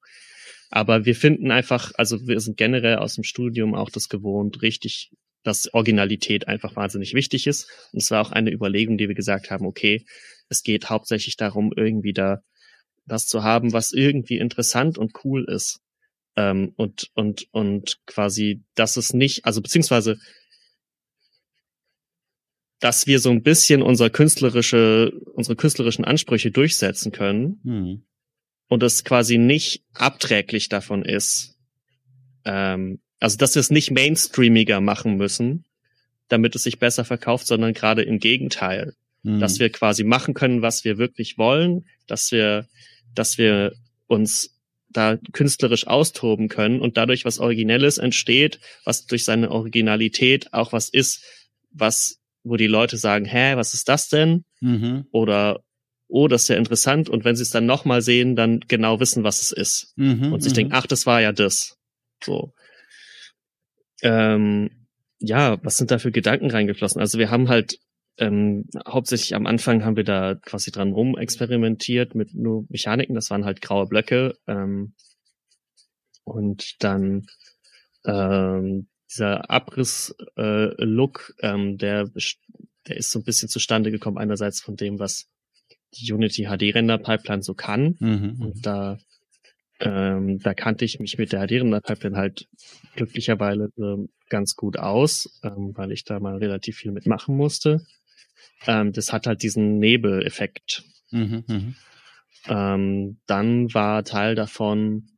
Aber 0.70 1.04
wir 1.04 1.14
finden 1.14 1.50
einfach, 1.50 1.92
also 1.96 2.26
wir 2.26 2.40
sind 2.40 2.56
generell 2.56 2.96
aus 2.96 3.14
dem 3.14 3.24
Studium 3.24 3.74
auch 3.74 3.90
das 3.90 4.08
gewohnt, 4.08 4.62
richtig 4.62 5.10
dass 5.48 5.72
Originalität 5.72 6.46
einfach 6.46 6.76
wahnsinnig 6.76 7.14
wichtig 7.14 7.46
ist. 7.46 7.68
Und 7.92 8.02
es 8.02 8.10
war 8.10 8.20
auch 8.20 8.32
eine 8.32 8.52
Überlegung, 8.52 8.98
die 8.98 9.08
wir 9.08 9.14
gesagt 9.14 9.50
haben, 9.50 9.66
okay, 9.66 10.04
es 10.48 10.62
geht 10.62 10.90
hauptsächlich 10.90 11.36
darum, 11.36 11.72
irgendwie 11.74 12.12
da 12.12 12.42
was 13.06 13.26
zu 13.26 13.42
haben, 13.42 13.72
was 13.72 13.92
irgendwie 13.92 14.38
interessant 14.38 14.98
und 14.98 15.24
cool 15.24 15.44
ist. 15.48 15.80
Ähm, 16.36 16.74
und, 16.76 17.10
und, 17.14 17.48
und 17.50 17.98
quasi, 18.04 18.62
dass 18.74 18.98
es 18.98 19.14
nicht, 19.14 19.46
also 19.46 19.62
beziehungsweise, 19.62 20.18
dass 22.78 23.06
wir 23.06 23.18
so 23.18 23.30
ein 23.30 23.42
bisschen 23.42 23.80
unser 23.82 24.10
künstlerische, 24.10 25.12
unsere 25.32 25.56
künstlerischen 25.56 26.04
Ansprüche 26.04 26.50
durchsetzen 26.50 27.10
können. 27.10 27.60
Hm. 27.64 28.04
Und 28.68 28.82
es 28.82 29.02
quasi 29.02 29.38
nicht 29.38 29.82
abträglich 29.94 30.68
davon 30.68 31.02
ist, 31.02 31.56
ähm, 32.44 33.00
also, 33.20 33.36
dass 33.36 33.54
wir 33.54 33.60
es 33.60 33.70
nicht 33.70 33.90
mainstreamiger 33.90 34.80
machen 34.80 35.16
müssen, 35.16 35.64
damit 36.28 36.54
es 36.54 36.62
sich 36.62 36.78
besser 36.78 37.04
verkauft, 37.04 37.46
sondern 37.46 37.72
gerade 37.74 38.02
im 38.02 38.18
Gegenteil. 38.18 38.94
Mhm. 39.22 39.40
Dass 39.40 39.58
wir 39.58 39.70
quasi 39.70 40.04
machen 40.04 40.34
können, 40.34 40.62
was 40.62 40.84
wir 40.84 40.98
wirklich 40.98 41.38
wollen, 41.38 41.86
dass 42.06 42.30
wir, 42.30 42.66
dass 43.14 43.38
wir 43.38 43.72
uns 44.06 44.54
da 44.90 45.18
künstlerisch 45.32 45.86
austoben 45.86 46.48
können 46.48 46.80
und 46.80 46.96
dadurch 46.96 47.24
was 47.24 47.38
Originelles 47.38 47.98
entsteht, 47.98 48.58
was 48.84 49.06
durch 49.06 49.24
seine 49.24 49.50
Originalität 49.50 50.52
auch 50.52 50.72
was 50.72 50.88
ist, 50.88 51.22
was, 51.70 52.18
wo 52.42 52.56
die 52.56 52.66
Leute 52.66 52.96
sagen, 52.96 53.26
hä, 53.26 53.56
was 53.56 53.74
ist 53.74 53.88
das 53.88 54.08
denn? 54.08 54.44
Mhm. 54.60 55.06
Oder, 55.10 55.62
oh, 56.06 56.28
das 56.28 56.42
ist 56.42 56.48
ja 56.48 56.56
interessant. 56.56 57.08
Und 57.08 57.24
wenn 57.24 57.36
sie 57.36 57.42
es 57.42 57.50
dann 57.50 57.66
nochmal 57.66 58.00
sehen, 58.00 58.34
dann 58.34 58.60
genau 58.60 59.00
wissen, 59.00 59.24
was 59.24 59.42
es 59.42 59.52
ist. 59.52 59.92
Mhm, 59.96 60.32
und 60.32 60.40
sich 60.40 60.54
denken, 60.54 60.72
ach, 60.72 60.86
das 60.86 61.04
war 61.04 61.20
ja 61.20 61.32
das. 61.32 61.76
So. 62.24 62.54
Ähm, 64.02 64.70
ja, 65.18 65.58
was 65.64 65.76
sind 65.76 65.90
da 65.90 65.98
für 65.98 66.12
Gedanken 66.12 66.50
reingeflossen? 66.50 67.00
Also 67.00 67.18
wir 67.18 67.30
haben 67.30 67.48
halt 67.48 67.78
ähm, 68.18 68.64
hauptsächlich 68.86 69.34
am 69.34 69.46
Anfang 69.46 69.84
haben 69.84 69.96
wir 69.96 70.04
da 70.04 70.34
quasi 70.34 70.70
dran 70.72 70.92
rum 70.92 71.16
experimentiert 71.16 72.14
mit 72.14 72.34
nur 72.34 72.66
Mechaniken. 72.68 73.14
Das 73.14 73.30
waren 73.30 73.44
halt 73.44 73.60
graue 73.60 73.86
Blöcke. 73.86 74.36
Ähm, 74.46 74.94
und 76.24 76.82
dann 76.82 77.26
ähm, 78.04 78.88
dieser 79.10 79.50
Abriss-Look, 79.50 81.34
äh, 81.38 81.46
ähm, 81.46 81.78
der, 81.78 82.10
der 82.86 82.96
ist 82.96 83.10
so 83.10 83.20
ein 83.20 83.24
bisschen 83.24 83.48
zustande 83.48 83.90
gekommen, 83.90 84.18
einerseits 84.18 84.60
von 84.60 84.76
dem, 84.76 84.98
was 84.98 85.28
die 85.94 86.12
Unity 86.12 86.44
HD-Render-Pipeline 86.44 87.42
so 87.42 87.54
kann. 87.54 87.96
Mhm. 88.00 88.36
Und 88.40 88.56
mhm. 88.56 88.62
da 88.62 88.98
ähm, 89.80 90.38
da 90.40 90.54
kannte 90.54 90.84
ich 90.84 90.98
mich 90.98 91.18
mit 91.18 91.32
der 91.32 91.46
HD-Render-Pipeline 91.46 92.16
halt 92.16 92.48
glücklicherweise 92.96 93.70
äh, 93.78 94.08
ganz 94.28 94.56
gut 94.56 94.78
aus, 94.78 95.38
ähm, 95.42 95.72
weil 95.74 95.92
ich 95.92 96.04
da 96.04 96.18
mal 96.18 96.36
relativ 96.38 96.78
viel 96.78 96.90
mitmachen 96.90 97.36
musste. 97.36 97.86
Ähm, 98.66 98.92
das 98.92 99.12
hat 99.12 99.26
halt 99.26 99.42
diesen 99.42 99.78
Nebeleffekt. 99.78 100.84
Mhm, 101.10 101.44
mh. 101.46 101.74
ähm, 102.48 103.20
dann 103.26 103.72
war 103.72 104.04
Teil 104.04 104.34
davon, 104.34 105.08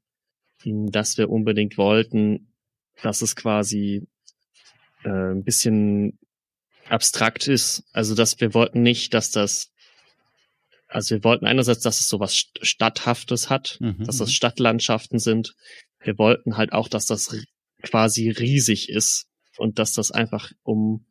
dass 0.65 1.17
wir 1.17 1.31
unbedingt 1.31 1.79
wollten, 1.79 2.53
dass 3.03 3.23
es 3.23 3.35
quasi 3.35 4.07
äh, 5.05 5.09
ein 5.09 5.43
bisschen 5.43 6.19
abstrakt 6.89 7.49
ist. 7.49 7.85
Also 7.93 8.15
dass 8.15 8.41
wir 8.41 8.53
wollten 8.53 8.83
nicht, 8.83 9.15
dass 9.15 9.31
das 9.31 9.73
also 10.91 11.15
wir 11.15 11.25
wollten 11.25 11.47
einerseits, 11.47 11.83
dass 11.83 12.01
es 12.01 12.09
sowas 12.09 12.37
Stadthaftes 12.37 13.49
hat, 13.49 13.79
mhm. 13.81 14.05
dass 14.05 14.19
das. 14.19 14.33
Stadtlandschaften 14.33 15.19
sind. 15.19 15.55
Wir 16.01 16.19
wollten 16.19 16.57
halt 16.57 16.73
auch, 16.73 16.89
dass 16.89 17.07
das 17.07 17.37
quasi 17.83 18.31
riesig 18.31 18.89
ist 18.89 19.27
und 19.57 19.79
dass 19.79 19.93
das 19.93 20.11
einfach 20.11 20.53
um 20.63 21.07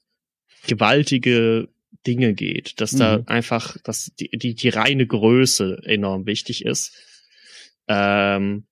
gewaltige 0.67 1.69
Dinge 2.05 2.33
geht, 2.33 2.79
dass 2.81 2.93
mhm. 2.93 2.97
da 2.97 3.23
einfach, 3.25 3.77
dass 3.83 4.11
die, 4.19 4.29
die, 4.29 4.55
die 4.55 4.69
reine 4.69 5.07
Größe 5.07 5.81
enorm 5.85 6.25
wichtig 6.25 6.65
ist. 6.65 6.93
Ähm, 7.87 8.65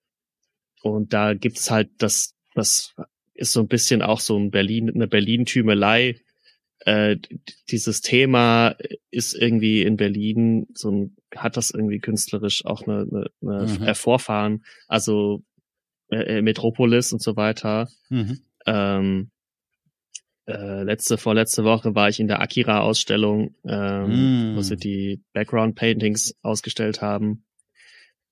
und 0.82 1.12
da 1.12 1.34
gibt's 1.34 1.70
halt 1.70 1.90
das, 1.98 2.34
das 2.54 2.94
ist 3.34 3.52
so 3.52 3.60
ein 3.60 3.68
bisschen 3.68 4.02
auch 4.02 4.20
so 4.20 4.38
ein 4.38 4.50
Berlin, 4.50 4.90
eine 4.90 5.08
Berlin-Tümelei. 5.08 6.20
Äh, 6.80 7.16
dieses 7.70 8.00
Thema 8.00 8.76
ist 9.10 9.34
irgendwie 9.34 9.82
in 9.82 9.96
Berlin 9.96 10.68
so 10.74 10.90
ein, 10.90 11.16
hat 11.36 11.56
das 11.56 11.70
irgendwie 11.70 11.98
künstlerisch 11.98 12.64
auch 12.64 12.86
eine, 12.86 13.06
eine, 13.42 13.60
eine 13.60 13.90
mhm. 13.90 13.94
Vorfahren, 13.94 14.64
also 14.86 15.42
äh, 16.10 16.40
Metropolis 16.40 17.12
und 17.12 17.22
so 17.22 17.36
weiter. 17.36 17.88
Mhm. 18.08 18.40
Ähm, 18.66 19.30
äh, 20.48 20.82
letzte, 20.82 21.18
vorletzte 21.18 21.64
Woche 21.64 21.94
war 21.94 22.08
ich 22.08 22.20
in 22.20 22.26
der 22.26 22.40
Akira-Ausstellung, 22.40 23.54
ähm, 23.66 24.52
mm. 24.52 24.56
wo 24.56 24.62
sie 24.62 24.76
die 24.76 25.20
Background-Paintings 25.34 26.36
ausgestellt 26.40 27.02
haben. 27.02 27.44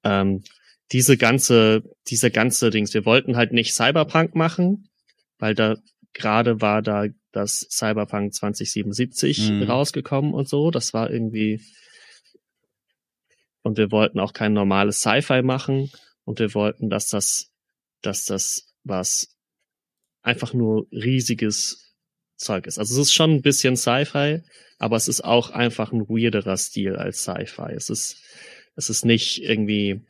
Ähm, 0.02 0.42
diese 0.92 1.18
ganze, 1.18 1.82
diese 2.08 2.30
ganze 2.30 2.70
Dings, 2.70 2.94
wir 2.94 3.04
wollten 3.04 3.36
halt 3.36 3.52
nicht 3.52 3.74
Cyberpunk 3.74 4.34
machen, 4.34 4.88
weil 5.38 5.54
da 5.54 5.76
gerade 6.14 6.62
war 6.62 6.80
da 6.80 7.04
das 7.36 7.66
Cyberpunk 7.70 8.32
2077 8.34 9.50
mm. 9.50 9.62
rausgekommen 9.64 10.32
und 10.32 10.48
so. 10.48 10.70
Das 10.70 10.94
war 10.94 11.10
irgendwie, 11.10 11.60
und 13.62 13.76
wir 13.76 13.92
wollten 13.92 14.18
auch 14.18 14.32
kein 14.32 14.54
normales 14.54 15.00
Sci-Fi 15.00 15.42
machen 15.42 15.90
und 16.24 16.38
wir 16.38 16.54
wollten, 16.54 16.88
dass 16.88 17.10
das, 17.10 17.52
dass 18.00 18.24
das 18.24 18.74
was 18.84 19.36
einfach 20.22 20.54
nur 20.54 20.86
riesiges 20.90 21.94
Zeug 22.36 22.66
ist. 22.66 22.78
Also 22.78 22.94
es 22.94 23.08
ist 23.08 23.14
schon 23.14 23.32
ein 23.32 23.42
bisschen 23.42 23.76
Sci-Fi, 23.76 24.40
aber 24.78 24.96
es 24.96 25.06
ist 25.06 25.22
auch 25.22 25.50
einfach 25.50 25.92
ein 25.92 26.08
weirderer 26.08 26.56
Stil 26.56 26.96
als 26.96 27.22
Sci-Fi. 27.22 27.72
Es 27.74 27.90
ist, 27.90 28.22
es 28.76 28.88
ist 28.88 29.04
nicht 29.04 29.42
irgendwie 29.42 30.00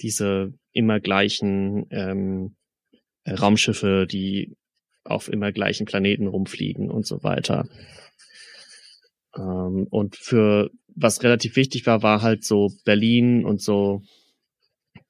diese 0.00 0.52
immer 0.72 0.98
gleichen 0.98 1.86
ähm, 1.90 2.56
Raumschiffe, 3.26 4.06
die 4.10 4.56
auf 5.10 5.28
immer 5.28 5.52
gleichen 5.52 5.86
Planeten 5.86 6.26
rumfliegen 6.26 6.90
und 6.90 7.06
so 7.06 7.22
weiter. 7.22 7.68
Ähm, 9.36 9.86
und 9.90 10.16
für 10.16 10.70
was 10.94 11.22
relativ 11.22 11.56
wichtig 11.56 11.86
war, 11.86 12.02
war 12.02 12.22
halt 12.22 12.44
so 12.44 12.72
Berlin 12.84 13.44
und 13.44 13.62
so 13.62 14.02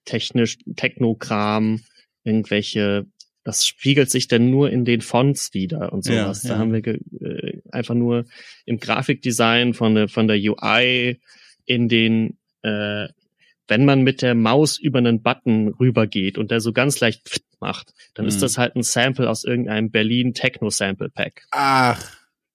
technisch 0.05 0.59
Technokram, 0.77 1.81
irgendwelche 2.25 3.07
das 3.49 3.67
spiegelt 3.67 4.11
sich 4.11 4.29
dann 4.29 4.51
nur 4.51 4.71
in 4.71 4.85
den 4.85 5.01
Fonts 5.01 5.55
wieder 5.55 5.91
und 5.91 6.05
sowas. 6.05 6.43
Ja, 6.43 6.51
ja. 6.51 6.55
Da 6.55 6.61
haben 6.61 6.73
wir 6.75 6.87
äh, 6.87 7.63
einfach 7.73 7.95
nur 7.95 8.27
im 8.67 8.79
Grafikdesign 8.79 9.73
von 9.73 9.95
der, 9.95 10.09
von 10.09 10.29
der 10.29 10.37
UI 10.37 11.19
in 11.65 11.89
den, 11.89 12.37
äh, 12.61 13.09
wenn 13.69 13.85
man 13.85 14.03
mit 14.03 14.23
der 14.23 14.35
Maus 14.35 14.79
über 14.79 14.99
einen 14.99 15.23
Button 15.23 15.69
rübergeht 15.69 16.39
und 16.39 16.51
der 16.51 16.61
so 16.61 16.73
ganz 16.73 17.01
leicht 17.01 17.41
macht, 17.61 17.93
dann 18.15 18.25
mhm. 18.25 18.31
ist 18.31 18.43
das 18.43 18.59
halt 18.59 18.75
ein 18.75 18.83
Sample 18.83 19.29
aus 19.29 19.45
irgendeinem 19.45 19.91
Berlin 19.91 20.35
Techno 20.35 20.71
Sample 20.71 21.11
Pack. 21.11 21.45
Ach. 21.51 22.03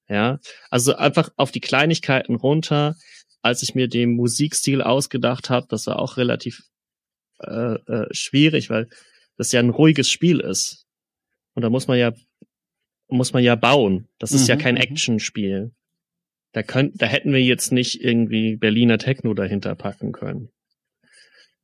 Ja, 0.09 0.39
also 0.69 0.95
einfach 0.95 1.29
auf 1.37 1.51
die 1.51 1.61
Kleinigkeiten 1.61 2.35
runter. 2.35 2.95
Als 3.41 3.61
ich 3.61 3.75
mir 3.75 3.87
den 3.87 4.15
Musikstil 4.15 4.81
ausgedacht 4.81 5.49
habe, 5.49 5.67
das 5.69 5.87
war 5.87 5.99
auch 5.99 6.17
relativ 6.17 6.63
äh, 7.39 7.75
äh, 7.75 8.07
schwierig, 8.11 8.69
weil 8.69 8.89
das 9.37 9.51
ja 9.51 9.59
ein 9.59 9.69
ruhiges 9.69 10.09
Spiel 10.09 10.39
ist. 10.39 10.85
Und 11.53 11.61
da 11.61 11.69
muss 11.69 11.87
man 11.87 11.97
ja, 11.97 12.13
muss 13.07 13.33
man 13.33 13.43
ja 13.43 13.55
bauen. 13.55 14.07
Das 14.17 14.31
ist 14.31 14.43
mhm, 14.43 14.49
ja 14.49 14.55
kein 14.55 14.75
mhm. 14.75 14.81
Actionspiel. 14.81 15.71
Da 16.53 16.63
könnt, 16.63 17.01
da 17.01 17.05
hätten 17.05 17.33
wir 17.33 17.41
jetzt 17.41 17.71
nicht 17.71 18.01
irgendwie 18.01 18.55
Berliner 18.55 18.97
Techno 18.97 19.33
dahinter 19.33 19.75
packen 19.75 20.11
können. 20.11 20.49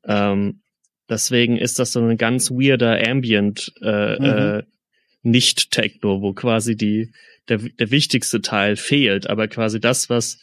Ähm, 0.05 0.61
deswegen 1.09 1.57
ist 1.57 1.79
das 1.79 1.91
so 1.91 2.01
ein 2.01 2.17
ganz 2.17 2.51
weirder 2.51 2.99
Ambient, 3.07 3.73
äh, 3.81 4.19
mhm. 4.19 4.25
äh, 4.25 4.63
nicht 5.21 5.71
Techno, 5.71 6.21
wo 6.21 6.33
quasi 6.33 6.75
die, 6.75 7.11
der, 7.47 7.57
der 7.57 7.91
wichtigste 7.91 8.41
Teil 8.41 8.75
fehlt, 8.75 9.29
aber 9.29 9.47
quasi 9.47 9.79
das, 9.79 10.09
was, 10.09 10.39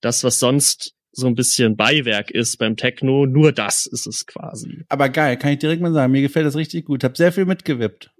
das, 0.00 0.22
was 0.24 0.38
sonst 0.38 0.94
so 1.12 1.26
ein 1.26 1.34
bisschen 1.34 1.76
Beiwerk 1.76 2.30
ist 2.30 2.56
beim 2.58 2.76
Techno, 2.76 3.26
nur 3.26 3.52
das 3.52 3.86
ist 3.86 4.06
es 4.06 4.26
quasi. 4.26 4.84
Aber 4.88 5.08
geil, 5.08 5.36
kann 5.36 5.52
ich 5.52 5.58
direkt 5.58 5.82
mal 5.82 5.92
sagen, 5.92 6.12
mir 6.12 6.22
gefällt 6.22 6.46
das 6.46 6.56
richtig 6.56 6.84
gut. 6.84 7.02
Hab 7.02 7.16
sehr 7.16 7.32
viel 7.32 7.46
mitgewippt. 7.46 8.10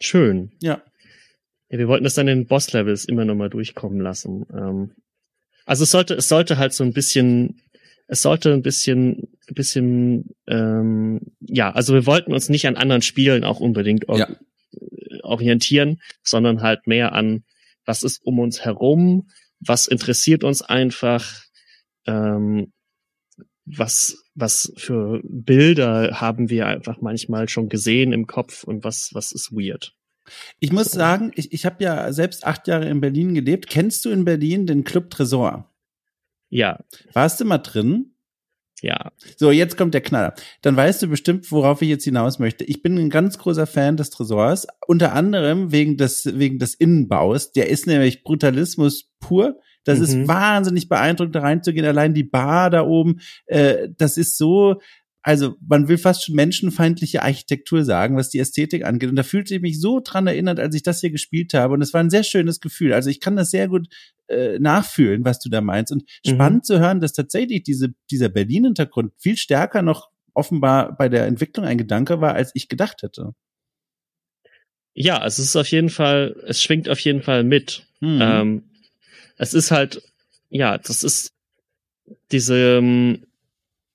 Schön. 0.00 0.50
Ja. 0.60 0.82
Ja, 1.68 1.78
wir 1.78 1.88
wollten 1.88 2.04
das 2.04 2.14
dann 2.14 2.28
in 2.28 2.46
Boss-Levels 2.46 3.04
immer 3.04 3.24
noch 3.24 3.36
mal 3.36 3.48
durchkommen 3.48 4.00
lassen. 4.00 4.44
Ähm, 4.52 4.92
also 5.64 5.84
es 5.84 5.90
sollte, 5.90 6.14
es 6.14 6.28
sollte 6.28 6.58
halt 6.58 6.72
so 6.72 6.84
ein 6.84 6.92
bisschen, 6.92 7.60
es 8.06 8.22
sollte 8.22 8.52
ein 8.52 8.62
bisschen, 8.62 9.28
ein 9.48 9.54
bisschen, 9.54 10.34
ähm, 10.46 11.20
ja, 11.40 11.70
also 11.72 11.94
wir 11.94 12.06
wollten 12.06 12.32
uns 12.32 12.48
nicht 12.48 12.66
an 12.66 12.76
anderen 12.76 13.02
Spielen 13.02 13.44
auch 13.44 13.60
unbedingt 13.60 14.08
or 14.08 14.18
ja. 14.18 14.28
orientieren, 15.22 16.00
sondern 16.22 16.62
halt 16.62 16.86
mehr 16.86 17.12
an, 17.12 17.44
was 17.84 18.02
ist 18.02 18.24
um 18.24 18.38
uns 18.38 18.64
herum, 18.64 19.28
was 19.60 19.86
interessiert 19.86 20.44
uns 20.44 20.62
einfach, 20.62 21.44
ähm, 22.06 22.72
was, 23.66 24.24
was 24.34 24.72
für 24.76 25.22
Bilder 25.24 26.20
haben 26.20 26.50
wir 26.50 26.66
einfach 26.66 27.00
manchmal 27.00 27.48
schon 27.48 27.68
gesehen 27.70 28.12
im 28.12 28.26
Kopf 28.26 28.64
und 28.64 28.84
was, 28.84 29.10
was 29.14 29.32
ist 29.32 29.52
weird. 29.52 29.94
Ich 30.58 30.72
muss 30.72 30.90
sagen, 30.90 31.32
ich, 31.34 31.52
ich 31.52 31.66
habe 31.66 31.82
ja 31.84 32.12
selbst 32.12 32.46
acht 32.46 32.66
Jahre 32.68 32.88
in 32.88 33.00
Berlin 33.00 33.34
gelebt. 33.34 33.68
Kennst 33.68 34.04
du 34.04 34.10
in 34.10 34.24
Berlin 34.24 34.66
den 34.66 34.84
Club 34.84 35.10
Tresor? 35.10 35.73
Ja. 36.54 36.78
Warst 37.12 37.40
du 37.40 37.44
mal 37.44 37.58
drin? 37.58 38.14
Ja. 38.80 39.10
So, 39.36 39.50
jetzt 39.50 39.76
kommt 39.76 39.92
der 39.92 40.02
Knaller. 40.02 40.34
Dann 40.62 40.76
weißt 40.76 41.02
du 41.02 41.08
bestimmt, 41.08 41.50
worauf 41.50 41.82
ich 41.82 41.88
jetzt 41.88 42.04
hinaus 42.04 42.38
möchte. 42.38 42.64
Ich 42.64 42.80
bin 42.80 42.96
ein 42.96 43.10
ganz 43.10 43.38
großer 43.38 43.66
Fan 43.66 43.96
des 43.96 44.10
Tresors, 44.10 44.68
unter 44.86 45.14
anderem 45.14 45.72
wegen 45.72 45.96
des, 45.96 46.38
wegen 46.38 46.60
des 46.60 46.74
Innenbaus. 46.74 47.50
Der 47.52 47.70
ist 47.70 47.88
nämlich 47.88 48.22
Brutalismus 48.22 49.10
pur. 49.18 49.58
Das 49.82 49.98
mhm. 49.98 50.04
ist 50.04 50.28
wahnsinnig 50.28 50.88
beeindruckend, 50.88 51.34
da 51.34 51.40
reinzugehen. 51.40 51.86
Allein 51.86 52.14
die 52.14 52.24
Bar 52.24 52.70
da 52.70 52.82
oben, 52.82 53.20
äh, 53.46 53.88
das 53.96 54.16
ist 54.16 54.38
so, 54.38 54.80
also 55.22 55.56
man 55.66 55.88
will 55.88 55.98
fast 55.98 56.24
schon 56.24 56.36
menschenfeindliche 56.36 57.22
Architektur 57.22 57.84
sagen, 57.84 58.16
was 58.16 58.28
die 58.30 58.38
Ästhetik 58.38 58.84
angeht. 58.84 59.08
Und 59.08 59.16
da 59.16 59.24
fühlte 59.24 59.56
ich 59.56 59.62
mich 59.62 59.80
so 59.80 60.00
dran 60.04 60.28
erinnert, 60.28 60.60
als 60.60 60.76
ich 60.76 60.84
das 60.84 61.00
hier 61.00 61.10
gespielt 61.10 61.54
habe. 61.54 61.74
Und 61.74 61.82
es 61.82 61.94
war 61.94 62.00
ein 62.00 62.10
sehr 62.10 62.24
schönes 62.24 62.60
Gefühl. 62.60 62.92
Also 62.92 63.10
ich 63.10 63.20
kann 63.20 63.34
das 63.34 63.50
sehr 63.50 63.66
gut 63.66 63.88
äh, 64.34 64.58
nachfühlen, 64.58 65.24
was 65.24 65.38
du 65.40 65.48
da 65.48 65.60
meinst. 65.60 65.92
Und 65.92 66.02
mhm. 66.24 66.30
spannend 66.30 66.66
zu 66.66 66.78
hören, 66.78 67.00
dass 67.00 67.12
tatsächlich 67.12 67.62
diese, 67.62 67.94
dieser 68.10 68.28
Berlin-Hintergrund 68.28 69.12
viel 69.18 69.36
stärker 69.36 69.82
noch 69.82 70.10
offenbar 70.34 70.96
bei 70.96 71.08
der 71.08 71.26
Entwicklung 71.26 71.64
ein 71.64 71.78
Gedanke 71.78 72.20
war, 72.20 72.34
als 72.34 72.50
ich 72.54 72.68
gedacht 72.68 73.02
hätte. 73.02 73.34
Ja, 74.94 75.18
also 75.18 75.42
es 75.42 75.48
ist 75.48 75.56
auf 75.56 75.68
jeden 75.68 75.90
Fall, 75.90 76.36
es 76.46 76.62
schwingt 76.62 76.88
auf 76.88 77.00
jeden 77.00 77.22
Fall 77.22 77.44
mit. 77.44 77.86
Mhm. 78.00 78.18
Ähm, 78.22 78.62
es 79.36 79.54
ist 79.54 79.70
halt, 79.70 80.02
ja, 80.50 80.78
das 80.78 81.02
ist 81.02 81.32
diese, 82.30 82.78
ähm, 82.78 83.26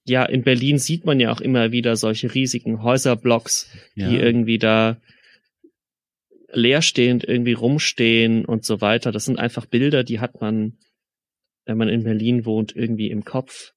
ja, 0.06 0.26
in 0.26 0.44
Berlin 0.44 0.80
sieht 0.80 1.06
man 1.06 1.20
ja 1.20 1.32
auch 1.32 1.42
immer 1.42 1.72
wieder 1.72 1.96
solche 1.96 2.34
riesigen 2.34 2.84
Häuserblocks, 2.84 3.70
ja. 3.96 4.10
die 4.10 4.18
irgendwie 4.18 4.58
da 4.58 4.98
leerstehend 6.52 7.24
irgendwie 7.24 7.54
rumstehen 7.54 8.46
und 8.46 8.66
so 8.66 8.82
weiter. 8.82 9.12
Das 9.12 9.26
sind 9.26 9.40
einfach 9.40 9.66
Bilder, 9.66 10.04
die 10.04 10.20
hat 10.20 10.42
man, 10.42 10.78
wenn 11.66 11.78
man 11.78 11.90
in 11.90 12.04
Berlin 12.04 12.46
wohnt, 12.46 12.76
irgendwie 12.76 13.10
im 13.10 13.24
Kopf. 13.24 13.74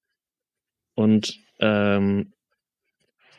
Und 0.94 1.38
ähm, 1.60 2.32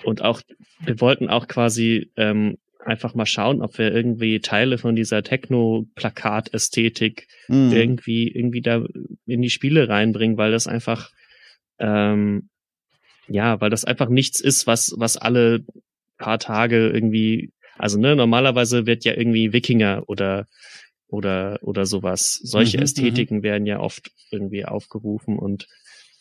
und 0.04 0.22
auch 0.22 0.42
wir 0.82 1.00
wollten 1.00 1.30
auch 1.30 1.48
quasi 1.48 2.12
ähm, 2.18 2.58
einfach 2.86 3.16
mal 3.16 3.26
schauen, 3.26 3.62
ob 3.62 3.78
wir 3.78 3.94
irgendwie 3.94 4.40
Teile 4.40 4.78
von 4.78 4.96
dieser 4.96 5.24
Techno-Plakat-Ästhetik 5.24 7.28
mhm. 7.48 7.72
irgendwie, 7.72 8.28
irgendwie 8.28 8.62
da 8.62 8.84
in 9.26 9.42
die 9.42 9.50
Spiele 9.50 9.90
reinbringen, 9.90 10.38
weil 10.38 10.52
das 10.52 10.68
einfach, 10.68 11.10
ähm, 11.80 12.50
ja, 13.28 13.62
weil 13.62 13.70
das 13.70 13.86
einfach 13.86 14.10
nichts 14.10 14.42
ist, 14.42 14.68
was, 14.68 14.94
was 14.98 15.16
alle 15.16 15.64
paar 16.18 16.40
Tage 16.40 16.90
irgendwie, 16.90 17.53
also 17.78 18.00
ne, 18.00 18.16
normalerweise 18.16 18.86
wird 18.86 19.06
ja 19.06 19.14
irgendwie 19.16 19.54
Wikinger 19.54 20.04
oder 20.08 20.48
oder 21.08 21.60
oder 21.62 21.86
sowas. 21.86 22.40
Solche 22.44 22.78
mhm, 22.78 22.84
Ästhetiken 22.84 23.38
mhm. 23.40 23.44
werden 23.44 23.66
ja 23.66 23.80
oft 23.80 24.12
irgendwie 24.32 24.66
aufgerufen 24.66 25.38
und 25.38 25.68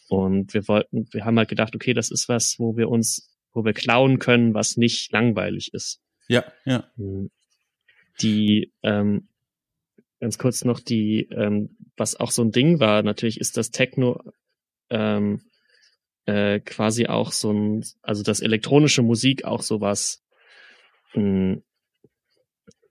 und 0.09 0.53
wir 0.53 0.69
wollten, 0.69 1.09
wir 1.11 1.25
haben 1.25 1.39
halt 1.39 1.49
gedacht, 1.49 1.75
okay, 1.75 1.95
das 1.95 2.11
ist 2.11 2.29
was, 2.29 2.59
wo 2.59 2.77
wir 2.77 2.91
uns, 2.91 3.35
wo 3.55 3.65
wir 3.65 3.73
klauen 3.73 4.19
können, 4.19 4.53
was 4.53 4.77
nicht 4.77 5.11
langweilig 5.11 5.73
ist. 5.73 6.03
Ja, 6.29 6.45
ja. 6.67 6.85
Hm. 6.97 7.31
Die, 8.21 8.73
ähm, 8.83 9.29
ganz 10.21 10.37
kurz 10.37 10.65
noch 10.65 10.81
die, 10.81 11.29
ähm, 11.31 11.77
was 11.97 12.15
auch 12.15 12.31
so 12.31 12.43
ein 12.43 12.53
Ding 12.53 12.79
war, 12.79 13.03
natürlich 13.03 13.41
ist 13.41 13.57
das 13.57 13.71
Techno 13.71 14.21
ähm, 14.91 15.41
äh, 16.27 16.61
quasi 16.61 17.07
auch 17.07 17.33
so 17.33 17.51
ein, 17.51 17.85
also 18.03 18.23
das 18.23 18.41
elektronische 18.41 19.03
Musik 19.03 19.45
auch 19.45 19.63
sowas, 19.63 20.22
mh, 21.15 21.23
hm, 21.23 21.63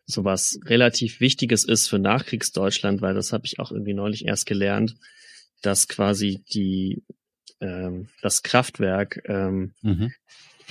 sowas 0.06 0.60
relativ 0.66 1.20
Wichtiges 1.20 1.64
ist 1.64 1.88
für 1.88 2.00
Nachkriegsdeutschland, 2.00 3.02
weil 3.02 3.14
das 3.14 3.32
habe 3.32 3.46
ich 3.46 3.60
auch 3.60 3.72
irgendwie 3.72 3.94
neulich 3.94 4.26
erst 4.26 4.46
gelernt, 4.46 4.96
dass 5.62 5.88
quasi 5.88 6.44
die 6.54 7.04
ähm, 7.62 8.10
das 8.22 8.44
Kraftwerk 8.44 9.22
ähm, 9.26 9.74
mhm. 9.82 10.12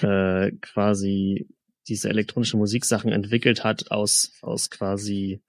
äh, 0.02 0.52
quasi 0.60 1.48
diese 1.88 2.08
elektronische 2.08 2.56
Musiksachen 2.56 3.12
entwickelt 3.12 3.64
hat 3.64 3.90
aus, 3.90 4.32
aus 4.42 4.70
quasi 4.70 5.40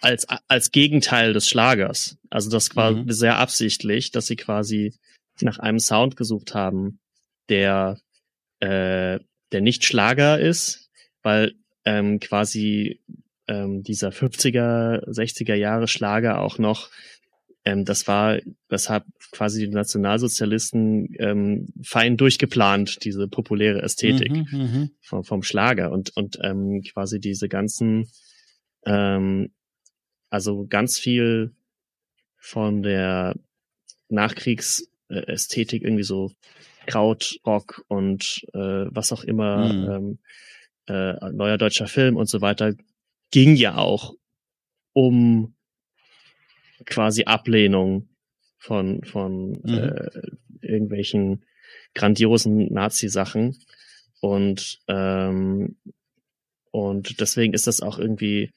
als, 0.00 0.26
als 0.48 0.70
Gegenteil 0.72 1.32
des 1.32 1.48
Schlagers. 1.48 2.18
Also 2.28 2.50
das 2.50 2.74
war 2.74 2.90
mhm. 2.92 3.10
sehr 3.10 3.38
absichtlich, 3.38 4.10
dass 4.10 4.26
sie 4.26 4.36
quasi 4.36 4.94
nach 5.40 5.58
einem 5.58 5.78
Sound 5.78 6.16
gesucht 6.16 6.54
haben, 6.54 6.98
der, 7.48 7.98
äh, 8.60 9.20
der 9.52 9.60
nicht 9.60 9.84
Schlager 9.84 10.40
ist, 10.40 10.90
weil 11.22 11.54
ähm, 11.84 12.20
quasi 12.20 13.00
ähm, 13.48 13.82
dieser 13.82 14.10
50er, 14.10 15.08
60er 15.08 15.54
Jahre 15.54 15.88
Schlager 15.88 16.40
auch 16.40 16.58
noch 16.58 16.90
ähm, 17.64 17.84
das 17.84 18.08
war, 18.08 18.40
weshalb 18.68 19.04
quasi 19.30 19.66
die 19.66 19.74
Nationalsozialisten 19.74 21.14
ähm, 21.18 21.68
fein 21.82 22.16
durchgeplant, 22.16 23.04
diese 23.04 23.28
populäre 23.28 23.82
Ästhetik 23.82 24.32
mhm, 24.32 24.46
mhm, 24.50 24.90
vom, 25.00 25.24
vom 25.24 25.42
Schlager. 25.42 25.92
Und, 25.92 26.16
und 26.16 26.38
ähm, 26.42 26.82
quasi 26.82 27.20
diese 27.20 27.48
ganzen, 27.48 28.08
ähm, 28.84 29.52
also 30.28 30.66
ganz 30.66 30.98
viel 30.98 31.52
von 32.36 32.82
der 32.82 33.36
Nachkriegsästhetik 34.08 35.82
irgendwie 35.84 36.02
so 36.02 36.32
Krautrock 36.86 37.84
und 37.88 38.44
äh, 38.54 38.86
was 38.90 39.12
auch 39.12 39.24
immer, 39.24 39.72
mhm. 39.72 39.90
ähm, 39.90 40.18
äh, 40.86 41.30
neuer 41.30 41.58
deutscher 41.58 41.86
Film 41.86 42.16
und 42.16 42.28
so 42.28 42.40
weiter, 42.40 42.74
ging 43.30 43.56
ja 43.56 43.76
auch 43.76 44.14
um 44.92 45.54
quasi 46.84 47.24
Ablehnung 47.24 48.08
von, 48.58 49.04
von 49.04 49.52
mhm. 49.62 49.74
äh, 49.74 50.10
irgendwelchen 50.60 51.44
grandiosen 51.94 52.72
Nazi-Sachen. 52.72 53.56
Und, 54.20 54.80
ähm, 54.88 55.76
und 56.70 57.20
deswegen 57.20 57.54
ist 57.54 57.66
das 57.66 57.80
auch 57.80 57.98
irgendwie, 57.98 58.50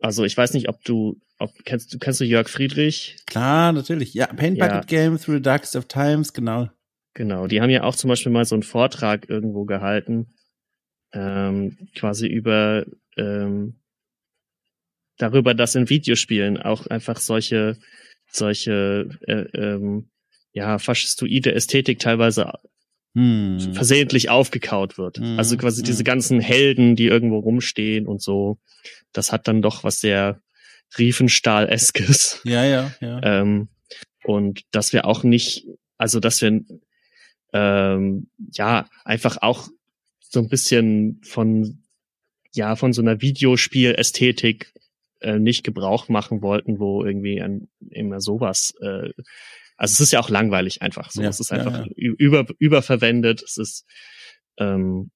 also 0.00 0.24
ich 0.24 0.36
weiß 0.36 0.52
nicht, 0.52 0.68
ob 0.68 0.82
du, 0.84 1.18
ob 1.38 1.50
kennst 1.64 1.94
du, 1.94 1.98
kennst 1.98 2.20
du 2.20 2.24
Jörg 2.24 2.48
Friedrich? 2.48 3.16
Klar, 3.26 3.72
natürlich. 3.72 4.12
Ja, 4.14 4.26
Paint 4.26 4.58
Bucket 4.58 4.74
ja. 4.74 4.80
Game 4.82 5.18
Through 5.18 5.36
the 5.36 5.42
Darkest 5.42 5.76
of 5.76 5.86
Times, 5.86 6.32
genau. 6.32 6.68
Genau, 7.14 7.46
die 7.46 7.60
haben 7.60 7.70
ja 7.70 7.84
auch 7.84 7.94
zum 7.94 8.08
Beispiel 8.08 8.32
mal 8.32 8.44
so 8.44 8.56
einen 8.56 8.64
Vortrag 8.64 9.28
irgendwo 9.28 9.64
gehalten, 9.64 10.34
ähm, 11.12 11.78
quasi 11.94 12.26
über 12.26 12.84
ähm, 13.16 13.76
darüber, 15.18 15.54
dass 15.54 15.74
in 15.74 15.88
Videospielen 15.88 16.60
auch 16.60 16.86
einfach 16.86 17.18
solche, 17.18 17.78
solche, 18.28 19.08
äh, 19.26 19.46
ähm, 19.56 20.10
ja, 20.52 20.78
faschistoide 20.78 21.54
Ästhetik 21.54 21.98
teilweise 22.00 22.52
hm. 23.14 23.74
versehentlich 23.74 24.28
aufgekaut 24.28 24.98
wird. 24.98 25.18
Hm. 25.18 25.38
Also 25.38 25.56
quasi 25.56 25.82
hm. 25.82 25.86
diese 25.86 26.04
ganzen 26.04 26.40
Helden, 26.40 26.96
die 26.96 27.06
irgendwo 27.06 27.38
rumstehen 27.38 28.06
und 28.06 28.22
so. 28.22 28.58
Das 29.12 29.32
hat 29.32 29.46
dann 29.46 29.62
doch 29.62 29.84
was 29.84 30.00
sehr 30.00 30.40
Riefenstahl-eskes. 30.98 32.40
Ja, 32.44 32.64
ja, 32.64 32.92
ja. 33.00 33.20
Ähm, 33.22 33.68
und 34.24 34.62
dass 34.72 34.92
wir 34.92 35.06
auch 35.06 35.22
nicht, 35.22 35.66
also 35.96 36.20
dass 36.20 36.42
wir 36.42 36.60
ähm, 37.54 38.26
ja 38.52 38.86
einfach 39.04 39.38
auch 39.40 39.68
so 40.20 40.40
ein 40.40 40.48
bisschen 40.48 41.20
von 41.22 41.82
ja 42.52 42.76
von 42.76 42.92
so 42.92 43.00
einer 43.00 43.22
Videospiel-Ästhetik 43.22 44.74
äh, 45.20 45.38
nicht 45.38 45.64
Gebrauch 45.64 46.08
machen 46.08 46.42
wollten, 46.42 46.78
wo 46.78 47.04
irgendwie 47.04 47.40
ein, 47.40 47.68
immer 47.90 48.20
sowas, 48.20 48.74
äh, 48.80 49.10
also 49.76 49.92
es 49.92 50.00
ist 50.00 50.12
ja 50.12 50.20
auch 50.20 50.28
langweilig 50.28 50.82
einfach. 50.82 51.10
So, 51.10 51.22
ja, 51.22 51.28
es 51.28 51.40
ist 51.40 51.52
einfach 51.52 51.86
ja, 51.86 51.92
ja. 51.96 52.12
über 52.18 52.46
überverwendet. 52.58 53.42
Es 53.42 53.56
ist 53.56 53.86
ähm, 54.58 55.10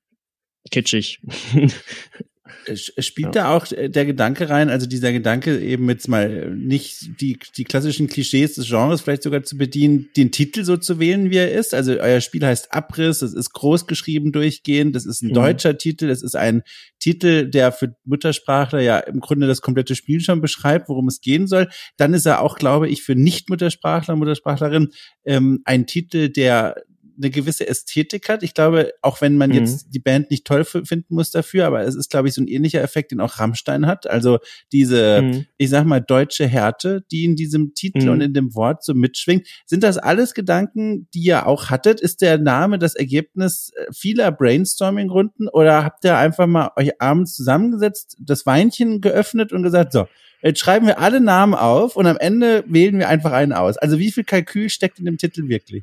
kitschig. 0.70 1.20
Spielt 2.74 3.34
ja. 3.34 3.42
da 3.42 3.57
auch 3.57 3.70
äh, 3.72 3.88
der 3.88 4.07
Gedanke 4.07 4.49
rein, 4.49 4.70
also 4.70 4.86
dieser 4.86 5.12
Gedanke 5.12 5.59
eben 5.59 5.88
jetzt 5.88 6.09
mal 6.09 6.55
nicht 6.55 7.20
die, 7.20 7.38
die 7.57 7.64
klassischen 7.64 8.09
Klischees 8.09 8.55
des 8.55 8.68
Genres 8.68 9.01
vielleicht 9.01 9.22
sogar 9.22 9.42
zu 9.42 9.57
bedienen, 9.57 10.09
den 10.16 10.30
Titel 10.32 10.64
so 10.64 10.76
zu 10.76 10.99
wählen, 10.99 11.30
wie 11.30 11.36
er 11.36 11.53
ist. 11.53 11.74
Also 11.74 11.92
euer 11.99 12.20
Spiel 12.20 12.44
heißt 12.44 12.72
Abriss, 12.72 13.20
das 13.20 13.34
ist 13.34 13.53
groß 13.53 13.86
geschrieben 13.86 14.32
durchgehend, 14.32 14.94
das 14.96 15.07
ist 15.07 15.22
ein 15.22 15.30
mhm. 15.30 15.34
deutscher 15.34 15.78
Titel, 15.78 16.09
das 16.09 16.22
ist 16.22 16.36
ein 16.36 16.62
Titel, 16.99 17.49
der 17.49 17.72
für 17.72 17.94
Muttersprachler 18.05 18.80
ja 18.80 18.99
im 18.99 19.20
Grunde 19.20 19.46
das 19.46 19.61
komplette 19.61 19.94
Spiel 19.94 20.20
schon 20.20 20.40
beschreibt, 20.40 20.88
worum 20.88 21.09
es 21.09 21.20
gehen 21.20 21.46
soll. 21.46 21.68
Dann 21.96 22.14
ist 22.14 22.26
er 22.26 22.40
auch, 22.40 22.57
glaube 22.57 22.88
ich, 22.88 23.03
für 23.03 23.14
Nicht-Muttersprachler, 23.14 24.16
Muttersprachlerin 24.16 24.88
ähm, 25.24 25.61
ein 25.64 25.86
Titel, 25.86 26.28
der 26.28 26.76
eine 27.19 27.31
gewisse 27.31 27.69
Ästhetik 27.69 28.29
hat. 28.29 28.43
Ich 28.43 28.55
glaube, 28.55 28.93
auch 29.03 29.21
wenn 29.21 29.37
man 29.37 29.51
mhm. 29.51 29.57
jetzt 29.57 29.89
die 29.91 29.99
Band 29.99 30.31
nicht 30.31 30.47
toll 30.47 30.64
finden 30.64 31.14
muss 31.14 31.31
dafür, 31.31 31.66
aber 31.66 31.83
es 31.83 31.95
ist, 31.95 32.11
glaube 32.11 32.29
ich, 32.29 32.35
so 32.35 32.41
ein 32.41 32.49
ähnlicher 32.49 32.83
Effekt, 32.83 33.11
den 33.11 33.21
auch 33.21 33.39
Rammstein 33.39 33.87
hat. 33.87 34.09
Also 34.09 34.39
diese, 34.73 35.23
mhm. 35.23 35.47
ich 35.57 35.71
sag 35.71 35.85
mal, 35.85 36.01
deutsche 36.01 36.47
Härte, 36.47 37.05
die 37.11 37.25
in 37.25 37.37
diesem 37.37 37.75
Titel 37.75 38.05
mhm. 38.05 38.11
und 38.11 38.21
in 38.21 38.35
dem 38.35 38.55
Wort 38.55 38.85
so 38.85 38.95
mitschwingt. 38.95 39.47
Sind 39.66 39.83
das 39.83 39.99
alles 39.99 40.35
Gedanken, 40.35 41.09
die 41.12 41.21
ihr 41.21 41.47
auch 41.47 41.71
hattet? 41.71 42.01
Ist 42.01 42.23
der 42.23 42.39
Name 42.39 42.79
das 42.79 42.95
Ergebnis 42.95 43.73
äh, 43.77 43.93
vieler 43.93 44.33
Brainstorming-Runden 44.33 45.49
oder 45.49 45.85
habt 45.85 46.05
ihr 46.05 46.16
einfach 46.16 46.47
mal 46.47 46.71
euch 46.77 47.01
abends 47.01 47.35
zusammengesetzt, 47.35 48.16
das 48.21 48.47
Weinchen 48.47 49.01
geöffnet 49.01 49.53
und 49.53 49.62
gesagt, 49.62 49.93
so, 49.93 50.07
Jetzt 50.41 50.61
schreiben 50.61 50.87
wir 50.87 51.01
alle 51.01 51.21
Namen 51.21 51.55
auf 51.55 51.97
und 51.97 52.07
am 52.07 52.16
Ende 52.16 52.62
wählen 52.69 52.97
wir 52.99 53.09
einfach 53.09 53.33
einen 53.33 53.53
aus. 53.53 53.77
Also 53.77 53.99
wie 53.99 54.12
viel 54.12 54.23
Kalkül 54.23 54.71
steckt 54.71 55.01
in 55.01 55.05
dem 55.05 55.19
Titel 55.19 55.49
wirklich? 55.49 55.83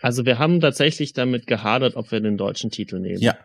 Also 0.00 0.26
wir 0.26 0.38
haben 0.38 0.60
tatsächlich 0.60 1.12
damit 1.12 1.46
gehadert, 1.46 1.96
ob 1.96 2.10
wir 2.12 2.20
den 2.20 2.36
deutschen 2.36 2.70
Titel 2.70 2.98
nehmen. 2.98 3.20
Ja. 3.20 3.36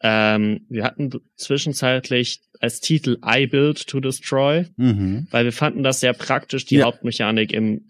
Ähm, 0.00 0.66
wir 0.68 0.84
hatten 0.84 1.10
zwischenzeitlich 1.36 2.42
als 2.60 2.80
Titel 2.80 3.18
I 3.24 3.46
Build 3.46 3.86
to 3.86 4.00
Destroy, 4.00 4.66
mhm. 4.76 5.26
weil 5.30 5.44
wir 5.44 5.52
fanden 5.52 5.82
das 5.82 6.00
sehr 6.00 6.12
praktisch, 6.12 6.66
die 6.66 6.76
ja. 6.76 6.86
Hauptmechanik 6.86 7.52
im 7.52 7.88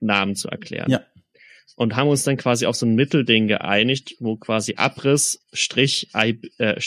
Namen 0.00 0.34
zu 0.34 0.48
erklären. 0.48 0.90
Ja. 0.90 1.02
Und 1.76 1.96
haben 1.96 2.08
uns 2.08 2.24
dann 2.24 2.36
quasi 2.36 2.66
auf 2.66 2.76
so 2.76 2.86
ein 2.86 2.94
Mittelding 2.94 3.48
geeinigt, 3.48 4.16
wo 4.18 4.36
quasi 4.36 4.74
Abriss, 4.76 5.46
Strich, 5.52 6.08
I, 6.14 6.38
äh, 6.58 6.80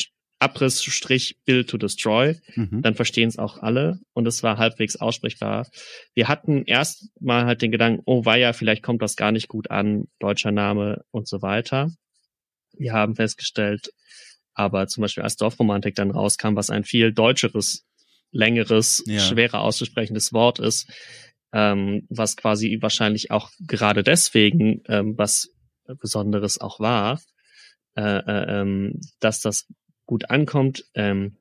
Abriss 0.45 1.35
Build 1.45 1.69
to 1.69 1.77
Destroy, 1.77 2.35
mhm. 2.55 2.81
dann 2.81 2.93
verstehen 2.93 3.29
es 3.29 3.39
auch 3.39 3.57
alle 3.57 3.99
und 4.13 4.27
es 4.27 4.43
war 4.43 4.57
halbwegs 4.57 4.95
aussprechbar. 4.95 5.67
Wir 6.13 6.27
hatten 6.27 6.63
erst 6.65 7.09
mal 7.19 7.45
halt 7.45 7.61
den 7.61 7.71
Gedanken, 7.71 8.03
oh 8.05 8.23
ja, 8.33 8.53
vielleicht 8.53 8.83
kommt 8.83 9.01
das 9.01 9.15
gar 9.15 9.31
nicht 9.31 9.47
gut 9.47 9.71
an, 9.71 10.07
deutscher 10.19 10.51
Name 10.51 11.03
und 11.11 11.27
so 11.27 11.41
weiter. 11.41 11.89
Wir 12.77 12.93
haben 12.93 13.15
festgestellt, 13.15 13.89
aber 14.53 14.87
zum 14.87 15.01
Beispiel 15.01 15.23
als 15.23 15.35
Dorfromantik 15.35 15.95
dann 15.95 16.11
rauskam, 16.11 16.55
was 16.55 16.69
ein 16.69 16.83
viel 16.83 17.11
deutscheres, 17.11 17.85
längeres, 18.31 19.03
ja. 19.07 19.19
schwerer 19.19 19.61
auszusprechendes 19.61 20.31
Wort 20.31 20.59
ist, 20.59 20.91
ähm, 21.53 22.05
was 22.09 22.37
quasi 22.37 22.77
wahrscheinlich 22.81 23.31
auch 23.31 23.49
gerade 23.65 24.03
deswegen 24.03 24.83
ähm, 24.87 25.17
was 25.17 25.49
Besonderes 25.87 26.59
auch 26.59 26.79
war, 26.79 27.19
äh, 27.95 28.01
äh, 28.01 28.61
ähm, 28.61 28.99
dass 29.19 29.41
das 29.41 29.65
gut 30.05 30.29
ankommt. 30.29 30.85
Ähm, 30.93 31.37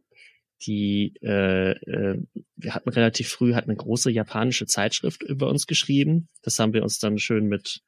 die 0.66 1.14
äh, 1.22 1.72
äh, 1.72 2.22
wir 2.56 2.74
hatten 2.74 2.88
relativ 2.88 3.28
früh 3.28 3.54
hat 3.54 3.64
eine 3.64 3.76
große 3.76 4.10
japanische 4.10 4.66
Zeitschrift 4.66 5.22
über 5.22 5.48
uns 5.48 5.66
geschrieben. 5.66 6.28
Das 6.42 6.58
haben 6.58 6.72
wir 6.72 6.82
uns 6.82 6.98
dann 6.98 7.18
schön 7.18 7.46
mit 7.46 7.82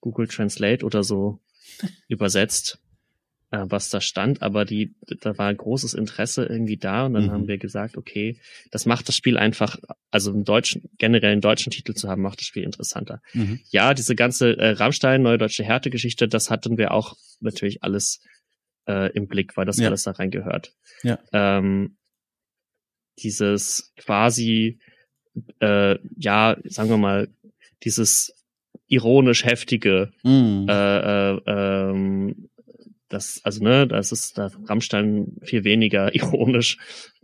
Google 0.00 0.28
Translate 0.28 0.84
oder 0.84 1.04
so 1.04 1.40
übersetzt, 2.08 2.78
äh, 3.50 3.64
was 3.68 3.90
da 3.90 4.00
stand. 4.00 4.42
Aber 4.42 4.64
die 4.64 4.94
da 5.20 5.36
war 5.38 5.48
ein 5.48 5.56
großes 5.56 5.94
Interesse 5.94 6.44
irgendwie 6.44 6.76
da 6.76 7.06
und 7.06 7.14
dann 7.14 7.26
mhm. 7.26 7.30
haben 7.30 7.48
wir 7.48 7.58
gesagt, 7.58 7.96
okay, 7.96 8.40
das 8.70 8.86
macht 8.86 9.08
das 9.08 9.16
Spiel 9.16 9.36
einfach, 9.38 9.78
also 10.10 10.32
einen 10.32 10.44
deutschen 10.44 10.82
generell 10.98 11.32
einen 11.32 11.40
deutschen 11.40 11.70
Titel 11.70 11.94
zu 11.94 12.08
haben, 12.08 12.22
macht 12.22 12.40
das 12.40 12.46
Spiel 12.46 12.64
interessanter. 12.64 13.20
Mhm. 13.34 13.60
Ja, 13.70 13.94
diese 13.94 14.16
ganze 14.16 14.56
äh, 14.56 14.70
Rammstein 14.70 15.22
neue 15.22 15.38
deutsche 15.38 15.64
Härte-Geschichte, 15.64 16.28
das 16.28 16.50
hatten 16.50 16.78
wir 16.78 16.92
auch 16.92 17.16
natürlich 17.40 17.84
alles 17.84 18.20
äh, 18.86 19.12
im 19.12 19.28
Blick, 19.28 19.56
weil 19.56 19.66
das 19.66 19.78
ja. 19.78 19.88
alles 19.88 20.04
da 20.04 20.12
reingehört. 20.12 20.74
Ja. 21.02 21.18
Ähm, 21.32 21.96
dieses 23.18 23.92
quasi, 23.96 24.78
äh, 25.60 25.96
ja, 26.16 26.56
sagen 26.64 26.90
wir 26.90 26.98
mal, 26.98 27.28
dieses 27.82 28.32
ironisch 28.88 29.44
heftige, 29.44 30.12
mm. 30.22 30.66
äh, 30.68 31.32
äh, 31.32 31.40
ähm, 31.46 32.48
das, 33.08 33.40
also 33.44 33.62
ne, 33.62 33.86
das 33.86 34.12
ist 34.12 34.38
da 34.38 34.50
Rammstein 34.66 35.36
viel 35.42 35.64
weniger 35.64 36.14
ironisch 36.14 36.78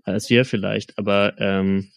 als 0.04 0.30
wir 0.30 0.44
vielleicht, 0.44 0.98
aber 0.98 1.38
ähm, 1.38 1.92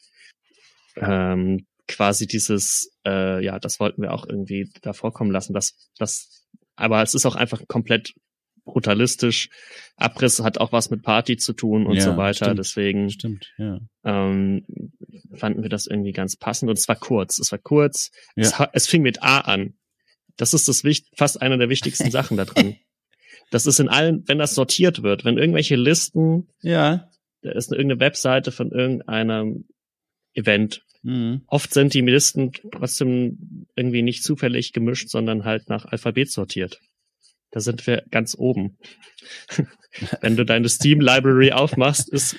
ähm, 0.97 1.65
quasi 1.87 2.27
dieses, 2.27 2.91
äh, 3.05 3.43
ja, 3.43 3.59
das 3.59 3.79
wollten 3.79 4.01
wir 4.01 4.13
auch 4.13 4.27
irgendwie 4.27 4.71
da 4.81 4.93
vorkommen 4.93 5.31
lassen, 5.31 5.53
dass 5.53 5.89
das, 5.97 6.45
aber 6.75 7.01
es 7.01 7.15
ist 7.15 7.25
auch 7.25 7.35
einfach 7.35 7.67
komplett 7.67 8.13
brutalistisch. 8.65 9.49
Abriss 9.95 10.41
hat 10.41 10.57
auch 10.57 10.71
was 10.71 10.89
mit 10.89 11.03
Party 11.03 11.37
zu 11.37 11.53
tun 11.53 11.85
und 11.85 11.95
ja, 11.95 12.01
so 12.01 12.17
weiter. 12.17 12.45
Stimmt, 12.45 12.59
Deswegen 12.59 13.09
stimmt, 13.09 13.53
ja. 13.57 13.79
ähm, 14.03 14.65
fanden 15.33 15.61
wir 15.61 15.69
das 15.69 15.87
irgendwie 15.87 16.11
ganz 16.11 16.35
passend. 16.35 16.69
Und 16.69 16.77
es 16.77 16.87
war 16.87 16.95
kurz. 16.95 17.39
Es 17.39 17.51
war 17.51 17.59
kurz. 17.59 18.11
Ja. 18.35 18.43
Es, 18.43 18.53
es, 18.73 18.87
fing 18.87 19.01
mit 19.01 19.23
A 19.23 19.39
an. 19.39 19.75
Das 20.35 20.53
ist 20.53 20.67
das 20.67 20.83
fast 21.15 21.41
einer 21.41 21.57
der 21.57 21.69
wichtigsten 21.69 22.11
Sachen 22.11 22.37
da 22.37 22.45
drin. 22.45 22.75
Das 23.51 23.67
ist 23.67 23.79
in 23.79 23.89
allen, 23.89 24.23
wenn 24.27 24.39
das 24.39 24.55
sortiert 24.55 25.03
wird, 25.03 25.23
wenn 25.23 25.37
irgendwelche 25.37 25.75
Listen, 25.75 26.49
ja, 26.61 27.09
da 27.41 27.51
ist 27.51 27.71
irgendeine 27.71 27.99
Webseite 27.99 28.51
von 28.51 28.71
irgendeinem 28.71 29.65
Event. 30.33 30.83
Mhm. 31.03 31.43
Oft 31.45 31.71
sind 31.71 31.93
die 31.93 32.01
Listen 32.01 32.51
trotzdem 32.71 33.67
irgendwie 33.75 34.01
nicht 34.01 34.23
zufällig 34.23 34.73
gemischt, 34.73 35.09
sondern 35.09 35.45
halt 35.45 35.69
nach 35.69 35.85
Alphabet 35.85 36.31
sortiert. 36.31 36.81
Da 37.55 37.61
sind 37.61 37.87
wir 37.87 38.03
ganz 38.11 38.35
oben. 38.37 38.77
wenn 40.19 40.35
du 40.35 40.43
deine 40.43 40.67
Steam 40.67 40.99
Library 40.99 41.53
aufmachst, 41.53 42.09
ist 42.09 42.35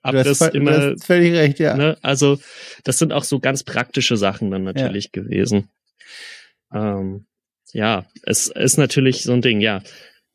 ab 0.00 0.14
das 0.14 0.40
immer 0.42 0.96
völlig 0.96 1.32
recht, 1.34 1.58
ja. 1.58 1.76
Ne, 1.76 1.98
also 2.02 2.38
das 2.84 2.98
sind 2.98 3.12
auch 3.12 3.24
so 3.24 3.40
ganz 3.40 3.64
praktische 3.64 4.16
Sachen 4.16 4.52
dann 4.52 4.62
natürlich 4.62 5.10
ja. 5.12 5.22
gewesen. 5.22 5.70
Ähm, 6.72 7.26
ja, 7.72 8.06
es 8.22 8.46
ist 8.46 8.78
natürlich 8.78 9.24
so 9.24 9.32
ein 9.32 9.42
Ding, 9.42 9.60
ja. 9.60 9.82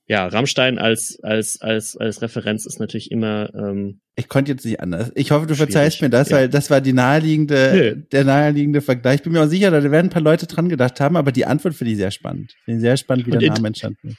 Ja, 0.07 0.27
Rammstein 0.27 0.77
als 0.77 1.19
als 1.23 1.61
als 1.61 1.97
als 1.97 2.21
Referenz 2.21 2.65
ist 2.65 2.79
natürlich 2.79 3.11
immer. 3.11 3.49
Ähm, 3.55 4.01
ich 4.15 4.29
konnte 4.29 4.51
jetzt 4.51 4.63
nicht 4.63 4.79
anders. 4.79 5.11
Ich 5.15 5.31
hoffe, 5.31 5.47
du 5.47 5.55
verzeihst 5.55 6.01
mir 6.01 6.09
das, 6.09 6.29
ja. 6.29 6.37
weil 6.37 6.49
das 6.49 6.69
war 6.69 6.79
die 6.79 6.93
naheliegende, 6.93 7.71
Nö. 7.73 8.03
der 8.11 8.23
naheliegende 8.23 8.81
Vergleich. 8.81 9.15
Ich 9.15 9.23
bin 9.23 9.33
mir 9.33 9.43
auch 9.43 9.49
sicher, 9.49 9.71
da 9.71 9.83
werden 9.83 10.07
ein 10.07 10.09
paar 10.11 10.21
Leute 10.21 10.45
dran 10.45 10.69
gedacht 10.69 10.99
haben, 10.99 11.17
aber 11.17 11.31
die 11.31 11.45
Antwort 11.45 11.73
finde 11.73 11.91
ich 11.91 11.97
sehr 11.97 12.11
spannend. 12.11 12.55
Finde 12.65 12.77
ich 12.77 12.81
sehr 12.81 12.97
spannend, 12.97 13.25
wie 13.25 13.31
Und 13.31 13.41
der 13.41 13.51
Name 13.51 13.67
entstanden 13.67 14.09
ist. 14.09 14.17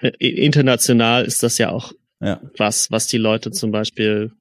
Äh, 0.00 0.28
international 0.28 1.24
ist 1.24 1.42
das 1.44 1.56
ja 1.58 1.70
auch 1.70 1.92
ja. 2.20 2.40
was, 2.56 2.90
was 2.90 3.06
die 3.06 3.18
Leute 3.18 3.52
zum 3.52 3.70
Beispiel 3.70 4.32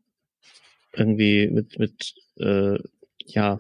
irgendwie 0.93 1.47
mit 1.47 1.77
mit 1.77 2.15
äh, 2.39 2.79
ja 3.27 3.59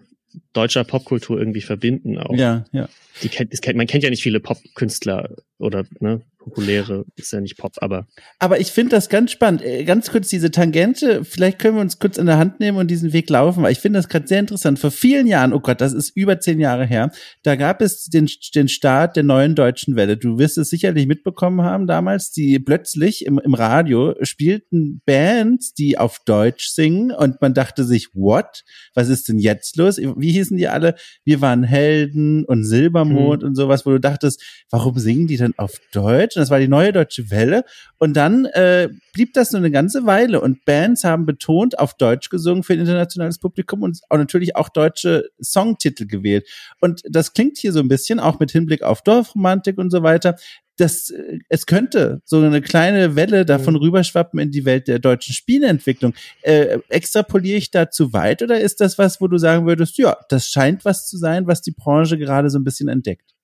deutscher 0.53 0.83
Popkultur 0.83 1.37
irgendwie 1.37 1.61
verbinden 1.61 2.17
auch. 2.17 2.33
Ja, 2.33 2.65
ja. 2.71 2.89
Die 3.21 3.29
kennt, 3.29 3.59
kennt, 3.61 3.77
man 3.77 3.87
kennt 3.87 4.03
ja 4.03 4.09
nicht 4.09 4.23
viele 4.23 4.39
Popkünstler 4.39 5.29
oder 5.61 5.83
ne, 5.99 6.21
populäre, 6.41 7.05
ist 7.15 7.31
ja 7.31 7.39
nicht 7.39 7.57
Pop, 7.57 7.73
aber. 7.77 8.07
Aber 8.39 8.59
ich 8.59 8.71
finde 8.71 8.91
das 8.91 9.09
ganz 9.09 9.31
spannend. 9.31 9.61
Äh, 9.63 9.83
ganz 9.83 10.11
kurz 10.11 10.27
diese 10.29 10.51
Tangente, 10.51 11.23
vielleicht 11.23 11.59
können 11.59 11.75
wir 11.75 11.81
uns 11.81 11.99
kurz 11.99 12.17
in 12.17 12.25
der 12.25 12.37
Hand 12.37 12.59
nehmen 12.59 12.77
und 12.77 12.89
diesen 12.89 13.13
Weg 13.13 13.29
laufen, 13.29 13.63
weil 13.63 13.71
ich 13.71 13.79
finde 13.79 13.99
das 13.99 14.09
gerade 14.09 14.27
sehr 14.27 14.39
interessant. 14.39 14.79
Vor 14.79 14.91
vielen 14.91 15.27
Jahren, 15.27 15.53
oh 15.53 15.59
Gott, 15.59 15.81
das 15.81 15.93
ist 15.93 16.15
über 16.15 16.39
zehn 16.39 16.59
Jahre 16.59 16.85
her, 16.85 17.11
da 17.43 17.55
gab 17.55 17.81
es 17.81 18.05
den, 18.05 18.29
den 18.55 18.67
Start 18.67 19.15
der 19.15 19.23
neuen 19.23 19.55
deutschen 19.55 19.95
Welle. 19.95 20.17
Du 20.17 20.39
wirst 20.39 20.57
es 20.57 20.69
sicherlich 20.69 21.07
mitbekommen 21.07 21.61
haben 21.61 21.87
damals, 21.87 22.31
die 22.31 22.59
plötzlich 22.59 23.25
im, 23.25 23.39
im 23.39 23.53
Radio 23.53 24.15
spielten 24.23 25.01
Bands, 25.05 25.73
die 25.73 25.97
auf 25.97 26.19
Deutsch 26.25 26.69
singen 26.69 27.11
und 27.11 27.41
man 27.41 27.53
dachte 27.53 27.83
sich, 27.83 28.09
what? 28.13 28.63
Was 28.93 29.09
ist 29.09 29.29
denn 29.29 29.37
jetzt 29.37 29.77
los? 29.77 29.97
Wie 29.97 30.31
hießen 30.31 30.57
die 30.57 30.67
alle? 30.67 30.95
Wir 31.23 31.41
waren 31.41 31.63
Helden 31.63 32.45
und 32.45 32.63
Silbermond 32.63 33.43
mhm. 33.43 33.49
und 33.49 33.55
sowas, 33.55 33.85
wo 33.85 33.91
du 33.91 33.99
dachtest, 33.99 34.43
warum 34.71 34.97
singen 34.97 35.27
die 35.27 35.37
denn 35.51 35.59
auf 35.59 35.73
Deutsch? 35.91 36.31
Deutsch 36.31 36.37
und 36.37 36.41
das 36.41 36.49
war 36.49 36.59
die 36.59 36.67
neue 36.67 36.93
deutsche 36.93 37.29
Welle. 37.31 37.63
Und 37.97 38.13
dann 38.15 38.45
äh, 38.45 38.89
blieb 39.13 39.33
das 39.33 39.51
nur 39.51 39.59
eine 39.59 39.71
ganze 39.71 40.05
Weile 40.05 40.41
und 40.41 40.65
Bands 40.65 41.03
haben 41.03 41.25
betont 41.25 41.79
auf 41.79 41.95
Deutsch 41.95 42.29
gesungen 42.29 42.63
für 42.63 42.73
ein 42.73 42.79
internationales 42.79 43.39
Publikum 43.39 43.83
und 43.83 43.99
auch 44.09 44.17
natürlich 44.17 44.55
auch 44.55 44.69
deutsche 44.69 45.29
Songtitel 45.41 46.07
gewählt. 46.07 46.47
Und 46.79 47.03
das 47.09 47.33
klingt 47.33 47.57
hier 47.57 47.73
so 47.73 47.79
ein 47.79 47.87
bisschen 47.87 48.19
auch 48.19 48.39
mit 48.39 48.51
Hinblick 48.51 48.83
auf 48.83 49.01
Dorfromantik 49.01 49.77
und 49.77 49.91
so 49.91 50.03
weiter. 50.03 50.35
Das, 50.77 51.09
äh, 51.09 51.39
es 51.49 51.65
könnte 51.65 52.21
so 52.25 52.39
eine 52.39 52.61
kleine 52.61 53.15
Welle 53.15 53.45
davon 53.45 53.75
mhm. 53.75 53.81
rüberschwappen 53.81 54.39
in 54.39 54.51
die 54.51 54.65
Welt 54.65 54.87
der 54.87 54.99
deutschen 54.99 55.33
Spieleentwicklung. 55.33 56.13
Äh, 56.41 56.79
extrapoliere 56.89 57.57
ich 57.57 57.71
da 57.71 57.89
zu 57.89 58.13
weit 58.13 58.41
oder 58.41 58.59
ist 58.59 58.81
das 58.81 58.97
was, 58.97 59.21
wo 59.21 59.27
du 59.27 59.37
sagen 59.37 59.67
würdest, 59.67 59.97
ja, 59.97 60.17
das 60.29 60.47
scheint 60.47 60.85
was 60.85 61.07
zu 61.07 61.17
sein, 61.17 61.45
was 61.45 61.61
die 61.61 61.71
Branche 61.71 62.17
gerade 62.17 62.49
so 62.49 62.57
ein 62.57 62.63
bisschen 62.63 62.87
entdeckt? 62.87 63.35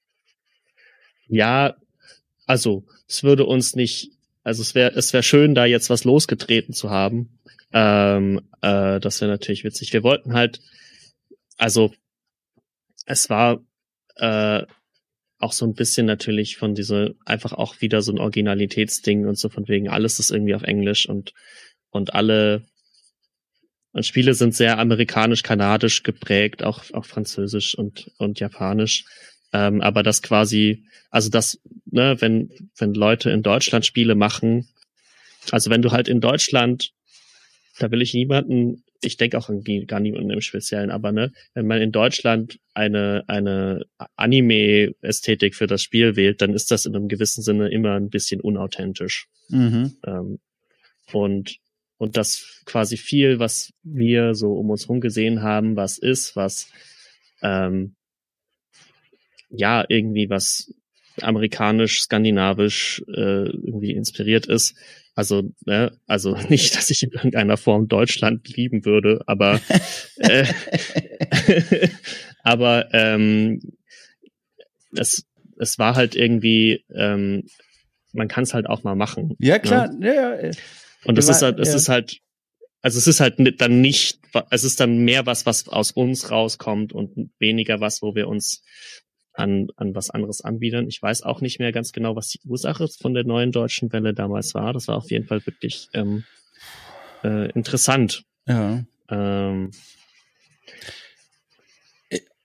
Ja, 1.27 1.75
also 2.47 2.85
es 3.07 3.23
würde 3.23 3.45
uns 3.45 3.75
nicht, 3.75 4.11
also 4.43 4.61
es 4.61 4.73
wäre 4.73 4.93
es 4.95 5.13
wäre 5.13 5.21
schön, 5.21 5.53
da 5.53 5.65
jetzt 5.65 5.89
was 5.91 6.05
losgetreten 6.05 6.73
zu 6.73 6.89
haben. 6.89 7.39
Ähm, 7.73 8.41
äh, 8.61 8.99
das 8.99 9.21
wäre 9.21 9.29
natürlich 9.29 9.65
witzig. 9.65 9.93
Wir 9.93 10.01
wollten 10.01 10.33
halt, 10.33 10.61
also 11.57 11.93
es 13.05 13.29
war 13.29 13.59
äh, 14.15 14.63
auch 15.39 15.51
so 15.51 15.65
ein 15.65 15.75
bisschen 15.75 16.05
natürlich 16.05 16.57
von 16.57 16.73
diese 16.73 17.15
einfach 17.25 17.51
auch 17.51 17.81
wieder 17.81 18.01
so 18.01 18.13
ein 18.13 18.19
Originalitätsding 18.19 19.27
und 19.27 19.37
so 19.37 19.49
von 19.49 19.67
wegen 19.67 19.89
alles 19.89 20.17
ist 20.19 20.31
irgendwie 20.31 20.55
auf 20.55 20.63
Englisch 20.63 21.07
und 21.07 21.33
und 21.89 22.13
alle 22.15 22.65
und 23.91 24.05
Spiele 24.05 24.33
sind 24.35 24.55
sehr 24.55 24.79
amerikanisch-kanadisch 24.79 26.03
geprägt, 26.03 26.63
auch 26.63 26.83
auch 26.93 27.05
französisch 27.05 27.77
und 27.77 28.11
und 28.17 28.39
japanisch. 28.39 29.05
Ähm, 29.53 29.81
aber 29.81 30.03
das 30.03 30.21
quasi, 30.21 30.83
also 31.09 31.29
das, 31.29 31.59
ne, 31.85 32.17
wenn, 32.19 32.51
wenn 32.77 32.93
Leute 32.93 33.29
in 33.29 33.43
Deutschland 33.43 33.85
Spiele 33.85 34.15
machen, 34.15 34.67
also 35.51 35.69
wenn 35.69 35.81
du 35.81 35.91
halt 35.91 36.07
in 36.07 36.21
Deutschland, 36.21 36.91
da 37.79 37.91
will 37.91 38.01
ich 38.01 38.13
niemanden, 38.13 38.83
ich 39.01 39.17
denke 39.17 39.37
auch 39.37 39.49
irgendwie 39.49 39.85
gar 39.85 39.99
niemanden 39.99 40.31
im 40.31 40.41
Speziellen, 40.41 40.91
aber 40.91 41.11
ne, 41.11 41.31
wenn 41.53 41.67
man 41.67 41.81
in 41.81 41.91
Deutschland 41.91 42.59
eine, 42.73 43.23
eine 43.27 43.85
Anime-Ästhetik 44.15 45.55
für 45.55 45.67
das 45.67 45.81
Spiel 45.81 46.15
wählt, 46.15 46.41
dann 46.41 46.53
ist 46.53 46.71
das 46.71 46.85
in 46.85 46.95
einem 46.95 47.07
gewissen 47.07 47.43
Sinne 47.43 47.69
immer 47.69 47.95
ein 47.95 48.09
bisschen 48.09 48.41
unauthentisch. 48.41 49.27
Mhm. 49.49 49.97
Ähm, 50.05 50.39
und, 51.13 51.57
und 51.97 52.17
das 52.17 52.61
quasi 52.65 52.97
viel, 52.97 53.39
was 53.39 53.71
wir 53.83 54.35
so 54.35 54.53
um 54.53 54.69
uns 54.69 54.83
herum 54.83 54.99
gesehen 54.99 55.41
haben, 55.41 55.75
was 55.75 55.97
ist, 55.97 56.35
was 56.35 56.69
ähm, 57.41 57.95
ja 59.49 59.85
irgendwie 59.87 60.29
was 60.29 60.73
amerikanisch, 61.21 62.01
skandinavisch 62.01 63.03
äh, 63.07 63.49
irgendwie 63.49 63.93
inspiriert 63.93 64.45
ist. 64.45 64.75
Also, 65.15 65.51
ne, 65.65 65.97
also 66.05 66.35
nicht, 66.49 66.75
dass 66.75 66.89
ich 66.89 67.03
in 67.03 67.11
irgendeiner 67.11 67.57
Form 67.57 67.87
Deutschland 67.87 68.47
lieben 68.49 68.85
würde, 68.85 69.21
aber 69.25 69.59
äh, 70.17 70.45
aber 72.43 72.93
ähm, 72.93 73.61
es, 74.95 75.25
es 75.59 75.79
war 75.79 75.95
halt 75.95 76.15
irgendwie, 76.15 76.85
ähm, 76.93 77.47
man 78.13 78.27
kann 78.27 78.43
es 78.43 78.53
halt 78.53 78.67
auch 78.67 78.83
mal 78.83 78.95
machen. 78.95 79.35
Ja, 79.39 79.59
klar. 79.59 79.91
Ne? 79.91 80.15
Ja, 80.15 80.45
ja. 80.45 80.51
Und 81.05 81.17
es 81.17 81.29
ist 81.29 81.41
halt, 81.41 81.59
es 81.59 81.69
ja. 81.69 81.75
ist 81.75 81.89
halt, 81.89 82.19
also 82.81 82.97
es 82.97 83.07
ist 83.07 83.19
halt 83.19 83.35
dann 83.59 83.81
nicht, 83.81 84.19
es 84.51 84.63
ist 84.63 84.79
dann 84.79 84.99
mehr 84.99 85.25
was, 85.25 85.45
was 85.45 85.67
aus 85.67 85.91
uns 85.91 86.31
rauskommt 86.31 86.93
und 86.93 87.31
weniger 87.39 87.79
was, 87.79 88.01
wo 88.01 88.15
wir 88.15 88.27
uns 88.27 88.63
an, 89.37 89.67
an 89.75 89.95
was 89.95 90.09
anderes 90.09 90.41
anbieten. 90.41 90.87
Ich 90.87 91.01
weiß 91.01 91.23
auch 91.23 91.41
nicht 91.41 91.59
mehr 91.59 91.71
ganz 91.71 91.91
genau, 91.91 92.15
was 92.15 92.29
die 92.29 92.39
Ursache 92.45 92.87
von 92.87 93.13
der 93.13 93.23
neuen 93.23 93.51
deutschen 93.51 93.91
Welle 93.93 94.13
damals 94.13 94.53
war. 94.55 94.73
Das 94.73 94.87
war 94.87 94.97
auf 94.97 95.11
jeden 95.11 95.25
Fall 95.25 95.45
wirklich 95.45 95.89
ähm, 95.93 96.23
äh, 97.23 97.51
interessant. 97.51 98.23
Ja. 98.47 98.83
Ähm, 99.09 99.71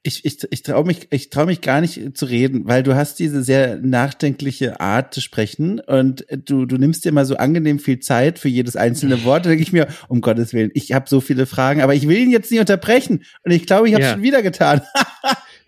ich, 0.04 0.24
ich, 0.24 0.38
ich 0.50 0.62
traue 0.64 0.84
mich, 0.84 1.06
ich 1.10 1.30
trau 1.30 1.46
mich 1.46 1.60
gar 1.60 1.80
nicht 1.80 2.16
zu 2.16 2.26
reden, 2.26 2.66
weil 2.66 2.82
du 2.82 2.96
hast 2.96 3.20
diese 3.20 3.44
sehr 3.44 3.76
nachdenkliche 3.76 4.80
Art 4.80 5.14
zu 5.14 5.20
sprechen 5.20 5.78
und 5.78 6.26
du, 6.44 6.66
du 6.66 6.76
nimmst 6.76 7.04
dir 7.04 7.12
mal 7.12 7.24
so 7.24 7.36
angenehm 7.36 7.78
viel 7.78 8.00
Zeit 8.00 8.40
für 8.40 8.48
jedes 8.48 8.74
einzelne 8.74 9.22
Wort. 9.24 9.46
Da 9.46 9.50
denke 9.50 9.62
ich 9.62 9.72
mir, 9.72 9.86
um 10.08 10.20
Gottes 10.20 10.52
Willen, 10.52 10.72
ich 10.74 10.92
habe 10.92 11.08
so 11.08 11.20
viele 11.20 11.46
Fragen, 11.46 11.82
aber 11.82 11.94
ich 11.94 12.08
will 12.08 12.18
ihn 12.18 12.32
jetzt 12.32 12.50
nicht 12.50 12.60
unterbrechen. 12.60 13.22
Und 13.44 13.52
ich 13.52 13.64
glaube, 13.64 13.88
ich 13.88 13.94
habe 13.94 14.02
ja. 14.02 14.12
schon 14.12 14.22
wieder 14.22 14.42
getan. 14.42 14.82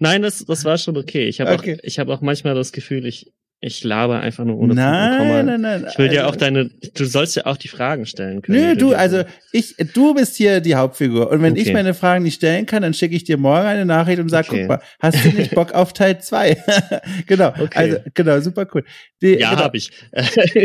Nein, 0.04 0.20
das, 0.22 0.44
das 0.44 0.64
war 0.64 0.76
schon 0.76 0.96
okay. 0.98 1.26
Ich 1.28 1.40
habe 1.40 1.52
okay. 1.52 1.76
auch, 1.76 1.78
ich 1.82 1.98
habe 1.98 2.12
auch 2.12 2.20
manchmal 2.20 2.54
das 2.54 2.72
Gefühl, 2.72 3.06
ich, 3.06 3.32
ich 3.66 3.82
laber 3.82 4.20
einfach 4.20 4.44
nur 4.44 4.58
ohne 4.58 4.74
nein, 4.74 5.46
nein, 5.46 5.60
nein. 5.62 5.86
Ich 5.88 5.98
will 5.98 6.08
also, 6.08 6.18
dir 6.20 6.28
auch 6.28 6.36
deine, 6.36 6.68
du 6.94 7.04
sollst 7.06 7.36
ja 7.36 7.46
auch 7.46 7.56
die 7.56 7.68
Fragen 7.68 8.04
stellen 8.04 8.42
können. 8.42 8.60
Nö, 8.60 8.76
du, 8.76 8.92
also 8.92 9.24
ich, 9.52 9.74
du 9.94 10.12
bist 10.12 10.36
hier 10.36 10.60
die 10.60 10.74
Hauptfigur. 10.74 11.30
Und 11.30 11.40
wenn 11.40 11.52
okay. 11.52 11.62
ich 11.62 11.72
meine 11.72 11.94
Fragen 11.94 12.24
nicht 12.24 12.34
stellen 12.34 12.66
kann, 12.66 12.82
dann 12.82 12.92
schicke 12.92 13.16
ich 13.16 13.24
dir 13.24 13.38
morgen 13.38 13.66
eine 13.66 13.86
Nachricht 13.86 14.20
und 14.20 14.28
sag, 14.28 14.48
okay. 14.48 14.60
guck 14.60 14.68
mal, 14.68 14.80
hast 15.00 15.24
du 15.24 15.30
nicht 15.30 15.54
Bock 15.54 15.72
auf 15.72 15.94
Teil 15.94 16.20
zwei? 16.20 16.62
genau. 17.26 17.48
Okay. 17.48 17.70
Also, 17.74 17.96
genau, 18.12 18.38
super 18.40 18.66
cool. 18.74 18.84
Die, 19.22 19.38
ja, 19.38 19.50
genau. 19.50 19.62
habe 19.62 19.78
ich. 19.78 19.90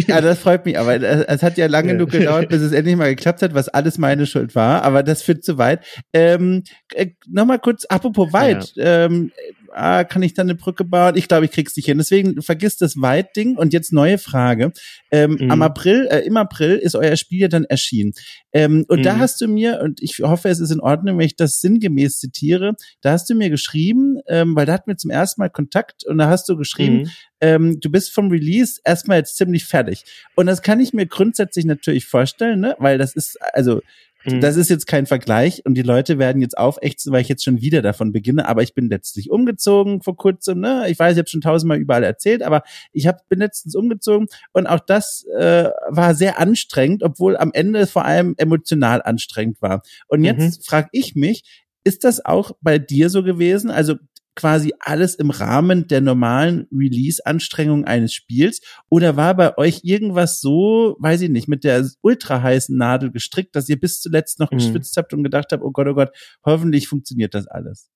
ja, 0.07 0.19
das 0.19 0.39
freut 0.39 0.65
mich, 0.65 0.77
aber 0.77 1.01
es 1.01 1.41
hat 1.41 1.57
ja 1.57 1.67
lange 1.67 1.93
genug 1.93 2.11
gedauert, 2.11 2.49
bis 2.49 2.61
es 2.61 2.73
endlich 2.73 2.97
mal 2.97 3.15
geklappt 3.15 3.41
hat, 3.41 3.53
was 3.53 3.69
alles 3.69 3.97
meine 3.97 4.25
Schuld 4.25 4.55
war, 4.55 4.83
aber 4.83 5.03
das 5.03 5.21
führt 5.21 5.45
zu 5.45 5.57
weit. 5.57 5.85
Ähm, 6.11 6.63
äh, 6.93 7.07
Nochmal 7.29 7.59
kurz, 7.59 7.85
apropos 7.85 8.33
weit, 8.33 8.73
ja. 8.75 9.05
ähm, 9.05 9.31
ah, 9.73 10.03
kann 10.03 10.23
ich 10.23 10.33
da 10.33 10.41
eine 10.41 10.55
Brücke 10.55 10.83
bauen? 10.83 11.15
Ich 11.15 11.27
glaube, 11.27 11.45
ich 11.45 11.51
krieg's 11.51 11.75
nicht 11.75 11.85
hin. 11.85 11.97
Deswegen 11.97 12.41
vergiss 12.41 12.77
das 12.77 13.01
Weitding. 13.01 13.57
Und 13.57 13.73
jetzt 13.73 13.93
neue 13.93 14.17
Frage. 14.17 14.71
Ähm, 15.11 15.37
mhm. 15.39 15.51
Am 15.51 15.61
April, 15.61 16.07
äh, 16.11 16.19
im 16.19 16.37
April 16.37 16.75
ist 16.75 16.95
euer 16.95 17.15
Spiel 17.15 17.41
ja 17.41 17.47
dann 17.47 17.65
erschienen. 17.65 18.13
Ähm, 18.51 18.85
und 18.87 18.99
mhm. 18.99 19.03
da 19.03 19.17
hast 19.17 19.41
du 19.41 19.47
mir, 19.47 19.81
und 19.83 20.01
ich 20.01 20.19
hoffe, 20.19 20.49
es 20.49 20.59
ist 20.59 20.71
in 20.71 20.79
Ordnung, 20.79 21.17
wenn 21.17 21.25
ich 21.25 21.35
das 21.35 21.61
sinngemäß 21.61 22.19
zitiere, 22.19 22.75
da 23.01 23.11
hast 23.11 23.29
du 23.29 23.35
mir 23.35 23.49
geschrieben, 23.49 24.19
ähm, 24.27 24.55
weil 24.55 24.65
da 24.65 24.73
hatten 24.73 24.89
wir 24.89 24.97
zum 24.97 25.11
ersten 25.11 25.41
Mal 25.41 25.49
Kontakt 25.49 26.05
und 26.05 26.17
da 26.17 26.29
hast 26.29 26.49
du 26.49 26.57
geschrieben, 26.57 26.97
mhm. 26.97 27.09
ähm, 27.41 27.79
du 27.79 27.89
bist 27.91 28.11
vom 28.13 28.29
Release 28.29 28.79
erstmal 28.83 29.19
jetzt 29.19 29.37
ziemlich 29.37 29.65
fertig. 29.65 30.03
Und 30.35 30.47
das 30.47 30.61
kann 30.61 30.79
ich 30.79 30.93
mir 30.93 31.05
grundsätzlich 31.05 31.65
natürlich 31.65 32.05
vorstellen, 32.05 32.59
ne? 32.59 32.75
weil 32.79 32.97
das 32.97 33.15
ist, 33.15 33.37
also 33.53 33.81
Mhm. 34.25 34.41
Das 34.41 34.55
ist 34.55 34.69
jetzt 34.69 34.87
kein 34.87 35.05
Vergleich 35.05 35.65
und 35.65 35.75
die 35.75 35.81
Leute 35.81 36.19
werden 36.19 36.41
jetzt 36.41 36.57
aufächzen, 36.57 37.11
weil 37.11 37.21
ich 37.21 37.29
jetzt 37.29 37.43
schon 37.43 37.61
wieder 37.61 37.81
davon 37.81 38.11
beginne, 38.11 38.47
aber 38.47 38.63
ich 38.63 38.73
bin 38.73 38.89
letztlich 38.89 39.29
umgezogen 39.31 40.01
vor 40.01 40.17
kurzem, 40.17 40.59
ne? 40.59 40.85
Ich 40.89 40.99
weiß, 40.99 41.13
ich 41.13 41.19
habe 41.19 41.29
schon 41.29 41.41
tausendmal 41.41 41.77
überall 41.77 42.03
erzählt, 42.03 42.43
aber 42.43 42.63
ich 42.91 43.07
hab, 43.07 43.27
bin 43.29 43.39
letztens 43.39 43.75
umgezogen 43.75 44.27
und 44.53 44.67
auch 44.67 44.79
das 44.81 45.25
äh, 45.37 45.69
war 45.89 46.15
sehr 46.15 46.39
anstrengend, 46.39 47.03
obwohl 47.03 47.37
am 47.37 47.51
Ende 47.53 47.87
vor 47.87 48.05
allem 48.05 48.35
emotional 48.37 49.01
anstrengend 49.01 49.61
war. 49.61 49.81
Und 50.07 50.23
jetzt 50.23 50.59
mhm. 50.59 50.63
frage 50.63 50.89
ich 50.91 51.15
mich, 51.15 51.43
ist 51.83 52.03
das 52.03 52.23
auch 52.23 52.51
bei 52.61 52.77
dir 52.77 53.09
so 53.09 53.23
gewesen? 53.23 53.71
Also 53.71 53.95
quasi 54.39 54.73
alles 54.79 55.15
im 55.15 55.31
Rahmen 55.31 55.87
der 55.87 55.99
normalen 55.99 56.65
Release-Anstrengung 56.71 57.83
eines 57.83 58.13
Spiels? 58.13 58.61
Oder 58.87 59.17
war 59.17 59.35
bei 59.35 59.57
euch 59.57 59.81
irgendwas 59.83 60.39
so, 60.39 60.95
weiß 60.99 61.21
ich 61.21 61.29
nicht, 61.29 61.49
mit 61.49 61.65
der 61.65 61.85
ultra 62.01 62.41
heißen 62.41 62.75
Nadel 62.75 63.11
gestrickt, 63.11 63.53
dass 63.55 63.67
ihr 63.67 63.77
bis 63.77 63.99
zuletzt 63.99 64.39
noch 64.39 64.51
mhm. 64.51 64.57
geschwitzt 64.57 64.95
habt 64.95 65.13
und 65.13 65.23
gedacht 65.23 65.51
habt, 65.51 65.61
oh 65.61 65.71
Gott, 65.71 65.87
oh 65.87 65.93
Gott, 65.93 66.11
hoffentlich 66.45 66.87
funktioniert 66.87 67.33
das 67.33 67.47
alles? 67.47 67.89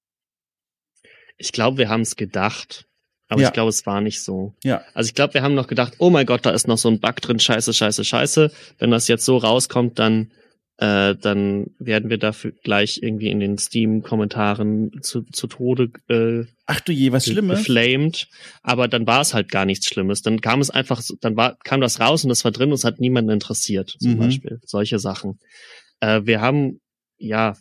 Ich 1.38 1.54
glaube, 1.54 1.78
wir 1.78 1.88
haben 1.88 2.02
es 2.02 2.18
gedacht. 2.18 2.90
Aber 3.30 3.42
ja. 3.42 3.48
ich 3.48 3.54
glaube, 3.54 3.70
es 3.70 3.86
war 3.86 4.02
nicht 4.02 4.22
so. 4.22 4.54
Ja. 4.66 4.84
Also 4.94 5.08
ich 5.08 5.16
glaube, 5.16 5.36
wir 5.36 5.44
haben 5.44 5.56
noch 5.56 5.68
gedacht, 5.68 5.94
oh 5.98 6.10
mein 6.10 6.26
Gott, 6.26 6.46
da 6.46 6.52
ist 6.52 6.68
noch 6.68 6.78
so 6.78 6.90
ein 6.90 7.00
Bug 7.00 7.16
drin, 7.22 7.40
scheiße, 7.40 7.74
scheiße, 7.74 8.04
scheiße. 8.04 8.52
Wenn 8.80 8.92
das 8.92 9.08
jetzt 9.08 9.24
so 9.24 9.38
rauskommt, 9.38 9.98
dann 9.98 10.30
äh, 10.78 11.16
dann 11.16 11.68
werden 11.78 12.10
wir 12.10 12.18
dafür 12.18 12.52
gleich 12.52 13.00
irgendwie 13.02 13.30
in 13.30 13.40
den 13.40 13.58
Steam-Kommentaren 13.58 14.92
zu, 15.02 15.22
zu 15.24 15.48
Tode 15.48 15.92
äh, 16.10 16.46
Ach 16.66 16.80
du 16.82 16.92
je, 16.92 17.12
was 17.12 17.26
Schlimmes. 17.26 17.60
Geflamed. 17.60 18.28
Aber 18.64 18.88
dann 18.88 19.06
war 19.06 19.22
es 19.22 19.34
halt 19.34 19.52
gar 19.52 19.66
nichts 19.66 19.86
Schlimmes. 19.88 20.24
Dann 20.24 20.42
kam 20.42 20.62
es 20.62 20.70
einfach, 20.70 21.02
dann 21.22 21.36
war, 21.36 21.58
kam 21.64 21.82
das 21.82 22.00
raus 22.00 22.24
und 22.24 22.30
das 22.30 22.44
war 22.44 22.52
drin 22.52 22.70
und 22.70 22.76
es 22.76 22.86
hat 22.86 23.00
niemanden 23.00 23.32
interessiert, 23.32 23.96
zum 24.00 24.14
mhm. 24.14 24.20
Beispiel. 24.20 24.60
Solche 24.66 24.98
Sachen. 24.98 25.40
Äh, 26.00 26.22
wir 26.24 26.42
haben, 26.42 26.80
ja, 27.18 27.56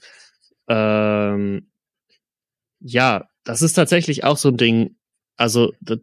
ähm, 0.68 1.70
ja, 2.80 3.26
das 3.44 3.60
ist 3.60 3.74
tatsächlich 3.74 4.24
auch 4.24 4.36
so 4.38 4.48
ein 4.48 4.56
Ding. 4.56 4.96
Also, 5.36 5.72
das, 5.80 5.98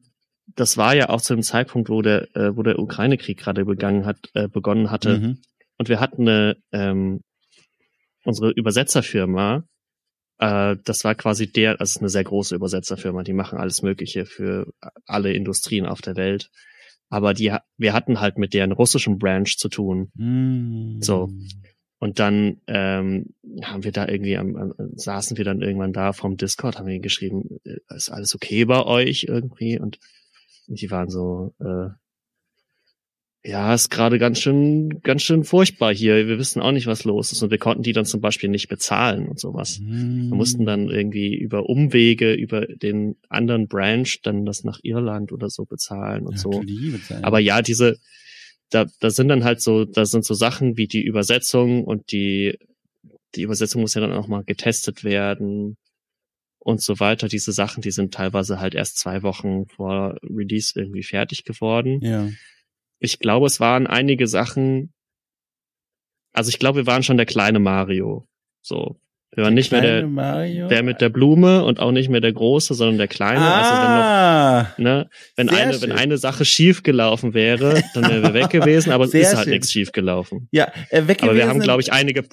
das 0.56 0.78
war 0.78 0.96
ja 0.96 1.10
auch 1.10 1.22
zu 1.22 1.34
dem 1.34 1.44
Zeitpunkt, 1.44 1.90
wo 1.90 2.02
der, 2.02 2.36
äh, 2.36 2.56
wo 2.56 2.64
der 2.64 2.80
Ukraine-Krieg 2.80 3.40
gerade 3.40 3.66
begangen 3.66 4.06
hat, 4.06 4.18
äh, 4.34 4.48
begonnen 4.48 4.92
hatte. 4.92 5.20
Mhm. 5.20 5.42
Und 5.80 5.88
wir 5.88 6.00
hatten 6.00 6.28
eine, 6.28 6.58
ähm, 6.74 7.22
unsere 8.26 8.52
Übersetzerfirma, 8.52 9.64
äh, 10.38 10.76
das 10.84 11.06
war 11.06 11.16
quasi 11.16 11.52
der, 11.52 11.78
das 11.78 11.92
ist 11.92 11.98
eine 12.00 12.10
sehr 12.10 12.26
große 12.26 12.54
Übersetzerfirma, 12.54 13.24
die 13.24 13.34
machen 13.34 13.58
alles 13.58 13.82
Mögliche 13.82 14.26
für 14.26 14.72
alle 15.06 15.34
Industrien 15.34 15.86
auf 15.86 16.02
der 16.02 16.18
Welt. 16.18 16.52
Aber 17.08 17.34
die, 17.34 17.56
wir 17.78 17.94
hatten 17.94 18.20
halt 18.20 18.38
mit 18.38 18.54
deren 18.54 18.74
russischen 18.74 19.18
Branch 19.18 19.48
zu 19.58 19.70
tun. 19.70 20.12
Mm. 20.16 21.02
So. 21.02 21.32
Und 21.98 22.20
dann 22.20 22.62
ähm, 22.68 23.34
haben 23.64 23.84
wir 23.84 23.92
da 23.94 24.08
irgendwie 24.08 24.38
am, 24.38 24.56
am, 24.58 24.74
saßen 24.96 25.38
wir 25.38 25.46
dann 25.46 25.62
irgendwann 25.62 25.94
da 25.94 26.14
vom 26.14 26.38
Discord, 26.38 26.78
haben 26.78 26.88
wir 26.88 27.00
geschrieben, 27.00 27.60
äh, 27.64 27.80
ist 27.96 28.10
alles 28.10 28.36
okay 28.36 28.66
bei 28.66 28.86
euch 28.86 29.24
irgendwie? 29.24 29.80
Und 29.80 29.98
die 30.68 30.92
waren 30.92 31.10
so, 31.10 31.56
äh, 31.60 31.90
ja, 33.44 33.74
ist 33.74 33.90
gerade 33.90 34.20
ganz 34.20 34.40
schön, 34.40 35.02
ganz 35.02 35.22
schön 35.22 35.46
furchtbar 35.46 35.94
hier. 35.94 36.28
Wir 36.28 36.38
wissen 36.38 36.62
auch 36.62 36.74
nicht, 36.74 36.88
was 36.88 37.06
los 37.06 37.32
ist. 37.32 37.42
Und 37.42 37.52
wir 37.52 37.58
konnten 37.58 37.84
die 37.84 37.94
dann 37.94 38.04
zum 38.06 38.20
Beispiel 38.20 38.50
nicht 38.50 38.68
bezahlen 38.68 39.30
und 39.30 39.40
sowas. 39.40 39.80
Mm. 39.82 40.30
Wir 40.30 40.36
mussten 40.36 40.66
dann 40.66 40.90
irgendwie 40.90 41.36
über 41.36 41.70
Umwege, 41.70 42.34
über 42.34 42.66
den 42.68 43.16
anderen 43.30 43.70
Branch 43.70 44.10
dann 44.24 44.46
das 44.46 44.66
nach 44.66 44.80
Irland 44.84 45.32
oder 45.32 45.50
so 45.50 45.64
bezahlen 45.64 46.26
und 46.26 46.34
ja, 46.34 46.38
so. 46.38 46.64
Aber 47.22 47.40
ja, 47.40 47.62
diese, 47.62 47.98
da, 48.72 48.88
da 49.00 49.10
sind 49.10 49.30
dann 49.30 49.46
halt 49.46 49.62
so, 49.62 49.86
da 49.86 50.04
sind 50.04 50.26
so 50.26 50.34
Sachen 50.34 50.76
wie 50.76 50.88
die 50.88 51.04
Übersetzung 51.04 51.86
und 51.86 52.12
die, 52.12 52.60
die 53.36 53.44
Übersetzung 53.44 53.82
muss 53.82 53.94
ja 53.94 54.02
dann 54.02 54.12
auch 54.12 54.28
mal 54.28 54.44
getestet 54.44 55.06
werden 55.06 55.78
und 56.58 56.82
so 56.82 57.00
weiter. 57.00 57.30
Diese 57.30 57.54
Sachen, 57.54 57.82
die 57.82 57.92
sind 57.92 58.14
teilweise 58.14 58.60
halt 58.60 58.76
erst 58.76 59.00
zwei 59.00 59.24
Wochen 59.24 59.66
vor 59.68 60.18
Release 60.24 60.78
irgendwie 60.78 61.04
fertig 61.04 61.46
geworden. 61.46 62.02
Ja 62.02 62.28
ich 63.00 63.20
glaube, 63.20 63.48
es 63.48 63.60
waren 63.60 63.88
einige 63.88 64.28
Sachen. 64.28 64.94
Also 66.34 66.50
ich 66.50 66.60
glaube, 66.60 66.80
wir 66.80 66.88
waren 66.88 67.04
schon 67.04 67.18
der 67.18 67.26
kleine 67.26 67.60
Mario. 67.60 68.28
So. 68.62 69.00
Wir 69.36 69.44
waren 69.44 69.56
der 69.56 69.62
nicht 69.62 69.72
mehr 69.72 69.82
der, 69.82 70.08
Mario? 70.08 70.68
der 70.68 70.82
mit 70.82 71.02
der 71.02 71.10
Blume 71.10 71.64
und 71.64 71.80
auch 71.80 71.92
nicht 71.92 72.10
mehr 72.10 72.20
der 72.20 72.34
große, 72.34 72.74
sondern 72.74 72.98
der 72.98 73.08
kleine. 73.08 73.42
Ah, 73.42 73.60
also 73.60 74.78
wenn 74.78 74.88
noch, 74.90 75.04
ne, 75.04 75.10
wenn 75.36 75.50
eine, 75.50 75.74
schön. 75.74 75.82
wenn 75.84 75.92
eine 75.92 76.18
Sache 76.18 76.46
schief 76.46 76.82
gelaufen 76.82 77.36
wäre, 77.36 77.84
dann 77.94 78.10
wären 78.10 78.24
wir 78.24 78.34
weg 78.34 78.50
gewesen, 78.50 78.92
aber 78.92 79.04
es 79.06 79.14
ist 79.14 79.36
halt 79.36 79.48
nichts 79.48 79.72
schief 79.72 79.92
gelaufen. 79.92 80.48
Ja, 80.52 80.72
äh, 80.90 81.08
weg 81.08 81.20
gewesen. 81.20 81.24
Aber 81.24 81.36
wir 81.36 81.48
haben, 81.48 81.60
glaube 81.60 81.82
ich, 81.82 81.94
einige, 81.94 82.24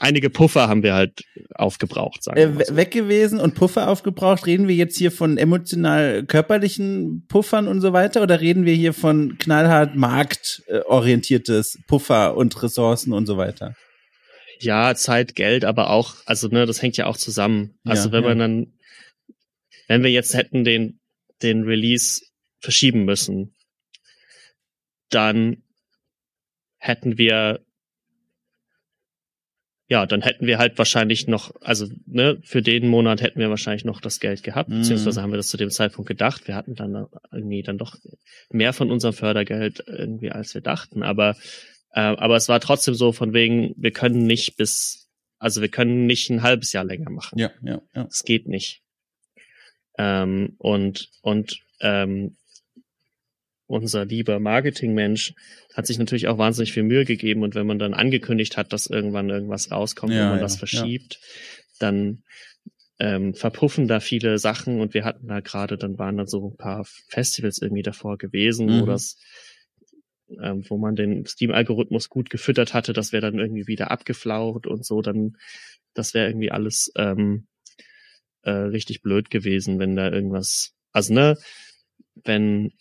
einige 0.00 0.30
Puffer 0.30 0.68
haben 0.68 0.82
wir 0.82 0.94
halt 0.94 1.24
aufgebraucht, 1.54 2.24
sagen 2.24 2.38
äh, 2.38 2.58
wir 2.58 2.64
so. 2.64 2.76
Weg 2.76 2.90
gewesen 2.90 3.38
und 3.38 3.54
Puffer 3.54 3.88
aufgebraucht. 3.88 4.46
Reden 4.46 4.66
wir 4.66 4.74
jetzt 4.74 4.96
hier 4.96 5.12
von 5.12 5.38
emotional 5.38 6.24
körperlichen 6.24 7.26
Puffern 7.28 7.68
und 7.68 7.80
so 7.80 7.92
weiter 7.92 8.22
oder 8.22 8.40
reden 8.40 8.64
wir 8.64 8.74
hier 8.74 8.94
von 8.94 9.36
knallhart 9.38 9.94
marktorientiertes 9.94 11.78
Puffer 11.86 12.36
und 12.36 12.60
Ressourcen 12.62 13.12
und 13.12 13.26
so 13.26 13.36
weiter? 13.36 13.76
Ja, 14.60 14.94
Zeit, 14.94 15.36
Geld, 15.36 15.64
aber 15.64 15.90
auch, 15.90 16.16
also 16.26 16.48
ne, 16.48 16.66
das 16.66 16.82
hängt 16.82 16.96
ja 16.96 17.06
auch 17.06 17.16
zusammen. 17.16 17.78
Also 17.84 18.08
ja, 18.08 18.12
wenn 18.12 18.24
man 18.24 18.38
dann, 18.38 18.72
wenn 19.88 20.02
wir 20.02 20.10
jetzt 20.10 20.34
hätten 20.34 20.64
den, 20.64 21.00
den 21.42 21.64
Release 21.64 22.22
verschieben 22.60 23.04
müssen, 23.04 23.54
dann 25.08 25.62
hätten 26.78 27.18
wir 27.18 27.60
ja, 29.90 30.06
dann 30.06 30.22
hätten 30.22 30.46
wir 30.46 30.58
halt 30.58 30.78
wahrscheinlich 30.78 31.26
noch, 31.26 31.52
also 31.60 31.88
ne, 32.06 32.38
für 32.44 32.62
den 32.62 32.86
Monat 32.86 33.20
hätten 33.22 33.40
wir 33.40 33.50
wahrscheinlich 33.50 33.84
noch 33.84 34.00
das 34.00 34.20
Geld 34.20 34.44
gehabt, 34.44 34.70
mhm. 34.70 34.78
beziehungsweise 34.78 35.20
haben 35.20 35.32
wir 35.32 35.36
das 35.36 35.48
zu 35.48 35.56
dem 35.56 35.70
Zeitpunkt 35.70 36.06
gedacht. 36.06 36.46
Wir 36.46 36.54
hatten 36.54 36.76
dann 36.76 37.08
irgendwie 37.32 37.64
dann 37.64 37.76
doch 37.76 37.96
mehr 38.50 38.72
von 38.72 38.92
unserem 38.92 39.14
Fördergeld 39.14 39.82
irgendwie, 39.88 40.30
als 40.30 40.54
wir 40.54 40.60
dachten. 40.60 41.02
Aber, 41.02 41.30
äh, 41.92 42.02
aber 42.02 42.36
es 42.36 42.48
war 42.48 42.60
trotzdem 42.60 42.94
so 42.94 43.10
von 43.10 43.34
wegen, 43.34 43.74
wir 43.76 43.90
können 43.90 44.28
nicht 44.28 44.56
bis, 44.56 45.08
also 45.40 45.60
wir 45.60 45.68
können 45.68 46.06
nicht 46.06 46.30
ein 46.30 46.42
halbes 46.42 46.72
Jahr 46.72 46.84
länger 46.84 47.10
machen. 47.10 47.36
Ja, 47.36 47.50
ja, 47.60 47.82
ja. 47.92 48.06
Es 48.08 48.22
geht 48.22 48.46
nicht. 48.46 48.82
Ähm, 49.98 50.54
und 50.58 51.10
und 51.20 51.58
ähm, 51.80 52.36
unser 53.70 54.04
lieber 54.04 54.40
Marketingmensch 54.40 55.34
hat 55.74 55.86
sich 55.86 55.98
natürlich 55.98 56.26
auch 56.28 56.38
wahnsinnig 56.38 56.72
viel 56.72 56.82
Mühe 56.82 57.04
gegeben 57.04 57.42
und 57.42 57.54
wenn 57.54 57.66
man 57.66 57.78
dann 57.78 57.94
angekündigt 57.94 58.56
hat, 58.56 58.72
dass 58.72 58.86
irgendwann 58.86 59.30
irgendwas 59.30 59.70
rauskommt 59.70 60.12
ja, 60.12 60.24
und 60.24 60.28
man 60.30 60.38
ja, 60.38 60.42
das 60.42 60.56
verschiebt, 60.56 61.14
ja. 61.14 61.20
dann 61.78 62.22
ähm, 62.98 63.34
verpuffen 63.34 63.86
da 63.86 64.00
viele 64.00 64.38
Sachen 64.38 64.80
und 64.80 64.92
wir 64.92 65.04
hatten 65.04 65.28
da 65.28 65.40
gerade, 65.40 65.78
dann 65.78 65.98
waren 65.98 66.16
da 66.16 66.26
so 66.26 66.50
ein 66.50 66.56
paar 66.56 66.84
Festivals 66.84 67.62
irgendwie 67.62 67.82
davor 67.82 68.18
gewesen, 68.18 68.66
mhm. 68.66 68.80
wo 68.80 68.86
das 68.86 69.16
ähm, 70.40 70.64
wo 70.68 70.76
man 70.78 70.94
den 70.94 71.26
Steam-Algorithmus 71.26 72.08
gut 72.08 72.30
gefüttert 72.30 72.74
hatte, 72.74 72.92
das 72.92 73.12
wäre 73.12 73.22
dann 73.22 73.38
irgendwie 73.40 73.66
wieder 73.66 73.90
abgeflaucht 73.90 74.66
und 74.66 74.84
so, 74.84 75.00
dann 75.00 75.36
das 75.94 76.14
wäre 76.14 76.28
irgendwie 76.28 76.52
alles 76.52 76.92
ähm, 76.96 77.46
äh, 78.42 78.50
richtig 78.50 79.02
blöd 79.02 79.30
gewesen, 79.30 79.78
wenn 79.78 79.96
da 79.96 80.10
irgendwas, 80.10 80.74
also 80.92 81.14
ne, 81.14 81.36
wenn 82.24 82.72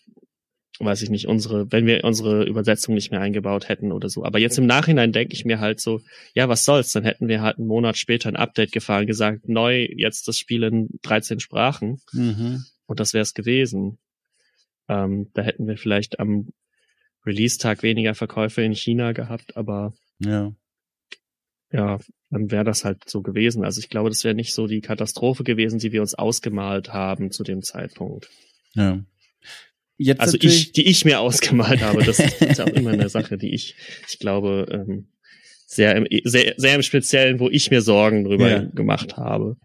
weiß 0.86 1.02
ich 1.02 1.10
nicht, 1.10 1.28
unsere, 1.28 1.72
wenn 1.72 1.86
wir 1.86 2.04
unsere 2.04 2.44
Übersetzung 2.44 2.96
nicht 2.96 3.12
mehr 3.12 3.20
eingebaut 3.20 3.68
hätten 3.68 3.92
oder 3.92 4.10
so. 4.10 4.24
Aber 4.24 4.40
jetzt 4.40 4.58
im 4.58 4.66
Nachhinein 4.66 5.12
denke 5.12 5.34
ich 5.34 5.46
mir 5.46 5.60
halt 5.60 5.82
so, 5.82 6.02
ja, 6.34 6.48
was 6.48 6.64
soll's, 6.66 6.92
dann 6.94 7.04
hätten 7.04 7.28
wir 7.28 7.42
halt 7.42 7.58
einen 7.58 7.68
Monat 7.68 7.98
später 7.98 8.30
ein 8.30 8.38
Update 8.38 8.72
gefahren, 8.72 9.06
gesagt, 9.06 9.50
neu, 9.50 9.88
jetzt 9.96 10.28
das 10.28 10.38
Spiel 10.38 10.64
in 10.64 10.90
13 11.02 11.40
Sprachen. 11.40 12.00
Mhm. 12.14 12.64
Und 12.86 13.00
das 13.00 13.14
wäre 13.14 13.24
es 13.24 13.34
gewesen. 13.34 14.00
Ähm, 14.88 15.30
da 15.34 15.42
hätten 15.42 15.68
wir 15.68 15.78
vielleicht 15.78 16.20
am 16.20 16.50
Release-Tag 17.26 17.84
weniger 17.84 18.16
Verkäufe 18.16 18.62
in 18.62 18.74
China 18.74 19.12
gehabt, 19.12 19.58
aber 19.58 19.94
ja, 20.20 20.54
ja 21.72 22.00
dann 22.30 22.52
wäre 22.52 22.64
das 22.64 22.86
halt 22.86 23.10
so 23.10 23.22
gewesen. 23.22 23.66
Also 23.66 23.80
ich 23.80 23.90
glaube, 23.90 24.10
das 24.10 24.24
wäre 24.24 24.36
nicht 24.36 24.54
so 24.54 24.68
die 24.68 24.82
Katastrophe 24.82 25.44
gewesen, 25.44 25.80
die 25.80 25.92
wir 25.92 26.02
uns 26.02 26.16
ausgemalt 26.16 26.94
haben 26.94 27.32
zu 27.32 27.44
dem 27.44 27.62
Zeitpunkt. 27.62 28.30
Ja. 28.74 29.00
Jetzt 30.02 30.22
also 30.22 30.38
ich, 30.40 30.72
die 30.72 30.88
ich 30.88 31.04
mir 31.04 31.20
ausgemalt 31.20 31.82
habe, 31.82 32.04
das 32.06 32.20
ist 32.20 32.62
auch 32.62 32.68
immer 32.68 32.92
eine 32.92 33.10
Sache, 33.10 33.38
die 33.38 33.54
ich, 33.54 33.76
ich 34.10 34.18
glaube, 34.18 34.66
ähm, 34.72 35.10
sehr, 35.68 35.94
im, 35.98 36.08
sehr, 36.24 36.54
sehr 36.56 36.76
im 36.76 36.82
Speziellen, 36.82 37.42
wo 37.42 37.50
ich 37.50 37.70
mir 37.70 37.82
Sorgen 37.82 38.24
drüber 38.24 38.50
ja. 38.50 38.64
gemacht 38.64 39.18
habe. 39.18 39.58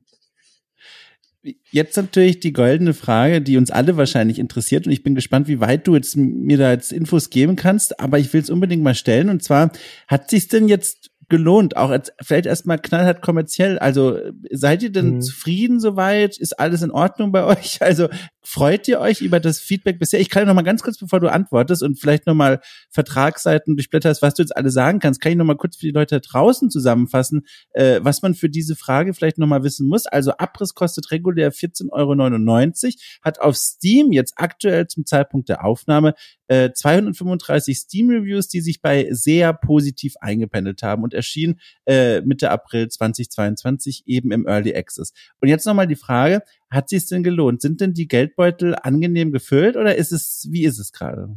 Jetzt 1.71 1.97
natürlich 1.97 2.41
die 2.41 2.53
goldene 2.53 2.95
Frage, 2.95 3.43
die 3.43 3.57
uns 3.57 3.71
alle 3.71 3.97
wahrscheinlich 3.97 4.41
interessiert 4.41 4.87
und 4.87 4.93
ich 4.93 5.05
bin 5.05 5.15
gespannt, 5.15 5.47
wie 5.47 5.61
weit 5.61 5.87
du 5.87 5.95
jetzt 5.95 6.17
mir 6.17 6.59
da 6.59 6.73
jetzt 6.73 6.91
Infos 6.91 7.31
geben 7.31 7.55
kannst, 7.55 8.01
aber 8.01 8.19
ich 8.19 8.33
will 8.33 8.41
es 8.41 8.51
unbedingt 8.51 8.83
mal 8.83 8.97
stellen 8.97 9.29
und 9.29 9.45
zwar 9.45 9.71
hat 10.09 10.31
sich 10.31 10.49
denn 10.49 10.67
jetzt 10.67 11.11
gelohnt? 11.35 11.77
Auch 11.77 11.91
als, 11.91 12.13
vielleicht 12.23 12.47
erstmal 12.47 12.79
knallhart 12.79 13.21
kommerziell. 13.21 13.77
Also 13.81 14.21
seid 14.53 14.85
ihr 14.85 14.93
denn 14.93 15.17
mhm. 15.17 15.21
zufrieden 15.21 15.81
soweit? 15.81 16.39
Ist 16.39 16.61
alles 16.61 16.83
in 16.83 16.93
Ordnung 16.93 17.33
bei 17.33 17.45
euch? 17.45 17.81
Also 17.85 18.09
freut 18.41 18.89
ihr 18.89 19.01
euch 19.01 19.21
über 19.21 19.41
das 19.41 19.59
Feedback 19.59 19.99
bisher? 19.99 20.21
Ich 20.21 20.31
kann 20.31 20.43
ja 20.43 20.47
noch 20.47 20.55
mal 20.55 20.63
ganz 20.63 20.83
kurz, 20.83 20.97
bevor 20.97 21.21
du 21.21 21.31
antwortest 21.31 21.83
und 21.83 21.99
vielleicht 21.99 22.27
noch 22.27 22.35
mal 22.35 22.61
Vertragsseiten 22.91 23.77
durchblätterst, 23.77 24.23
was 24.23 24.35
du 24.35 24.43
jetzt 24.43 24.57
alle 24.57 24.71
sagen 24.71 25.01
kannst, 25.01 25.21
kann 25.21 25.33
ich 25.33 25.39
noch 25.39 25.45
mal 25.45 25.57
kurz 25.57 25.77
für 25.77 25.87
die 25.87 25.93
Leute 25.93 26.21
draußen 26.21 26.71
zusammenfassen, 26.71 27.43
äh, 27.73 28.01
was 28.03 28.23
man 28.23 28.35
für 28.35 28.49
diese 28.49 28.77
Frage 28.77 29.13
vielleicht 29.13 29.39
noch 29.39 29.47
mal 29.47 29.65
wissen 29.65 29.87
muss. 29.89 30.07
Also 30.07 30.33
Abriss 30.33 30.75
kostet 30.75 31.11
regulär 31.11 31.53
14,99 31.53 31.91
Euro, 31.91 32.93
hat 33.23 33.41
auf 33.41 33.57
Steam 33.57 34.13
jetzt 34.13 34.35
aktuell 34.37 34.87
zum 34.87 35.05
Zeitpunkt 35.05 35.49
der 35.49 35.65
Aufnahme 35.65 36.15
äh, 36.49 36.71
235 36.73 37.79
Steam-Reviews, 37.79 38.49
die 38.49 38.61
sich 38.61 38.81
bei 38.83 39.09
sehr 39.11 39.53
positiv 39.53 40.15
eingependelt 40.21 40.83
haben 40.83 41.03
und 41.03 41.15
erschien 41.15 41.61
äh, 41.87 42.21
Mitte 42.23 42.51
April 42.51 42.89
2022 42.89 44.05
eben 44.07 44.33
im 44.33 44.47
Early 44.47 44.75
Access. 44.75 45.13
Und 45.41 45.49
jetzt 45.49 45.67
nochmal 45.67 45.87
die 45.87 45.97
Frage, 45.97 46.43
hat 46.71 46.89
sich 46.89 47.07
denn 47.07 47.23
gelohnt? 47.23 47.63
Sind 47.63 47.81
denn 47.81 47.95
die 47.95 48.09
Geldbeutel 48.09 48.75
angenehm 48.75 49.33
gefüllt 49.33 49.77
oder 49.77 49.97
ist 49.97 50.13
es, 50.13 50.49
wie 50.51 50.65
ist 50.65 50.79
es 50.79 50.93
gerade? 50.93 51.37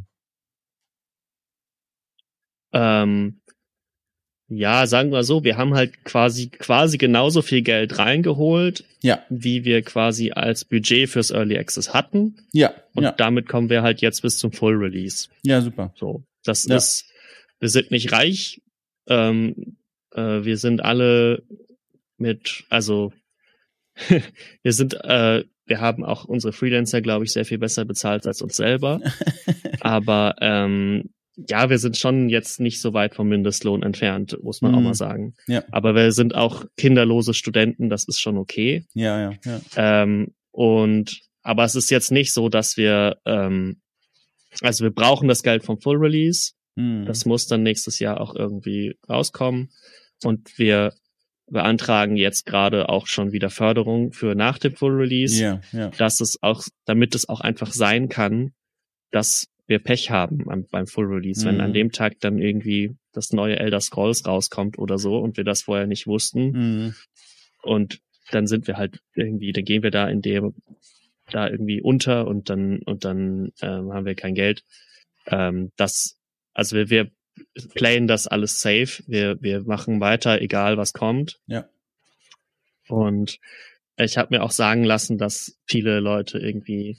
Ähm, 2.72 3.40
ja, 4.48 4.86
sagen 4.86 5.12
wir 5.12 5.24
so, 5.24 5.44
wir 5.44 5.58
haben 5.58 5.74
halt 5.74 6.04
quasi 6.04 6.48
quasi 6.48 6.96
genauso 6.96 7.42
viel 7.42 7.60
Geld 7.60 7.98
reingeholt, 7.98 8.84
ja. 9.02 9.22
wie 9.28 9.64
wir 9.64 9.82
quasi 9.82 10.30
als 10.30 10.64
Budget 10.64 11.10
fürs 11.10 11.30
Early 11.30 11.58
Access 11.58 11.92
hatten. 11.92 12.36
Ja. 12.52 12.72
Und 12.94 13.02
ja. 13.04 13.12
damit 13.12 13.46
kommen 13.46 13.68
wir 13.68 13.82
halt 13.82 14.00
jetzt 14.00 14.22
bis 14.22 14.38
zum 14.38 14.52
Full 14.52 14.76
Release. 14.76 15.28
Ja, 15.42 15.60
super. 15.60 15.92
So, 15.96 16.24
das 16.44 16.64
ja. 16.64 16.76
ist, 16.76 17.04
wir 17.60 17.68
sind 17.68 17.90
nicht 17.90 18.10
reich. 18.12 18.62
Ähm, 19.06 19.76
äh, 20.12 20.44
wir 20.44 20.56
sind 20.56 20.82
alle 20.82 21.42
mit, 22.16 22.64
also 22.70 23.12
wir 24.62 24.72
sind, 24.72 24.94
äh, 25.04 25.44
wir 25.66 25.80
haben 25.80 26.04
auch 26.04 26.24
unsere 26.24 26.54
Freelancer, 26.54 27.02
glaube 27.02 27.26
ich, 27.26 27.32
sehr 27.32 27.44
viel 27.44 27.58
besser 27.58 27.84
bezahlt 27.84 28.26
als 28.26 28.40
uns 28.40 28.56
selber. 28.56 29.00
Aber 29.80 30.36
ähm, 30.40 31.10
ja, 31.46 31.70
wir 31.70 31.78
sind 31.78 31.96
schon 31.96 32.28
jetzt 32.28 32.58
nicht 32.58 32.80
so 32.80 32.94
weit 32.94 33.14
vom 33.14 33.28
Mindestlohn 33.28 33.82
entfernt, 33.82 34.42
muss 34.42 34.60
man 34.60 34.72
mhm. 34.72 34.78
auch 34.78 34.82
mal 34.82 34.94
sagen. 34.94 35.34
Ja. 35.46 35.62
Aber 35.70 35.94
wir 35.94 36.10
sind 36.12 36.34
auch 36.34 36.64
kinderlose 36.76 37.34
Studenten, 37.34 37.88
das 37.88 38.04
ist 38.04 38.18
schon 38.18 38.38
okay. 38.38 38.84
Ja, 38.94 39.20
ja, 39.20 39.38
ja. 39.44 39.60
Ähm, 39.76 40.34
und 40.50 41.20
aber 41.42 41.64
es 41.64 41.74
ist 41.74 41.90
jetzt 41.90 42.10
nicht 42.10 42.32
so, 42.32 42.48
dass 42.48 42.76
wir, 42.76 43.18
ähm, 43.24 43.80
also 44.60 44.84
wir 44.84 44.90
brauchen 44.90 45.28
das 45.28 45.42
Geld 45.42 45.64
vom 45.64 45.80
Full 45.80 45.98
Release. 45.98 46.52
Mhm. 46.74 47.06
Das 47.06 47.24
muss 47.24 47.46
dann 47.46 47.62
nächstes 47.62 48.00
Jahr 48.00 48.20
auch 48.20 48.34
irgendwie 48.34 48.96
rauskommen. 49.08 49.70
Und 50.24 50.58
wir 50.58 50.92
beantragen 51.46 52.16
jetzt 52.16 52.44
gerade 52.44 52.88
auch 52.88 53.06
schon 53.06 53.32
wieder 53.32 53.50
Förderung 53.50 54.12
für 54.12 54.34
nach 54.34 54.58
dem 54.58 54.74
Full 54.74 54.92
Release, 54.92 55.40
ja, 55.40 55.60
ja. 55.72 55.88
dass 55.90 56.20
es 56.20 56.42
auch, 56.42 56.64
damit 56.84 57.14
es 57.14 57.28
auch 57.28 57.40
einfach 57.40 57.72
sein 57.72 58.08
kann, 58.08 58.52
dass 59.10 59.46
wir 59.68 59.78
Pech 59.78 60.10
haben 60.10 60.44
beim, 60.70 60.86
Full 60.86 61.06
Release, 61.06 61.42
mhm. 61.42 61.50
wenn 61.50 61.60
an 61.60 61.70
mhm. 61.70 61.74
dem 61.74 61.92
Tag 61.92 62.18
dann 62.20 62.38
irgendwie 62.38 62.96
das 63.12 63.32
neue 63.32 63.58
Elder 63.58 63.80
Scrolls 63.80 64.26
rauskommt 64.26 64.78
oder 64.78 64.98
so 64.98 65.18
und 65.18 65.36
wir 65.36 65.44
das 65.44 65.62
vorher 65.62 65.86
nicht 65.86 66.06
wussten. 66.06 66.50
Mhm. 66.50 66.94
Und 67.62 68.00
dann 68.30 68.46
sind 68.46 68.66
wir 68.66 68.78
halt 68.78 69.00
irgendwie, 69.14 69.52
dann 69.52 69.64
gehen 69.64 69.82
wir 69.82 69.90
da 69.90 70.08
in 70.08 70.22
dem, 70.22 70.54
da 71.30 71.48
irgendwie 71.48 71.82
unter 71.82 72.26
und 72.26 72.48
dann, 72.48 72.78
und 72.80 73.04
dann 73.04 73.52
ähm, 73.60 73.92
haben 73.92 74.06
wir 74.06 74.14
kein 74.14 74.34
Geld. 74.34 74.64
Ähm, 75.26 75.70
das, 75.76 76.18
also 76.54 76.74
wir, 76.74 76.88
wir 76.88 77.10
playen 77.74 78.06
das 78.06 78.26
alles 78.26 78.60
safe. 78.60 79.02
Wir, 79.06 79.40
wir 79.42 79.62
machen 79.64 80.00
weiter, 80.00 80.40
egal 80.40 80.78
was 80.78 80.94
kommt. 80.94 81.40
Ja. 81.46 81.68
Und 82.88 83.38
ich 83.98 84.16
habe 84.16 84.34
mir 84.34 84.42
auch 84.42 84.50
sagen 84.50 84.84
lassen, 84.84 85.18
dass 85.18 85.58
viele 85.66 86.00
Leute 86.00 86.38
irgendwie 86.38 86.96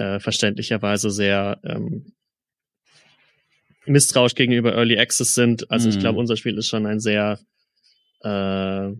äh, 0.00 0.18
verständlicherweise 0.18 1.10
sehr 1.10 1.60
ähm, 1.62 2.12
misstrauisch 3.86 4.34
gegenüber 4.34 4.74
Early 4.74 4.98
Access 4.98 5.34
sind. 5.34 5.70
Also 5.70 5.88
mhm. 5.88 5.94
ich 5.94 6.00
glaube, 6.00 6.18
unser 6.18 6.36
Spiel 6.36 6.56
ist 6.58 6.68
schon 6.68 6.86
ein 6.86 7.00
sehr 7.00 7.38
äh, 8.22 8.92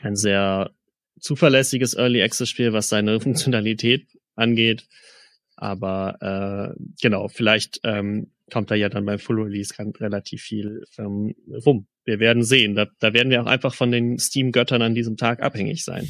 ein 0.00 0.16
sehr 0.16 0.70
zuverlässiges 1.18 1.94
Early 1.94 2.22
Access 2.22 2.48
Spiel, 2.48 2.72
was 2.72 2.88
seine 2.88 3.20
Funktionalität 3.26 4.06
angeht. 4.34 4.86
Aber 5.56 6.74
äh, 6.76 6.78
genau, 7.00 7.28
vielleicht 7.28 7.80
ähm, 7.84 8.32
kommt 8.52 8.70
da 8.70 8.74
ja 8.74 8.88
dann 8.88 9.06
beim 9.06 9.18
Full 9.18 9.40
Release 9.40 9.74
relativ 9.78 10.42
viel 10.42 10.84
ähm, 10.98 11.34
rum. 11.64 11.86
Wir 12.04 12.20
werden 12.20 12.42
sehen. 12.42 12.74
Da, 12.74 12.86
da 13.00 13.12
werden 13.14 13.30
wir 13.30 13.42
auch 13.42 13.46
einfach 13.46 13.74
von 13.74 13.90
den 13.90 14.18
Steam-Göttern 14.18 14.82
an 14.82 14.94
diesem 14.94 15.16
Tag 15.16 15.42
abhängig 15.42 15.84
sein. 15.84 16.08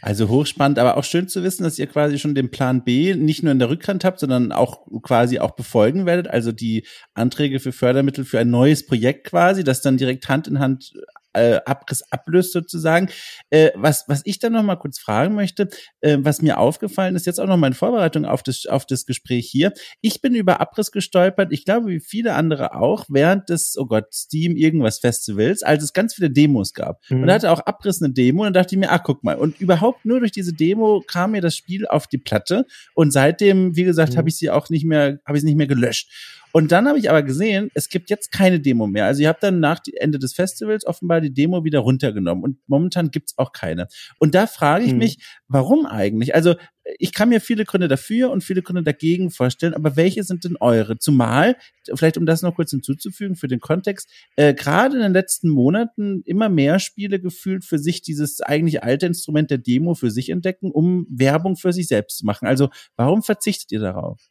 Also 0.00 0.28
hochspannend, 0.28 0.78
aber 0.78 0.96
auch 0.96 1.04
schön 1.04 1.28
zu 1.28 1.42
wissen, 1.42 1.64
dass 1.64 1.78
ihr 1.78 1.86
quasi 1.86 2.18
schon 2.18 2.34
den 2.34 2.50
Plan 2.50 2.84
B 2.84 3.14
nicht 3.14 3.42
nur 3.42 3.52
in 3.52 3.58
der 3.58 3.68
Rückhand 3.68 4.04
habt, 4.04 4.20
sondern 4.20 4.52
auch 4.52 4.86
quasi 5.02 5.38
auch 5.38 5.54
befolgen 5.54 6.06
werdet. 6.06 6.28
Also 6.28 6.52
die 6.52 6.86
Anträge 7.14 7.60
für 7.60 7.72
Fördermittel 7.72 8.24
für 8.24 8.38
ein 8.38 8.50
neues 8.50 8.86
Projekt 8.86 9.26
quasi, 9.26 9.64
das 9.64 9.82
dann 9.82 9.98
direkt 9.98 10.28
Hand 10.28 10.48
in 10.48 10.58
Hand 10.58 10.94
äh, 11.32 11.60
Abriss 11.64 12.02
ablöst 12.10 12.52
sozusagen. 12.52 13.08
Äh, 13.50 13.70
was, 13.74 14.04
was 14.08 14.22
ich 14.24 14.38
dann 14.38 14.52
noch 14.52 14.62
mal 14.62 14.76
kurz 14.76 14.98
fragen 14.98 15.34
möchte, 15.34 15.68
äh, 16.00 16.18
was 16.20 16.42
mir 16.42 16.58
aufgefallen 16.58 17.16
ist, 17.16 17.26
jetzt 17.26 17.40
auch 17.40 17.46
noch 17.46 17.56
mal 17.56 17.68
in 17.68 17.74
Vorbereitung 17.74 18.24
auf 18.24 18.42
das, 18.42 18.66
auf 18.66 18.86
das 18.86 19.06
Gespräch 19.06 19.48
hier. 19.50 19.72
Ich 20.00 20.20
bin 20.20 20.34
über 20.34 20.60
Abriss 20.60 20.92
gestolpert, 20.92 21.52
ich 21.52 21.64
glaube, 21.64 21.88
wie 21.88 22.00
viele 22.00 22.34
andere 22.34 22.74
auch, 22.74 23.06
während 23.08 23.48
des, 23.48 23.76
oh 23.78 23.86
Gott, 23.86 24.12
Steam 24.12 24.56
irgendwas 24.56 24.98
Festivals, 24.98 25.62
als 25.62 25.82
es 25.82 25.92
ganz 25.92 26.14
viele 26.14 26.30
Demos 26.30 26.74
gab. 26.74 27.00
Mhm. 27.08 27.22
Und 27.22 27.26
da 27.28 27.34
hatte 27.34 27.50
auch 27.50 27.60
Abriss 27.60 28.02
eine 28.02 28.12
Demo 28.12 28.46
und 28.46 28.54
dachte 28.54 28.74
ich 28.74 28.78
mir, 28.78 28.90
ach, 28.90 29.02
guck 29.02 29.24
mal. 29.24 29.36
Und 29.36 29.60
überhaupt 29.60 30.04
nur 30.04 30.20
durch 30.20 30.32
diese 30.32 30.52
Demo 30.52 31.02
kam 31.06 31.32
mir 31.32 31.40
das 31.40 31.56
Spiel 31.56 31.86
auf 31.86 32.06
die 32.06 32.18
Platte 32.18 32.66
und 32.94 33.12
seitdem, 33.12 33.76
wie 33.76 33.84
gesagt, 33.84 34.14
mhm. 34.14 34.18
habe 34.18 34.28
ich 34.28 34.36
sie 34.36 34.50
auch 34.50 34.68
nicht 34.70 34.84
mehr, 34.84 35.18
habe 35.24 35.36
ich 35.36 35.42
sie 35.42 35.48
nicht 35.48 35.56
mehr 35.56 35.66
gelöscht. 35.66 36.10
Und 36.58 36.72
dann 36.72 36.88
habe 36.88 36.98
ich 36.98 37.08
aber 37.08 37.22
gesehen, 37.22 37.70
es 37.74 37.88
gibt 37.88 38.10
jetzt 38.10 38.32
keine 38.32 38.58
Demo 38.58 38.88
mehr. 38.88 39.04
Also 39.04 39.22
ihr 39.22 39.28
habt 39.28 39.44
dann 39.44 39.60
nach 39.60 39.78
Ende 40.00 40.18
des 40.18 40.34
Festivals 40.34 40.84
offenbar 40.84 41.20
die 41.20 41.32
Demo 41.32 41.62
wieder 41.62 41.78
runtergenommen 41.78 42.42
und 42.42 42.58
momentan 42.66 43.12
gibt's 43.12 43.38
auch 43.38 43.52
keine. 43.52 43.86
Und 44.18 44.34
da 44.34 44.48
frage 44.48 44.84
ich 44.84 44.90
hm. 44.90 44.98
mich, 44.98 45.18
warum 45.46 45.86
eigentlich? 45.86 46.34
Also 46.34 46.56
ich 46.98 47.14
kann 47.14 47.28
mir 47.28 47.40
viele 47.40 47.64
Gründe 47.64 47.86
dafür 47.86 48.32
und 48.32 48.42
viele 48.42 48.62
Gründe 48.62 48.82
dagegen 48.82 49.30
vorstellen, 49.30 49.72
aber 49.72 49.94
welche 49.94 50.24
sind 50.24 50.42
denn 50.42 50.56
eure? 50.58 50.98
Zumal, 50.98 51.54
vielleicht 51.94 52.18
um 52.18 52.26
das 52.26 52.42
noch 52.42 52.56
kurz 52.56 52.72
hinzuzufügen 52.72 53.36
für 53.36 53.46
den 53.46 53.60
Kontext, 53.60 54.10
äh, 54.34 54.52
gerade 54.52 54.96
in 54.96 55.02
den 55.02 55.12
letzten 55.12 55.50
Monaten 55.50 56.22
immer 56.24 56.48
mehr 56.48 56.80
Spiele 56.80 57.20
gefühlt 57.20 57.64
für 57.64 57.78
sich 57.78 58.02
dieses 58.02 58.40
eigentlich 58.40 58.82
alte 58.82 59.06
Instrument 59.06 59.52
der 59.52 59.58
Demo 59.58 59.94
für 59.94 60.10
sich 60.10 60.28
entdecken, 60.30 60.72
um 60.72 61.06
Werbung 61.08 61.54
für 61.54 61.72
sich 61.72 61.86
selbst 61.86 62.18
zu 62.18 62.26
machen. 62.26 62.48
Also 62.48 62.68
warum 62.96 63.22
verzichtet 63.22 63.70
ihr 63.70 63.78
darauf? 63.78 64.28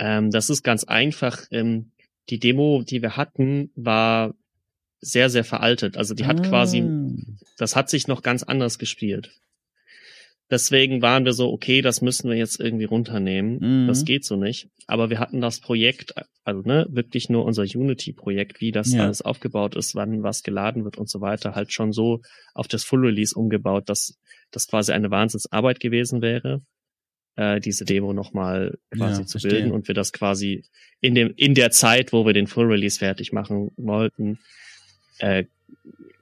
Ähm, 0.00 0.30
das 0.30 0.48
ist 0.48 0.62
ganz 0.62 0.84
einfach. 0.84 1.42
Ähm, 1.50 1.92
die 2.30 2.38
Demo, 2.38 2.82
die 2.82 3.02
wir 3.02 3.16
hatten, 3.16 3.70
war 3.76 4.34
sehr, 5.00 5.28
sehr 5.30 5.44
veraltet. 5.44 5.96
Also 5.96 6.14
die 6.14 6.24
hat 6.24 6.40
ah. 6.40 6.48
quasi, 6.48 6.82
das 7.58 7.76
hat 7.76 7.90
sich 7.90 8.08
noch 8.08 8.22
ganz 8.22 8.42
anders 8.42 8.78
gespielt. 8.78 9.30
Deswegen 10.50 11.00
waren 11.00 11.24
wir 11.24 11.32
so, 11.32 11.52
okay, 11.52 11.80
das 11.80 12.00
müssen 12.00 12.28
wir 12.28 12.36
jetzt 12.36 12.58
irgendwie 12.58 12.84
runternehmen. 12.84 13.84
Mhm. 13.84 13.86
Das 13.86 14.04
geht 14.04 14.24
so 14.24 14.36
nicht. 14.36 14.68
Aber 14.86 15.08
wir 15.10 15.20
hatten 15.20 15.40
das 15.40 15.60
Projekt, 15.60 16.14
also 16.44 16.62
ne, 16.62 16.86
wirklich 16.90 17.28
nur 17.28 17.44
unser 17.44 17.62
Unity-Projekt, 17.62 18.60
wie 18.60 18.72
das 18.72 18.92
ja. 18.92 19.04
alles 19.04 19.22
aufgebaut 19.22 19.76
ist, 19.76 19.94
wann 19.94 20.22
was 20.22 20.42
geladen 20.42 20.84
wird 20.84 20.98
und 20.98 21.08
so 21.08 21.20
weiter, 21.20 21.54
halt 21.54 21.72
schon 21.72 21.92
so 21.92 22.20
auf 22.54 22.68
das 22.68 22.84
Full 22.84 23.06
Release 23.06 23.38
umgebaut, 23.38 23.88
dass 23.88 24.18
das 24.50 24.66
quasi 24.66 24.92
eine 24.92 25.10
Wahnsinnsarbeit 25.10 25.78
gewesen 25.78 26.20
wäre 26.20 26.62
äh, 27.40 27.58
diese 27.58 27.86
Demo 27.86 28.12
nochmal 28.12 28.78
quasi 28.94 29.22
ja, 29.22 29.26
zu 29.26 29.38
verstehe. 29.38 29.52
bilden 29.52 29.72
und 29.72 29.88
wir 29.88 29.94
das 29.94 30.12
quasi 30.12 30.64
in 31.00 31.14
dem 31.14 31.32
in 31.36 31.54
der 31.54 31.70
Zeit, 31.70 32.12
wo 32.12 32.26
wir 32.26 32.34
den 32.34 32.46
Full 32.46 32.66
Release 32.66 32.98
fertig 32.98 33.32
machen 33.32 33.70
wollten, 33.78 34.38
äh, 35.18 35.44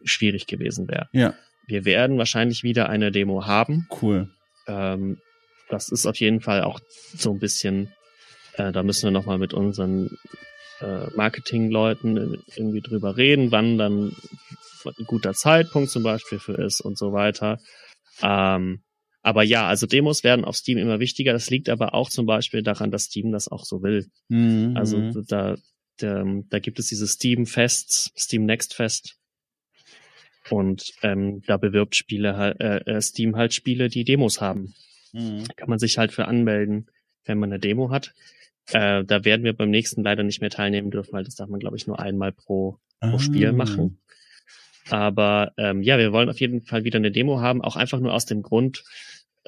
schwierig 0.04 0.46
gewesen 0.46 0.86
wäre. 0.86 1.08
Ja. 1.12 1.34
Wir 1.66 1.84
werden 1.84 2.18
wahrscheinlich 2.18 2.62
wieder 2.62 2.88
eine 2.88 3.10
Demo 3.10 3.46
haben. 3.46 3.88
Cool. 4.00 4.30
Ähm, 4.68 5.18
das 5.68 5.88
ist 5.88 6.06
auf 6.06 6.16
jeden 6.16 6.40
Fall 6.40 6.62
auch 6.62 6.78
so 7.14 7.32
ein 7.32 7.40
bisschen, 7.40 7.92
äh, 8.54 8.70
da 8.70 8.84
müssen 8.84 9.04
wir 9.04 9.10
nochmal 9.10 9.38
mit 9.38 9.52
unseren 9.52 10.16
äh, 10.80 11.08
Marketingleuten 11.16 12.42
irgendwie 12.54 12.80
drüber 12.80 13.16
reden, 13.16 13.50
wann 13.50 13.76
dann 13.76 14.14
ein 14.84 15.04
guter 15.06 15.34
Zeitpunkt 15.34 15.90
zum 15.90 16.04
Beispiel 16.04 16.38
für 16.38 16.54
ist 16.54 16.80
und 16.80 16.96
so 16.96 17.12
weiter. 17.12 17.58
Ähm, 18.22 18.82
aber 19.28 19.42
ja, 19.42 19.68
also 19.68 19.86
Demos 19.86 20.24
werden 20.24 20.46
auf 20.46 20.56
Steam 20.56 20.78
immer 20.78 21.00
wichtiger. 21.00 21.34
Das 21.34 21.50
liegt 21.50 21.68
aber 21.68 21.92
auch 21.92 22.08
zum 22.08 22.24
Beispiel 22.24 22.62
daran, 22.62 22.90
dass 22.90 23.04
Steam 23.04 23.30
das 23.30 23.48
auch 23.48 23.66
so 23.66 23.82
will. 23.82 24.06
Mhm. 24.28 24.74
Also 24.74 25.12
da, 25.22 25.56
da, 25.98 26.24
da 26.48 26.58
gibt 26.60 26.78
es 26.78 26.86
dieses 26.86 27.12
Steam 27.12 27.44
Fests, 27.44 28.10
Steam 28.16 28.46
Next 28.46 28.72
Fest. 28.72 29.18
Und 30.48 30.94
ähm, 31.02 31.42
da 31.46 31.58
bewirbt 31.58 31.94
Spiele 31.94 32.56
äh, 32.58 32.90
äh, 32.90 33.02
Steam 33.02 33.36
halt 33.36 33.52
Spiele, 33.52 33.90
die 33.90 34.04
Demos 34.04 34.40
haben. 34.40 34.72
Mhm. 35.12 35.44
Kann 35.56 35.68
man 35.68 35.78
sich 35.78 35.98
halt 35.98 36.12
für 36.12 36.24
anmelden, 36.24 36.86
wenn 37.26 37.38
man 37.38 37.52
eine 37.52 37.60
Demo 37.60 37.90
hat. 37.90 38.14
Äh, 38.72 39.04
da 39.04 39.26
werden 39.26 39.44
wir 39.44 39.52
beim 39.52 39.68
nächsten 39.68 40.02
leider 40.02 40.22
nicht 40.22 40.40
mehr 40.40 40.48
teilnehmen 40.48 40.90
dürfen, 40.90 41.12
weil 41.12 41.24
das 41.24 41.34
darf 41.34 41.50
man, 41.50 41.60
glaube 41.60 41.76
ich, 41.76 41.86
nur 41.86 42.00
einmal 42.00 42.32
pro 42.32 42.78
pro 42.98 43.16
ah. 43.16 43.18
Spiel 43.18 43.52
machen. 43.52 44.00
Aber 44.88 45.52
ähm, 45.58 45.82
ja, 45.82 45.98
wir 45.98 46.12
wollen 46.12 46.30
auf 46.30 46.40
jeden 46.40 46.62
Fall 46.62 46.84
wieder 46.84 46.96
eine 46.96 47.10
Demo 47.10 47.40
haben, 47.40 47.60
auch 47.60 47.76
einfach 47.76 48.00
nur 48.00 48.14
aus 48.14 48.24
dem 48.24 48.40
Grund, 48.40 48.84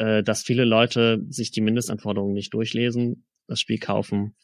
äh, 0.00 0.22
dass 0.22 0.42
viele 0.42 0.64
Leute 0.64 1.22
sich 1.28 1.50
die 1.50 1.60
Mindestanforderungen 1.60 2.32
nicht 2.32 2.54
durchlesen, 2.54 3.26
das 3.46 3.60
Spiel 3.60 3.78
kaufen, 3.78 4.34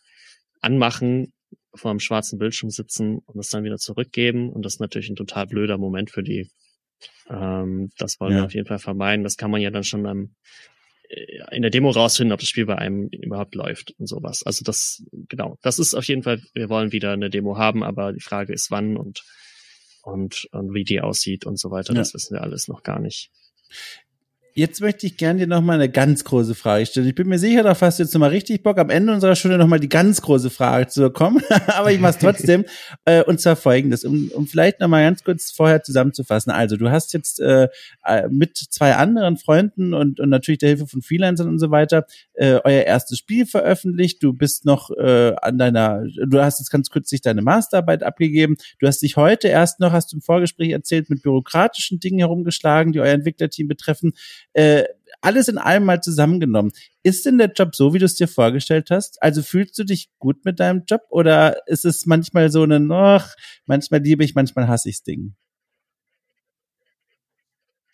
anmachen, 0.60 1.32
vor 1.74 1.90
einem 1.90 2.00
schwarzen 2.00 2.38
Bildschirm 2.38 2.70
sitzen 2.70 3.20
und 3.24 3.40
es 3.40 3.48
dann 3.48 3.64
wieder 3.64 3.78
zurückgeben. 3.78 4.50
Und 4.50 4.66
das 4.66 4.74
ist 4.74 4.80
natürlich 4.80 5.08
ein 5.08 5.16
total 5.16 5.46
blöder 5.46 5.78
Moment 5.78 6.10
für 6.10 6.22
die. 6.22 6.50
Ähm, 7.30 7.90
das 7.96 8.20
wollen 8.20 8.32
ja. 8.32 8.38
wir 8.38 8.44
auf 8.44 8.54
jeden 8.54 8.66
Fall 8.66 8.78
vermeiden. 8.78 9.24
Das 9.24 9.38
kann 9.38 9.50
man 9.50 9.62
ja 9.62 9.70
dann 9.70 9.84
schon 9.84 10.06
am, 10.06 10.34
äh, 11.08 11.56
in 11.56 11.62
der 11.62 11.70
Demo 11.70 11.88
rausfinden, 11.88 12.34
ob 12.34 12.40
das 12.40 12.50
Spiel 12.50 12.66
bei 12.66 12.76
einem 12.76 13.08
überhaupt 13.08 13.54
läuft 13.54 13.94
und 13.98 14.08
sowas. 14.08 14.42
Also 14.42 14.62
das, 14.62 15.04
genau, 15.28 15.56
das 15.62 15.78
ist 15.78 15.94
auf 15.94 16.04
jeden 16.04 16.22
Fall, 16.22 16.42
wir 16.52 16.68
wollen 16.68 16.92
wieder 16.92 17.12
eine 17.12 17.30
Demo 17.30 17.56
haben, 17.56 17.82
aber 17.82 18.12
die 18.12 18.20
Frage 18.20 18.52
ist 18.52 18.70
wann 18.70 18.98
und, 18.98 19.24
und, 20.02 20.48
und 20.52 20.74
wie 20.74 20.84
die 20.84 21.00
aussieht 21.00 21.46
und 21.46 21.58
so 21.58 21.70
weiter. 21.70 21.94
Ja. 21.94 22.00
Das 22.00 22.12
wissen 22.12 22.34
wir 22.34 22.42
alles 22.42 22.68
noch 22.68 22.82
gar 22.82 23.00
nicht. 23.00 23.30
Jetzt 24.58 24.80
möchte 24.80 25.06
ich 25.06 25.18
gerne 25.18 25.40
dir 25.40 25.46
noch 25.46 25.60
mal 25.60 25.74
eine 25.74 25.90
ganz 25.90 26.24
große 26.24 26.54
Frage 26.54 26.86
stellen. 26.86 27.06
Ich 27.06 27.14
bin 27.14 27.28
mir 27.28 27.38
sicher, 27.38 27.62
da 27.62 27.78
hast 27.78 27.98
du 27.98 28.02
jetzt 28.02 28.14
noch 28.14 28.20
mal 28.20 28.30
richtig 28.30 28.62
Bock, 28.62 28.78
am 28.78 28.88
Ende 28.88 29.12
unserer 29.12 29.36
Stunde 29.36 29.58
noch 29.58 29.66
mal 29.66 29.78
die 29.78 29.90
ganz 29.90 30.22
große 30.22 30.48
Frage 30.48 30.86
zu 30.86 31.02
bekommen. 31.02 31.42
Aber 31.66 31.92
ich 31.92 32.00
mache 32.00 32.12
es 32.12 32.18
trotzdem. 32.18 32.64
äh, 33.04 33.22
und 33.22 33.38
zwar 33.38 33.56
folgendes, 33.56 34.06
um, 34.06 34.30
um 34.32 34.46
vielleicht 34.46 34.80
noch 34.80 34.88
mal 34.88 35.02
ganz 35.02 35.22
kurz 35.24 35.50
vorher 35.50 35.82
zusammenzufassen. 35.82 36.50
Also 36.50 36.78
du 36.78 36.90
hast 36.90 37.12
jetzt 37.12 37.38
äh, 37.38 37.68
äh, 38.06 38.28
mit 38.30 38.56
zwei 38.56 38.94
anderen 38.94 39.36
Freunden 39.36 39.92
und, 39.92 40.20
und 40.20 40.30
natürlich 40.30 40.60
der 40.60 40.70
Hilfe 40.70 40.86
von 40.86 41.02
Freelancern 41.02 41.48
und 41.48 41.58
so 41.58 41.70
weiter 41.70 42.06
äh, 42.32 42.58
euer 42.64 42.84
erstes 42.84 43.18
Spiel 43.18 43.44
veröffentlicht. 43.44 44.22
Du 44.22 44.32
bist 44.32 44.64
noch 44.64 44.90
äh, 44.90 45.34
an 45.42 45.58
deiner, 45.58 46.06
du 46.26 46.40
hast 46.40 46.60
jetzt 46.60 46.70
ganz 46.70 46.88
kürzlich 46.88 47.20
deine 47.20 47.42
Masterarbeit 47.42 48.02
abgegeben. 48.02 48.56
Du 48.78 48.86
hast 48.86 49.02
dich 49.02 49.18
heute 49.18 49.48
erst 49.48 49.80
noch, 49.80 49.92
hast 49.92 50.12
du 50.12 50.16
im 50.16 50.22
Vorgespräch 50.22 50.70
erzählt, 50.70 51.10
mit 51.10 51.20
bürokratischen 51.20 52.00
Dingen 52.00 52.20
herumgeschlagen, 52.20 52.94
die 52.94 53.00
euer 53.00 53.12
Entwicklerteam 53.12 53.68
betreffen 53.68 54.14
äh, 54.56 54.84
alles 55.20 55.48
in 55.48 55.58
allem 55.58 55.84
mal 55.84 56.02
zusammengenommen. 56.02 56.72
Ist 57.02 57.26
denn 57.26 57.38
der 57.38 57.52
Job 57.52 57.74
so, 57.74 57.92
wie 57.92 57.98
du 57.98 58.06
es 58.06 58.14
dir 58.14 58.28
vorgestellt 58.28 58.90
hast? 58.90 59.22
Also 59.22 59.42
fühlst 59.42 59.78
du 59.78 59.84
dich 59.84 60.08
gut 60.18 60.44
mit 60.44 60.60
deinem 60.60 60.84
Job 60.86 61.02
oder 61.10 61.66
ist 61.66 61.84
es 61.84 62.06
manchmal 62.06 62.50
so 62.50 62.62
eine, 62.62 62.86
ach, 62.94 63.34
manchmal 63.66 64.00
liebe 64.00 64.24
ich, 64.24 64.34
manchmal 64.34 64.66
hasse 64.66 64.88
ich's 64.88 65.02
Ding? 65.02 65.34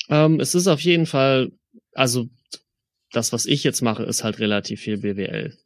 Ähm, 0.08 0.38
es 0.40 0.54
ist 0.54 0.68
auf 0.68 0.80
jeden 0.80 1.06
Fall, 1.06 1.50
also 1.94 2.28
das, 3.10 3.32
was 3.32 3.46
ich 3.46 3.64
jetzt 3.64 3.82
mache, 3.82 4.04
ist 4.04 4.22
halt 4.22 4.38
relativ 4.38 4.80
viel 4.80 4.98
BWL. 4.98 5.56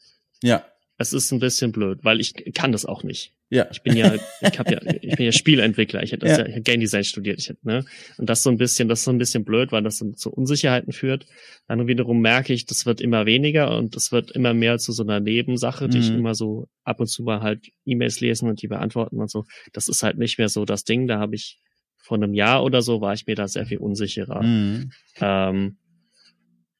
Ja. 0.42 0.64
Es 0.98 1.12
ist 1.12 1.30
ein 1.30 1.40
bisschen 1.40 1.72
blöd, 1.72 2.00
weil 2.04 2.20
ich 2.20 2.54
kann 2.54 2.72
das 2.72 2.86
auch 2.86 3.02
nicht. 3.02 3.35
Ja. 3.48 3.68
Ich 3.70 3.82
bin 3.82 3.96
ja, 3.96 4.12
ich 4.40 4.58
habe 4.58 4.72
ja, 4.72 4.80
ich 5.00 5.16
bin 5.16 5.26
ja 5.26 5.32
Spielentwickler. 5.32 6.02
Ich 6.02 6.12
hätte 6.12 6.26
ja, 6.26 6.38
ja 6.38 6.46
ich 6.46 6.64
Game 6.64 6.80
Design 6.80 7.04
studiert. 7.04 7.38
Ich 7.38 7.48
hätte, 7.48 7.66
ne? 7.66 7.84
Und 8.18 8.28
das 8.28 8.42
so 8.42 8.50
ein 8.50 8.56
bisschen, 8.56 8.88
das 8.88 9.00
ist 9.00 9.04
so 9.04 9.12
ein 9.12 9.18
bisschen 9.18 9.44
blöd, 9.44 9.70
weil 9.70 9.82
das 9.82 9.98
zu 9.98 10.32
Unsicherheiten 10.32 10.92
führt. 10.92 11.26
Dann 11.68 11.86
wiederum 11.86 12.20
merke 12.20 12.52
ich, 12.52 12.66
das 12.66 12.86
wird 12.86 13.00
immer 13.00 13.24
weniger 13.24 13.76
und 13.76 13.94
das 13.94 14.10
wird 14.10 14.32
immer 14.32 14.52
mehr 14.52 14.78
zu 14.78 14.92
so 14.92 15.04
einer 15.04 15.20
Nebensache, 15.20 15.88
die 15.88 15.98
mhm. 15.98 16.02
ich 16.02 16.10
immer 16.10 16.34
so 16.34 16.68
ab 16.82 16.98
und 16.98 17.06
zu 17.06 17.22
mal 17.22 17.40
halt 17.40 17.68
E-Mails 17.84 18.20
lesen 18.20 18.48
und 18.48 18.62
die 18.62 18.68
beantworten 18.68 19.20
und 19.20 19.30
so. 19.30 19.44
Das 19.72 19.88
ist 19.88 20.02
halt 20.02 20.18
nicht 20.18 20.38
mehr 20.38 20.48
so 20.48 20.64
das 20.64 20.82
Ding. 20.84 21.06
Da 21.06 21.18
habe 21.20 21.36
ich 21.36 21.60
vor 21.98 22.16
einem 22.16 22.34
Jahr 22.34 22.64
oder 22.64 22.82
so 22.82 23.00
war 23.00 23.14
ich 23.14 23.26
mir 23.26 23.36
da 23.36 23.46
sehr 23.46 23.66
viel 23.66 23.78
unsicherer. 23.78 24.42
Mhm. 24.42 24.90
Ähm, 25.20 25.78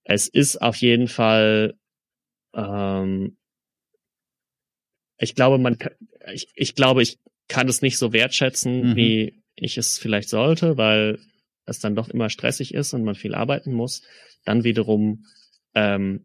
es 0.02 0.28
ist 0.28 0.62
auf 0.62 0.76
jeden 0.76 1.08
Fall 1.08 1.74
ähm, 2.54 3.36
ich 5.18 5.34
glaube, 5.34 5.58
man 5.58 5.78
ich, 6.32 6.48
ich 6.54 6.74
glaube, 6.74 7.02
ich 7.02 7.18
kann 7.48 7.68
es 7.68 7.82
nicht 7.82 7.98
so 7.98 8.12
wertschätzen, 8.12 8.90
mhm. 8.90 8.96
wie 8.96 9.42
ich 9.54 9.78
es 9.78 9.98
vielleicht 9.98 10.28
sollte, 10.28 10.76
weil 10.76 11.18
es 11.64 11.80
dann 11.80 11.94
doch 11.94 12.08
immer 12.08 12.30
stressig 12.30 12.74
ist 12.74 12.92
und 12.92 13.04
man 13.04 13.14
viel 13.14 13.34
arbeiten 13.34 13.72
muss. 13.72 14.02
Dann 14.44 14.64
wiederum 14.64 15.24
ähm, 15.74 16.24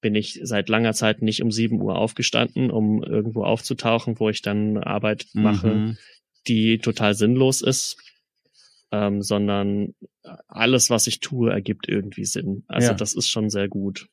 bin 0.00 0.14
ich 0.14 0.40
seit 0.42 0.68
langer 0.68 0.92
Zeit 0.92 1.22
nicht 1.22 1.42
um 1.42 1.50
sieben 1.50 1.80
Uhr 1.80 1.96
aufgestanden, 1.96 2.70
um 2.70 3.02
irgendwo 3.02 3.44
aufzutauchen, 3.44 4.18
wo 4.20 4.28
ich 4.28 4.42
dann 4.42 4.78
Arbeit 4.78 5.26
mache, 5.32 5.74
mhm. 5.74 5.98
die 6.46 6.78
total 6.78 7.14
sinnlos 7.14 7.62
ist, 7.62 7.96
ähm, 8.92 9.22
sondern 9.22 9.94
alles, 10.46 10.90
was 10.90 11.06
ich 11.06 11.20
tue, 11.20 11.50
ergibt 11.50 11.88
irgendwie 11.88 12.24
Sinn. 12.24 12.64
Also 12.68 12.88
ja. 12.88 12.94
das 12.94 13.14
ist 13.14 13.28
schon 13.28 13.50
sehr 13.50 13.68
gut. 13.68 14.08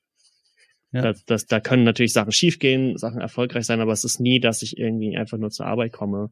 Ja. 0.95 1.01
Das, 1.01 1.25
das, 1.25 1.45
da 1.45 1.59
können 1.59 1.83
natürlich 1.83 2.13
Sachen 2.13 2.31
schiefgehen, 2.31 2.97
Sachen 2.97 3.19
erfolgreich 3.19 3.65
sein, 3.65 3.81
aber 3.81 3.91
es 3.91 4.05
ist 4.05 4.19
nie, 4.19 4.39
dass 4.39 4.61
ich 4.61 4.77
irgendwie 4.77 5.17
einfach 5.17 5.37
nur 5.37 5.49
zur 5.49 5.65
Arbeit 5.65 5.91
komme, 5.91 6.29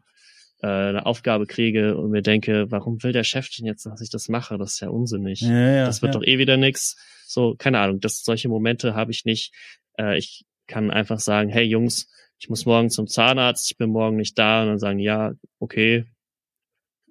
äh, 0.61 0.67
eine 0.67 1.05
Aufgabe 1.05 1.45
kriege 1.45 1.97
und 1.97 2.11
mir 2.11 2.21
denke, 2.21 2.71
warum 2.71 3.03
will 3.03 3.11
der 3.11 3.25
Chef 3.25 3.49
denn 3.49 3.65
jetzt, 3.65 3.85
dass 3.85 3.99
ich 3.99 4.09
das 4.09 4.29
mache? 4.29 4.57
Das 4.57 4.73
ist 4.73 4.79
ja 4.79 4.89
unsinnig. 4.89 5.41
Ja, 5.41 5.75
ja, 5.75 5.85
das 5.85 6.01
wird 6.01 6.15
doch 6.15 6.23
eh 6.23 6.37
wieder 6.37 6.55
nix. 6.55 6.95
So, 7.27 7.55
keine 7.57 7.79
Ahnung, 7.79 7.99
das, 7.99 8.23
solche 8.23 8.47
Momente 8.47 8.95
habe 8.95 9.11
ich 9.11 9.25
nicht. 9.25 9.53
Äh, 9.97 10.17
ich 10.17 10.45
kann 10.67 10.91
einfach 10.91 11.19
sagen, 11.19 11.49
hey 11.49 11.65
Jungs, 11.65 12.09
ich 12.39 12.49
muss 12.49 12.65
morgen 12.65 12.89
zum 12.89 13.07
Zahnarzt, 13.07 13.69
ich 13.69 13.77
bin 13.77 13.89
morgen 13.89 14.15
nicht 14.15 14.39
da 14.39 14.61
und 14.61 14.69
dann 14.69 14.79
sagen, 14.79 14.99
ja, 14.99 15.33
okay. 15.59 16.05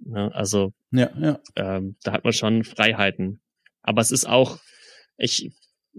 Ja, 0.07 0.29
also 0.29 0.73
ja, 0.91 1.11
ja. 1.19 1.39
Ähm, 1.57 1.97
da 2.03 2.13
hat 2.13 2.25
man 2.25 2.33
schon 2.33 2.65
Freiheiten. 2.65 3.41
Aber 3.83 4.01
es 4.01 4.11
ist 4.11 4.27
auch, 4.27 4.59
ich 5.17 5.53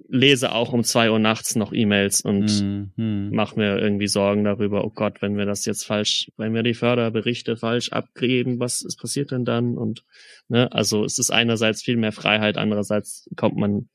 lese 0.10 0.52
auch 0.54 0.74
um 0.74 0.84
zwei 0.84 1.12
Uhr 1.12 1.20
nachts 1.20 1.56
noch 1.56 1.72
E-Mails 1.72 2.22
und 2.22 2.62
mhm. 2.96 3.30
mache 3.32 3.60
mir 3.60 3.78
irgendwie 3.78 4.08
Sorgen 4.08 4.44
darüber, 4.44 4.84
oh 4.86 4.90
Gott, 4.90 5.22
wenn 5.22 5.38
wir 5.38 5.46
das 5.46 5.66
jetzt 5.66 5.86
falsch, 5.86 6.32
wenn 6.38 6.54
wir 6.54 6.64
die 6.64 6.74
Förderberichte 6.74 7.58
falsch 7.58 7.92
abgeben, 7.92 8.60
was 8.60 8.82
ist 8.82 9.00
passiert 9.00 9.32
denn 9.32 9.46
dann? 9.46 9.78
Und 9.78 10.04
ne, 10.48 10.72
also 10.72 11.06
es 11.06 11.20
ist 11.20 11.30
einerseits 11.30 11.84
viel 11.84 11.98
mehr 11.98 12.12
Freiheit, 12.12 12.58
andererseits 12.58 13.30
kommt 13.36 13.56
man, 13.56 13.90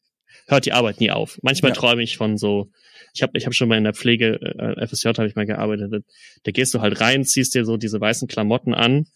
hört 0.46 0.66
die 0.66 0.72
Arbeit 0.72 1.00
nie 1.00 1.10
auf. 1.10 1.38
Manchmal 1.42 1.72
ja. 1.72 1.76
träume 1.76 2.02
ich 2.02 2.16
von 2.16 2.36
so, 2.36 2.70
ich 3.12 3.22
habe 3.22 3.36
ich 3.36 3.46
hab 3.46 3.54
schon 3.54 3.68
mal 3.68 3.78
in 3.78 3.84
der 3.84 3.94
Pflege, 3.94 4.40
äh, 4.40 4.86
FSJ 4.86 5.08
habe 5.08 5.26
ich 5.26 5.34
mal 5.34 5.46
gearbeitet, 5.46 6.04
da 6.44 6.50
gehst 6.52 6.74
du 6.74 6.80
halt 6.80 7.00
rein, 7.00 7.24
ziehst 7.24 7.54
dir 7.54 7.64
so 7.64 7.76
diese 7.76 8.00
weißen 8.00 8.28
Klamotten 8.28 8.72
an 8.72 9.06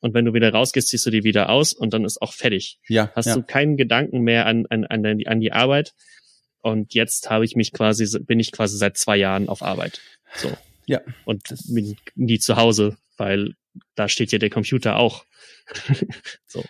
und 0.00 0.14
wenn 0.14 0.24
du 0.24 0.34
wieder 0.34 0.52
rausgehst, 0.52 0.88
ziehst 0.88 1.06
du 1.06 1.10
die 1.10 1.22
wieder 1.22 1.48
aus 1.48 1.72
und 1.72 1.94
dann 1.94 2.04
ist 2.04 2.20
auch 2.20 2.32
fertig. 2.32 2.78
Ja, 2.88 3.12
Hast 3.14 3.26
ja. 3.26 3.36
du 3.36 3.42
keinen 3.42 3.76
Gedanken 3.76 4.20
mehr 4.20 4.46
an, 4.46 4.66
an, 4.68 4.84
an, 4.84 5.18
die, 5.18 5.26
an 5.28 5.40
die 5.40 5.52
Arbeit 5.52 5.94
und 6.64 6.94
jetzt 6.94 7.28
habe 7.28 7.44
ich 7.44 7.56
mich 7.56 7.72
quasi, 7.72 8.18
bin 8.20 8.40
ich 8.40 8.50
quasi 8.50 8.78
seit 8.78 8.96
zwei 8.96 9.18
Jahren 9.18 9.50
auf 9.50 9.62
Arbeit. 9.62 10.00
So. 10.34 10.50
Ja. 10.86 11.02
Und 11.26 11.54
bin 11.68 11.94
nie 12.14 12.38
zu 12.38 12.56
Hause, 12.56 12.96
weil 13.18 13.54
da 13.94 14.08
steht 14.08 14.32
ja 14.32 14.38
der 14.38 14.48
Computer 14.48 14.96
auch. 14.96 15.26
so. 16.46 16.64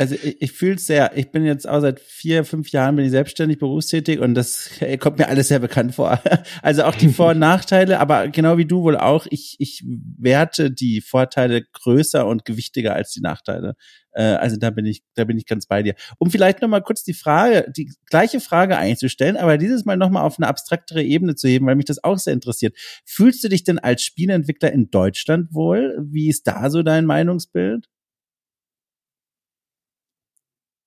Also 0.00 0.14
ich, 0.14 0.40
ich 0.40 0.52
fühle 0.52 0.76
es 0.76 0.86
sehr. 0.86 1.14
Ich 1.14 1.30
bin 1.30 1.44
jetzt 1.44 1.68
auch 1.68 1.82
seit 1.82 2.00
vier, 2.00 2.46
fünf 2.46 2.70
Jahren 2.70 2.96
bin 2.96 3.04
ich 3.04 3.10
selbstständig 3.10 3.58
berufstätig 3.58 4.18
und 4.20 4.34
das 4.34 4.70
kommt 4.98 5.18
mir 5.18 5.28
alles 5.28 5.48
sehr 5.48 5.58
bekannt 5.58 5.94
vor. 5.94 6.18
Also 6.62 6.84
auch 6.84 6.94
die 6.94 7.08
Vor- 7.12 7.32
und 7.32 7.38
Nachteile, 7.38 8.00
aber 8.00 8.28
genau 8.28 8.56
wie 8.56 8.64
du 8.64 8.82
wohl 8.82 8.96
auch, 8.96 9.26
ich, 9.28 9.56
ich 9.58 9.84
werte 9.84 10.70
die 10.70 11.02
Vorteile 11.02 11.62
größer 11.72 12.26
und 12.26 12.46
gewichtiger 12.46 12.94
als 12.94 13.12
die 13.12 13.20
Nachteile. 13.20 13.74
Äh, 14.12 14.22
also 14.22 14.56
da 14.56 14.70
bin 14.70 14.86
ich, 14.86 15.02
da 15.14 15.24
bin 15.24 15.36
ich 15.36 15.44
ganz 15.44 15.66
bei 15.66 15.82
dir. 15.82 15.94
Um 16.18 16.30
vielleicht 16.30 16.62
nochmal 16.62 16.82
kurz 16.82 17.02
die 17.04 17.12
Frage, 17.12 17.70
die 17.76 17.92
gleiche 18.08 18.40
Frage 18.40 18.78
eigentlich 18.78 18.98
zu 18.98 19.10
stellen, 19.10 19.36
aber 19.36 19.58
dieses 19.58 19.84
Mal 19.84 19.98
nochmal 19.98 20.24
auf 20.24 20.38
eine 20.38 20.48
abstraktere 20.48 21.02
Ebene 21.02 21.34
zu 21.34 21.46
heben, 21.46 21.66
weil 21.66 21.76
mich 21.76 21.84
das 21.84 22.02
auch 22.02 22.18
sehr 22.18 22.32
interessiert. 22.32 22.74
Fühlst 23.04 23.44
du 23.44 23.48
dich 23.48 23.64
denn 23.64 23.78
als 23.78 24.02
Spieleentwickler 24.02 24.72
in 24.72 24.90
Deutschland 24.90 25.52
wohl? 25.52 25.98
Wie 26.10 26.30
ist 26.30 26.46
da 26.46 26.70
so 26.70 26.82
dein 26.82 27.04
Meinungsbild? 27.04 27.86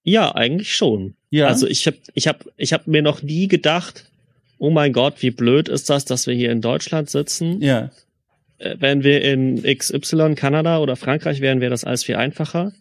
Ja, 0.04 0.36
eigentlich 0.36 0.76
schon. 0.76 1.16
Ja. 1.30 1.48
Also 1.48 1.68
ich 1.68 1.88
habe 1.88 1.98
ich 2.14 2.28
hab, 2.28 2.46
ich 2.58 2.74
hab 2.74 2.88
mir 2.88 3.02
noch 3.02 3.22
nie 3.22 3.48
gedacht, 3.48 4.10
oh 4.58 4.70
mein 4.70 4.94
Gott, 4.94 5.22
wie 5.22 5.32
blöd 5.32 5.70
ist 5.70 5.90
das, 5.90 6.06
dass 6.06 6.28
wir 6.28 6.34
hier 6.34 6.52
in 6.52 6.62
Deutschland 6.62 7.10
sitzen. 7.10 7.62
Ja. 7.62 7.92
Äh, 8.58 8.80
wären 8.80 9.04
wir 9.04 9.22
in 9.22 9.64
XY, 9.64 10.36
Kanada 10.36 10.80
oder 10.80 10.96
Frankreich, 10.96 11.42
wären 11.42 11.62
wir 11.62 11.70
das 11.70 11.84
alles 11.84 12.04
viel 12.04 12.16
einfacher. 12.16 12.74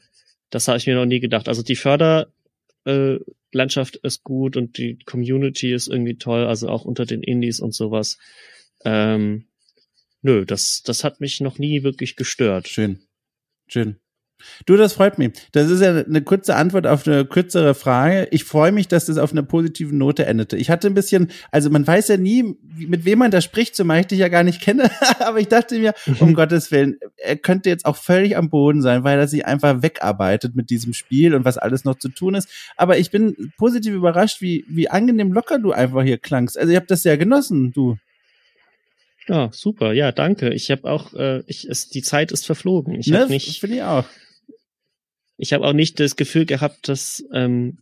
Das 0.50 0.68
habe 0.68 0.78
ich 0.78 0.86
mir 0.86 0.94
noch 0.94 1.06
nie 1.06 1.20
gedacht. 1.20 1.48
Also 1.48 1.62
die 1.62 1.76
Förderlandschaft 1.76 3.96
äh, 3.96 4.06
ist 4.06 4.22
gut 4.22 4.56
und 4.56 4.78
die 4.78 4.98
Community 5.04 5.72
ist 5.72 5.88
irgendwie 5.88 6.16
toll, 6.16 6.46
also 6.46 6.68
auch 6.68 6.84
unter 6.84 7.06
den 7.06 7.22
Indies 7.22 7.60
und 7.60 7.74
sowas. 7.74 8.18
Ähm, 8.84 9.46
nö, 10.20 10.44
das, 10.44 10.82
das 10.84 11.04
hat 11.04 11.20
mich 11.20 11.40
noch 11.40 11.58
nie 11.58 11.84
wirklich 11.84 12.16
gestört. 12.16 12.68
Schön. 12.68 13.00
Schön. 13.66 13.96
Du, 14.66 14.76
das 14.76 14.92
freut 14.92 15.18
mich. 15.18 15.32
Das 15.52 15.70
ist 15.70 15.80
ja 15.80 15.96
eine 15.96 16.22
kurze 16.22 16.56
Antwort 16.56 16.86
auf 16.86 17.06
eine 17.06 17.24
kürzere 17.24 17.74
Frage. 17.74 18.28
Ich 18.30 18.44
freue 18.44 18.72
mich, 18.72 18.88
dass 18.88 19.06
das 19.06 19.18
auf 19.18 19.32
einer 19.32 19.42
positiven 19.42 19.98
Note 19.98 20.26
endete. 20.26 20.56
Ich 20.56 20.70
hatte 20.70 20.86
ein 20.88 20.94
bisschen, 20.94 21.28
also 21.50 21.70
man 21.70 21.86
weiß 21.86 22.08
ja 22.08 22.16
nie, 22.16 22.56
mit 22.76 23.04
wem 23.04 23.18
man 23.18 23.30
da 23.30 23.40
spricht, 23.40 23.76
zumal 23.76 24.00
ich 24.00 24.06
dich 24.06 24.18
ja 24.18 24.28
gar 24.28 24.42
nicht 24.42 24.60
kenne, 24.60 24.90
aber 25.20 25.40
ich 25.40 25.48
dachte 25.48 25.78
mir, 25.78 25.94
um 26.20 26.34
Gottes 26.34 26.70
Willen, 26.70 26.98
er 27.16 27.36
könnte 27.36 27.68
jetzt 27.68 27.84
auch 27.84 27.96
völlig 27.96 28.36
am 28.36 28.50
Boden 28.50 28.82
sein, 28.82 29.04
weil 29.04 29.18
er 29.18 29.28
sich 29.28 29.46
einfach 29.46 29.82
wegarbeitet 29.82 30.56
mit 30.56 30.70
diesem 30.70 30.92
Spiel 30.92 31.34
und 31.34 31.44
was 31.44 31.58
alles 31.58 31.84
noch 31.84 31.98
zu 31.98 32.08
tun 32.08 32.34
ist. 32.34 32.48
Aber 32.76 32.98
ich 32.98 33.10
bin 33.10 33.52
positiv 33.56 33.94
überrascht, 33.94 34.40
wie, 34.40 34.64
wie 34.68 34.88
angenehm 34.88 35.32
locker 35.32 35.58
du 35.58 35.72
einfach 35.72 36.02
hier 36.02 36.18
klangst. 36.18 36.58
Also 36.58 36.70
ich 36.70 36.76
habe 36.76 36.86
das 36.86 37.04
ja 37.04 37.16
genossen, 37.16 37.72
du. 37.72 37.96
Ja, 39.28 39.50
super. 39.52 39.92
Ja, 39.92 40.12
danke. 40.12 40.52
Ich 40.52 40.70
habe 40.70 40.90
auch, 40.90 41.14
äh, 41.14 41.42
ich, 41.46 41.68
es, 41.68 41.88
die 41.88 42.02
Zeit 42.02 42.32
ist 42.32 42.44
verflogen. 42.44 42.94
Ich 42.94 43.06
ne, 43.06 43.20
habe 43.20 43.30
nicht. 43.30 43.60
Finde 43.60 43.76
ich 43.76 43.82
auch. 43.82 44.04
Ich 45.42 45.52
habe 45.52 45.66
auch 45.66 45.72
nicht 45.72 45.98
das 45.98 46.14
Gefühl 46.14 46.46
gehabt, 46.46 46.88
dass 46.88 47.24
ähm, 47.32 47.78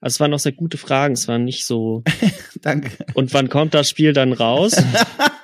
also 0.00 0.16
es 0.16 0.20
waren 0.20 0.32
noch 0.32 0.40
sehr 0.40 0.50
gute 0.50 0.78
Fragen, 0.78 1.14
es 1.14 1.28
waren 1.28 1.44
nicht 1.44 1.64
so. 1.64 2.02
Danke. 2.60 2.90
Und 3.14 3.32
wann 3.34 3.48
kommt 3.48 3.72
das 3.72 3.88
Spiel 3.88 4.12
dann 4.12 4.32
raus? 4.32 4.74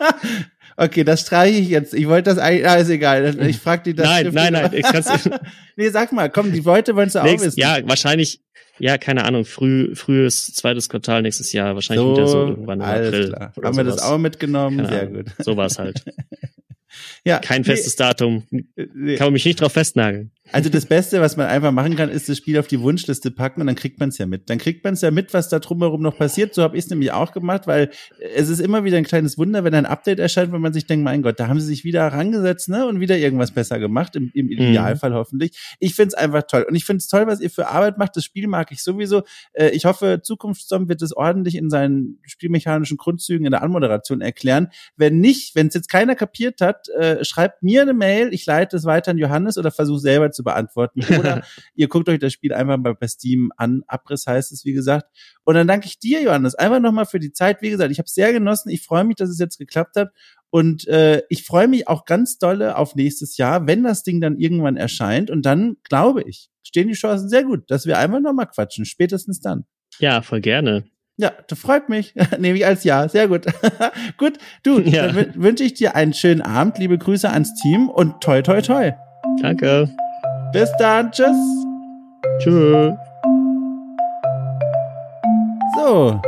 okay, 0.77 1.05
das 1.05 1.21
streiche 1.21 1.61
ich 1.61 1.69
jetzt. 1.69 1.95
Ich 1.95 2.09
wollte 2.09 2.31
das 2.31 2.39
eigentlich, 2.39 2.67
ah, 2.67 2.75
ist 2.75 2.89
egal. 2.89 3.39
Ich 3.49 3.59
frage 3.59 3.85
die 3.85 3.95
das. 3.95 4.05
Nein, 4.05 4.31
nein, 4.33 4.53
nein. 4.53 4.71
Ich 4.75 4.83
kann's, 4.83 5.31
nee, 5.77 5.91
sag 5.91 6.11
mal, 6.11 6.29
komm, 6.29 6.51
die 6.51 6.59
Leute 6.59 6.97
wollen 6.97 7.07
es 7.07 7.15
auch 7.15 7.25
wissen. 7.25 7.53
Ja, 7.55 7.79
wahrscheinlich, 7.85 8.41
ja, 8.81 8.99
keine 8.99 9.25
Ahnung, 9.25 9.45
früh, 9.45 9.95
frühes 9.95 10.53
zweites 10.53 10.89
Quartal 10.89 11.23
nächstes 11.23 11.53
Jahr, 11.53 11.77
wahrscheinlich 11.77 12.05
so, 12.05 12.17
wieder 12.17 12.27
so 12.27 12.39
irgendwann 12.49 12.81
im 12.81 12.85
April. 12.85 13.29
Klar. 13.29 13.53
Haben 13.63 13.77
wir 13.77 13.85
das 13.85 14.03
auch 14.03 14.19
mitgenommen? 14.19 14.79
Keine 14.79 14.89
Sehr 14.89 15.03
Ahnung. 15.03 15.15
gut. 15.23 15.27
So 15.39 15.57
war 15.57 15.67
es 15.67 15.79
halt. 15.79 16.03
Ja. 17.25 17.39
Kein 17.39 17.65
festes 17.65 17.97
nee, 17.99 18.05
Datum. 18.05 18.47
Nee. 18.51 19.17
Kann 19.17 19.27
man 19.27 19.33
mich 19.35 19.45
nicht 19.45 19.61
drauf 19.61 19.73
festnageln. 19.73 20.33
Also 20.51 20.69
das 20.69 20.87
Beste, 20.87 21.21
was 21.21 21.37
man 21.37 21.47
einfach 21.47 21.71
machen 21.71 21.95
kann, 21.95 22.11
ist 22.11 22.29
das 22.29 22.37
Spiel 22.37 22.59
auf 22.59 22.67
die 22.67 22.81
Wunschliste 22.81 23.31
packen 23.31 23.61
und 23.61 23.69
dann 23.69 23.77
kriegt 23.77 24.01
man 24.01 24.09
es 24.09 24.19
ja 24.19 24.27
mit. 24.27 24.51
Dann 24.51 24.59
kriegt 24.59 24.85
man 24.85 24.95
es 24.95 25.01
ja 25.01 25.11
mit, 25.13 25.33
was 25.33 25.49
da 25.49 25.61
drumherum 25.61 26.03
noch 26.03 26.19
passiert. 26.19 26.53
So 26.53 26.63
habe 26.63 26.77
ich 26.77 26.85
es 26.85 26.91
nämlich 26.91 27.13
auch 27.13 27.33
gemacht, 27.33 27.69
weil 27.69 27.91
es 28.35 28.49
ist 28.49 28.59
immer 28.59 28.83
wieder 28.83 28.99
ein 28.99 29.05
kleines 29.05 29.39
Wunder, 29.39 29.63
wenn 29.63 29.75
ein 29.75 29.87
Update 29.87 30.19
erscheint, 30.19 30.53
wenn 30.53 30.61
man 30.61 30.73
sich 30.73 30.87
denkt, 30.87 31.05
mein 31.05 31.23
Gott, 31.23 31.39
da 31.39 31.47
haben 31.47 31.61
sie 31.61 31.67
sich 31.67 31.85
wieder 31.85 32.03
herangesetzt 32.03 32.69
ne? 32.69 32.87
und 32.87 32.99
wieder 32.99 33.17
irgendwas 33.17 33.53
besser 33.53 33.79
gemacht, 33.79 34.17
im, 34.17 34.31
im 34.35 34.49
Idealfall 34.51 35.11
mhm. 35.11 35.15
hoffentlich. 35.15 35.77
Ich 35.79 35.95
finde 35.95 36.09
es 36.09 36.15
einfach 36.15 36.43
toll. 36.43 36.67
Und 36.69 36.75
ich 36.75 36.85
finde 36.85 36.99
es 36.99 37.09
toll, 37.09 37.27
was 37.29 37.41
ihr 37.41 37.51
für 37.51 37.69
Arbeit 37.69 37.97
macht. 37.97 38.17
Das 38.17 38.25
Spiel 38.25 38.49
mag 38.49 38.73
ich 38.73 38.83
sowieso. 38.83 39.23
Äh, 39.53 39.71
ich 39.71 39.85
hoffe, 39.85 40.21
Zukunftsstorm 40.23 40.89
wird 40.89 41.03
es 41.03 41.17
ordentlich 41.17 41.55
in 41.55 41.71
seinen 41.71 42.19
spielmechanischen 42.27 42.97
Grundzügen 42.97 43.47
in 43.47 43.53
der 43.53 43.63
Anmoderation 43.63 44.21
erklären. 44.21 44.69
Wenn 44.97 45.21
nicht, 45.21 45.55
wenn 45.55 45.69
es 45.69 45.75
jetzt 45.75 45.89
keiner 45.89 46.17
kapiert 46.17 46.61
hat, 46.61 46.89
äh, 46.99 47.12
schreibt 47.25 47.63
mir 47.63 47.83
eine 47.83 47.95
Mail, 47.95 48.33
ich 48.33 48.47
leite 48.47 48.77
es 48.77 48.85
weiter 48.85 49.11
an 49.11 49.19
Johannes 49.19 49.59
oder 49.59 49.71
versuche 49.71 50.01
selber 50.01 50.31
zu 50.31 50.43
beantworten. 50.45 51.01
Oder 51.19 51.43
ihr 51.75 51.89
guckt 51.89 52.09
euch 52.09 52.19
das 52.19 52.33
Spiel 52.33 52.53
einfach 52.53 52.77
mal 52.77 52.95
bei 52.95 53.07
Steam 53.07 53.53
an. 53.57 53.83
Abriss 53.87 54.27
heißt 54.27 54.53
es, 54.53 54.65
wie 54.65 54.73
gesagt. 54.73 55.07
Und 55.45 55.55
dann 55.55 55.67
danke 55.67 55.87
ich 55.87 55.99
dir, 55.99 56.23
Johannes, 56.23 56.55
einfach 56.55 56.81
nochmal 56.81 57.07
für 57.07 57.19
die 57.19 57.33
Zeit. 57.33 57.63
Wie 57.63 57.71
gesagt, 57.71 57.91
ich 57.91 57.99
habe 57.99 58.09
sehr 58.09 58.33
genossen. 58.33 58.71
Ich 58.71 58.83
freue 58.83 59.05
mich, 59.05 59.17
dass 59.17 59.31
es 59.31 59.39
jetzt 59.39 59.59
geklappt 59.59 59.97
hat. 59.97 60.11
Und 60.51 60.87
äh, 60.89 61.23
ich 61.29 61.45
freue 61.45 61.69
mich 61.69 61.89
auch 61.89 62.05
ganz 62.05 62.39
dolle 62.39 62.77
auf 62.77 62.95
nächstes 62.95 63.37
Jahr, 63.37 63.67
wenn 63.67 63.83
das 63.83 64.03
Ding 64.03 64.21
dann 64.21 64.37
irgendwann 64.37 64.77
erscheint. 64.77 65.31
Und 65.31 65.47
dann, 65.47 65.77
glaube 65.85 66.23
ich, 66.23 66.51
stehen 66.63 66.89
die 66.89 66.95
Chancen 66.95 67.29
sehr 67.29 67.45
gut, 67.45 67.71
dass 67.71 67.87
wir 67.87 67.99
einfach 67.99 68.21
nochmal 68.21 68.49
quatschen. 68.49 68.85
Spätestens 68.85 69.41
dann. 69.41 69.65
Ja, 69.99 70.23
voll 70.23 70.41
gerne. 70.41 70.85
Ja, 71.23 71.31
das 71.47 71.57
freut 71.61 71.89
mich. 71.89 72.15
Nehme 72.39 72.59
ich 72.59 72.67
als 72.67 72.83
Ja. 72.83 73.09
Sehr 73.09 73.29
gut. 73.29 73.47
gut, 74.19 74.39
du, 74.65 74.81
ja. 74.85 75.07
dann 75.07 75.35
wünsche 75.37 75.63
ich 75.63 75.75
dir 75.75 75.95
einen 75.95 76.15
schönen 76.15 76.43
Abend. 76.43 76.79
Liebe 76.79 76.99
Grüße 76.99 77.31
ans 77.31 77.55
Team 77.55 77.89
und 77.89 78.21
toi, 78.21 78.43
toi, 78.43 78.61
toi. 78.61 78.93
Danke. 79.41 79.89
Bis 80.53 80.69
dann. 80.79 81.13
Tschüss. 81.13 81.37
Tschüss. 82.41 82.93
So, 85.77 86.21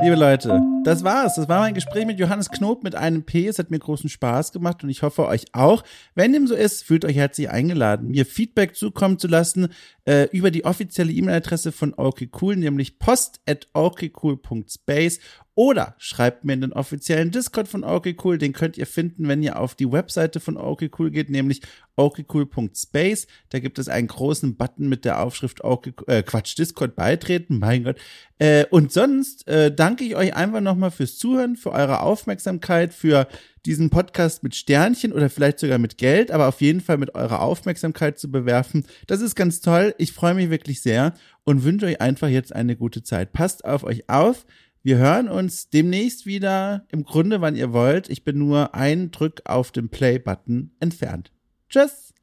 liebe 0.00 0.16
Leute, 0.16 0.62
das 0.84 1.04
war's. 1.04 1.36
Das 1.36 1.48
war 1.48 1.60
mein 1.60 1.74
Gespräch 1.74 2.06
mit 2.06 2.18
Johannes 2.18 2.50
Knob 2.50 2.84
mit 2.84 2.94
einem 2.94 3.24
P. 3.24 3.46
Es 3.46 3.58
hat 3.58 3.70
mir 3.70 3.78
großen 3.78 4.08
Spaß 4.08 4.52
gemacht 4.52 4.82
und 4.82 4.90
ich 4.90 5.02
hoffe 5.02 5.26
euch 5.26 5.46
auch. 5.52 5.84
Wenn 6.14 6.32
dem 6.32 6.46
so 6.46 6.54
ist, 6.54 6.84
fühlt 6.84 7.04
euch 7.04 7.16
herzlich 7.16 7.50
eingeladen, 7.50 8.08
mir 8.08 8.26
Feedback 8.26 8.76
zukommen 8.76 9.18
zu 9.18 9.28
lassen 9.28 9.68
äh, 10.04 10.28
über 10.32 10.50
die 10.50 10.64
offizielle 10.64 11.12
E-Mail-Adresse 11.12 11.72
von 11.72 11.94
okay 11.96 12.30
cool, 12.40 12.56
nämlich 12.56 12.98
post 12.98 13.40
at 13.46 13.68
okcool.space 13.72 15.20
oder 15.58 15.96
schreibt 15.98 16.44
mir 16.44 16.52
in 16.52 16.60
den 16.60 16.72
offiziellen 16.72 17.32
Discord 17.32 17.66
von 17.66 17.82
okay 17.82 18.16
cool. 18.22 18.38
Den 18.38 18.52
könnt 18.52 18.78
ihr 18.78 18.86
finden, 18.86 19.26
wenn 19.26 19.42
ihr 19.42 19.58
auf 19.58 19.74
die 19.74 19.90
Webseite 19.90 20.38
von 20.38 20.56
okay 20.56 20.88
cool 21.00 21.10
geht, 21.10 21.30
nämlich 21.30 21.62
okcool.space. 21.96 23.26
Da 23.48 23.58
gibt 23.58 23.80
es 23.80 23.88
einen 23.88 24.06
großen 24.06 24.54
Button 24.54 24.88
mit 24.88 25.04
der 25.04 25.20
Aufschrift 25.20 25.64
okay, 25.64 25.94
äh, 26.06 26.22
Quatsch, 26.22 26.56
Discord 26.56 26.94
beitreten. 26.94 27.58
Mein 27.58 27.82
Gott. 27.82 27.96
Äh, 28.38 28.66
und 28.70 28.92
sonst 28.92 29.48
äh, 29.48 29.74
danke 29.74 30.04
ich 30.04 30.14
euch 30.14 30.36
einfach 30.36 30.60
nochmal 30.68 30.90
fürs 30.90 31.18
Zuhören, 31.18 31.56
für 31.56 31.72
eure 31.72 32.00
Aufmerksamkeit, 32.00 32.94
für 32.94 33.26
diesen 33.66 33.90
Podcast 33.90 34.42
mit 34.42 34.54
Sternchen 34.54 35.12
oder 35.12 35.28
vielleicht 35.28 35.58
sogar 35.58 35.78
mit 35.78 35.98
Geld, 35.98 36.30
aber 36.30 36.48
auf 36.48 36.60
jeden 36.60 36.80
Fall 36.80 36.96
mit 36.96 37.14
eurer 37.14 37.40
Aufmerksamkeit 37.40 38.18
zu 38.18 38.30
bewerfen. 38.30 38.86
Das 39.06 39.20
ist 39.20 39.34
ganz 39.34 39.60
toll. 39.60 39.94
Ich 39.98 40.12
freue 40.12 40.34
mich 40.34 40.50
wirklich 40.50 40.80
sehr 40.80 41.14
und 41.44 41.64
wünsche 41.64 41.86
euch 41.86 42.00
einfach 42.00 42.28
jetzt 42.28 42.54
eine 42.54 42.76
gute 42.76 43.02
Zeit. 43.02 43.32
Passt 43.32 43.64
auf 43.64 43.84
euch 43.84 44.08
auf. 44.08 44.46
Wir 44.82 44.96
hören 44.96 45.28
uns 45.28 45.70
demnächst 45.70 46.24
wieder, 46.24 46.86
im 46.90 47.04
Grunde, 47.04 47.40
wann 47.40 47.56
ihr 47.56 47.72
wollt. 47.72 48.08
Ich 48.08 48.24
bin 48.24 48.38
nur 48.38 48.74
einen 48.74 49.10
Drück 49.10 49.42
auf 49.44 49.72
den 49.72 49.88
Play-Button 49.88 50.70
entfernt. 50.80 51.32
Tschüss! 51.68 52.17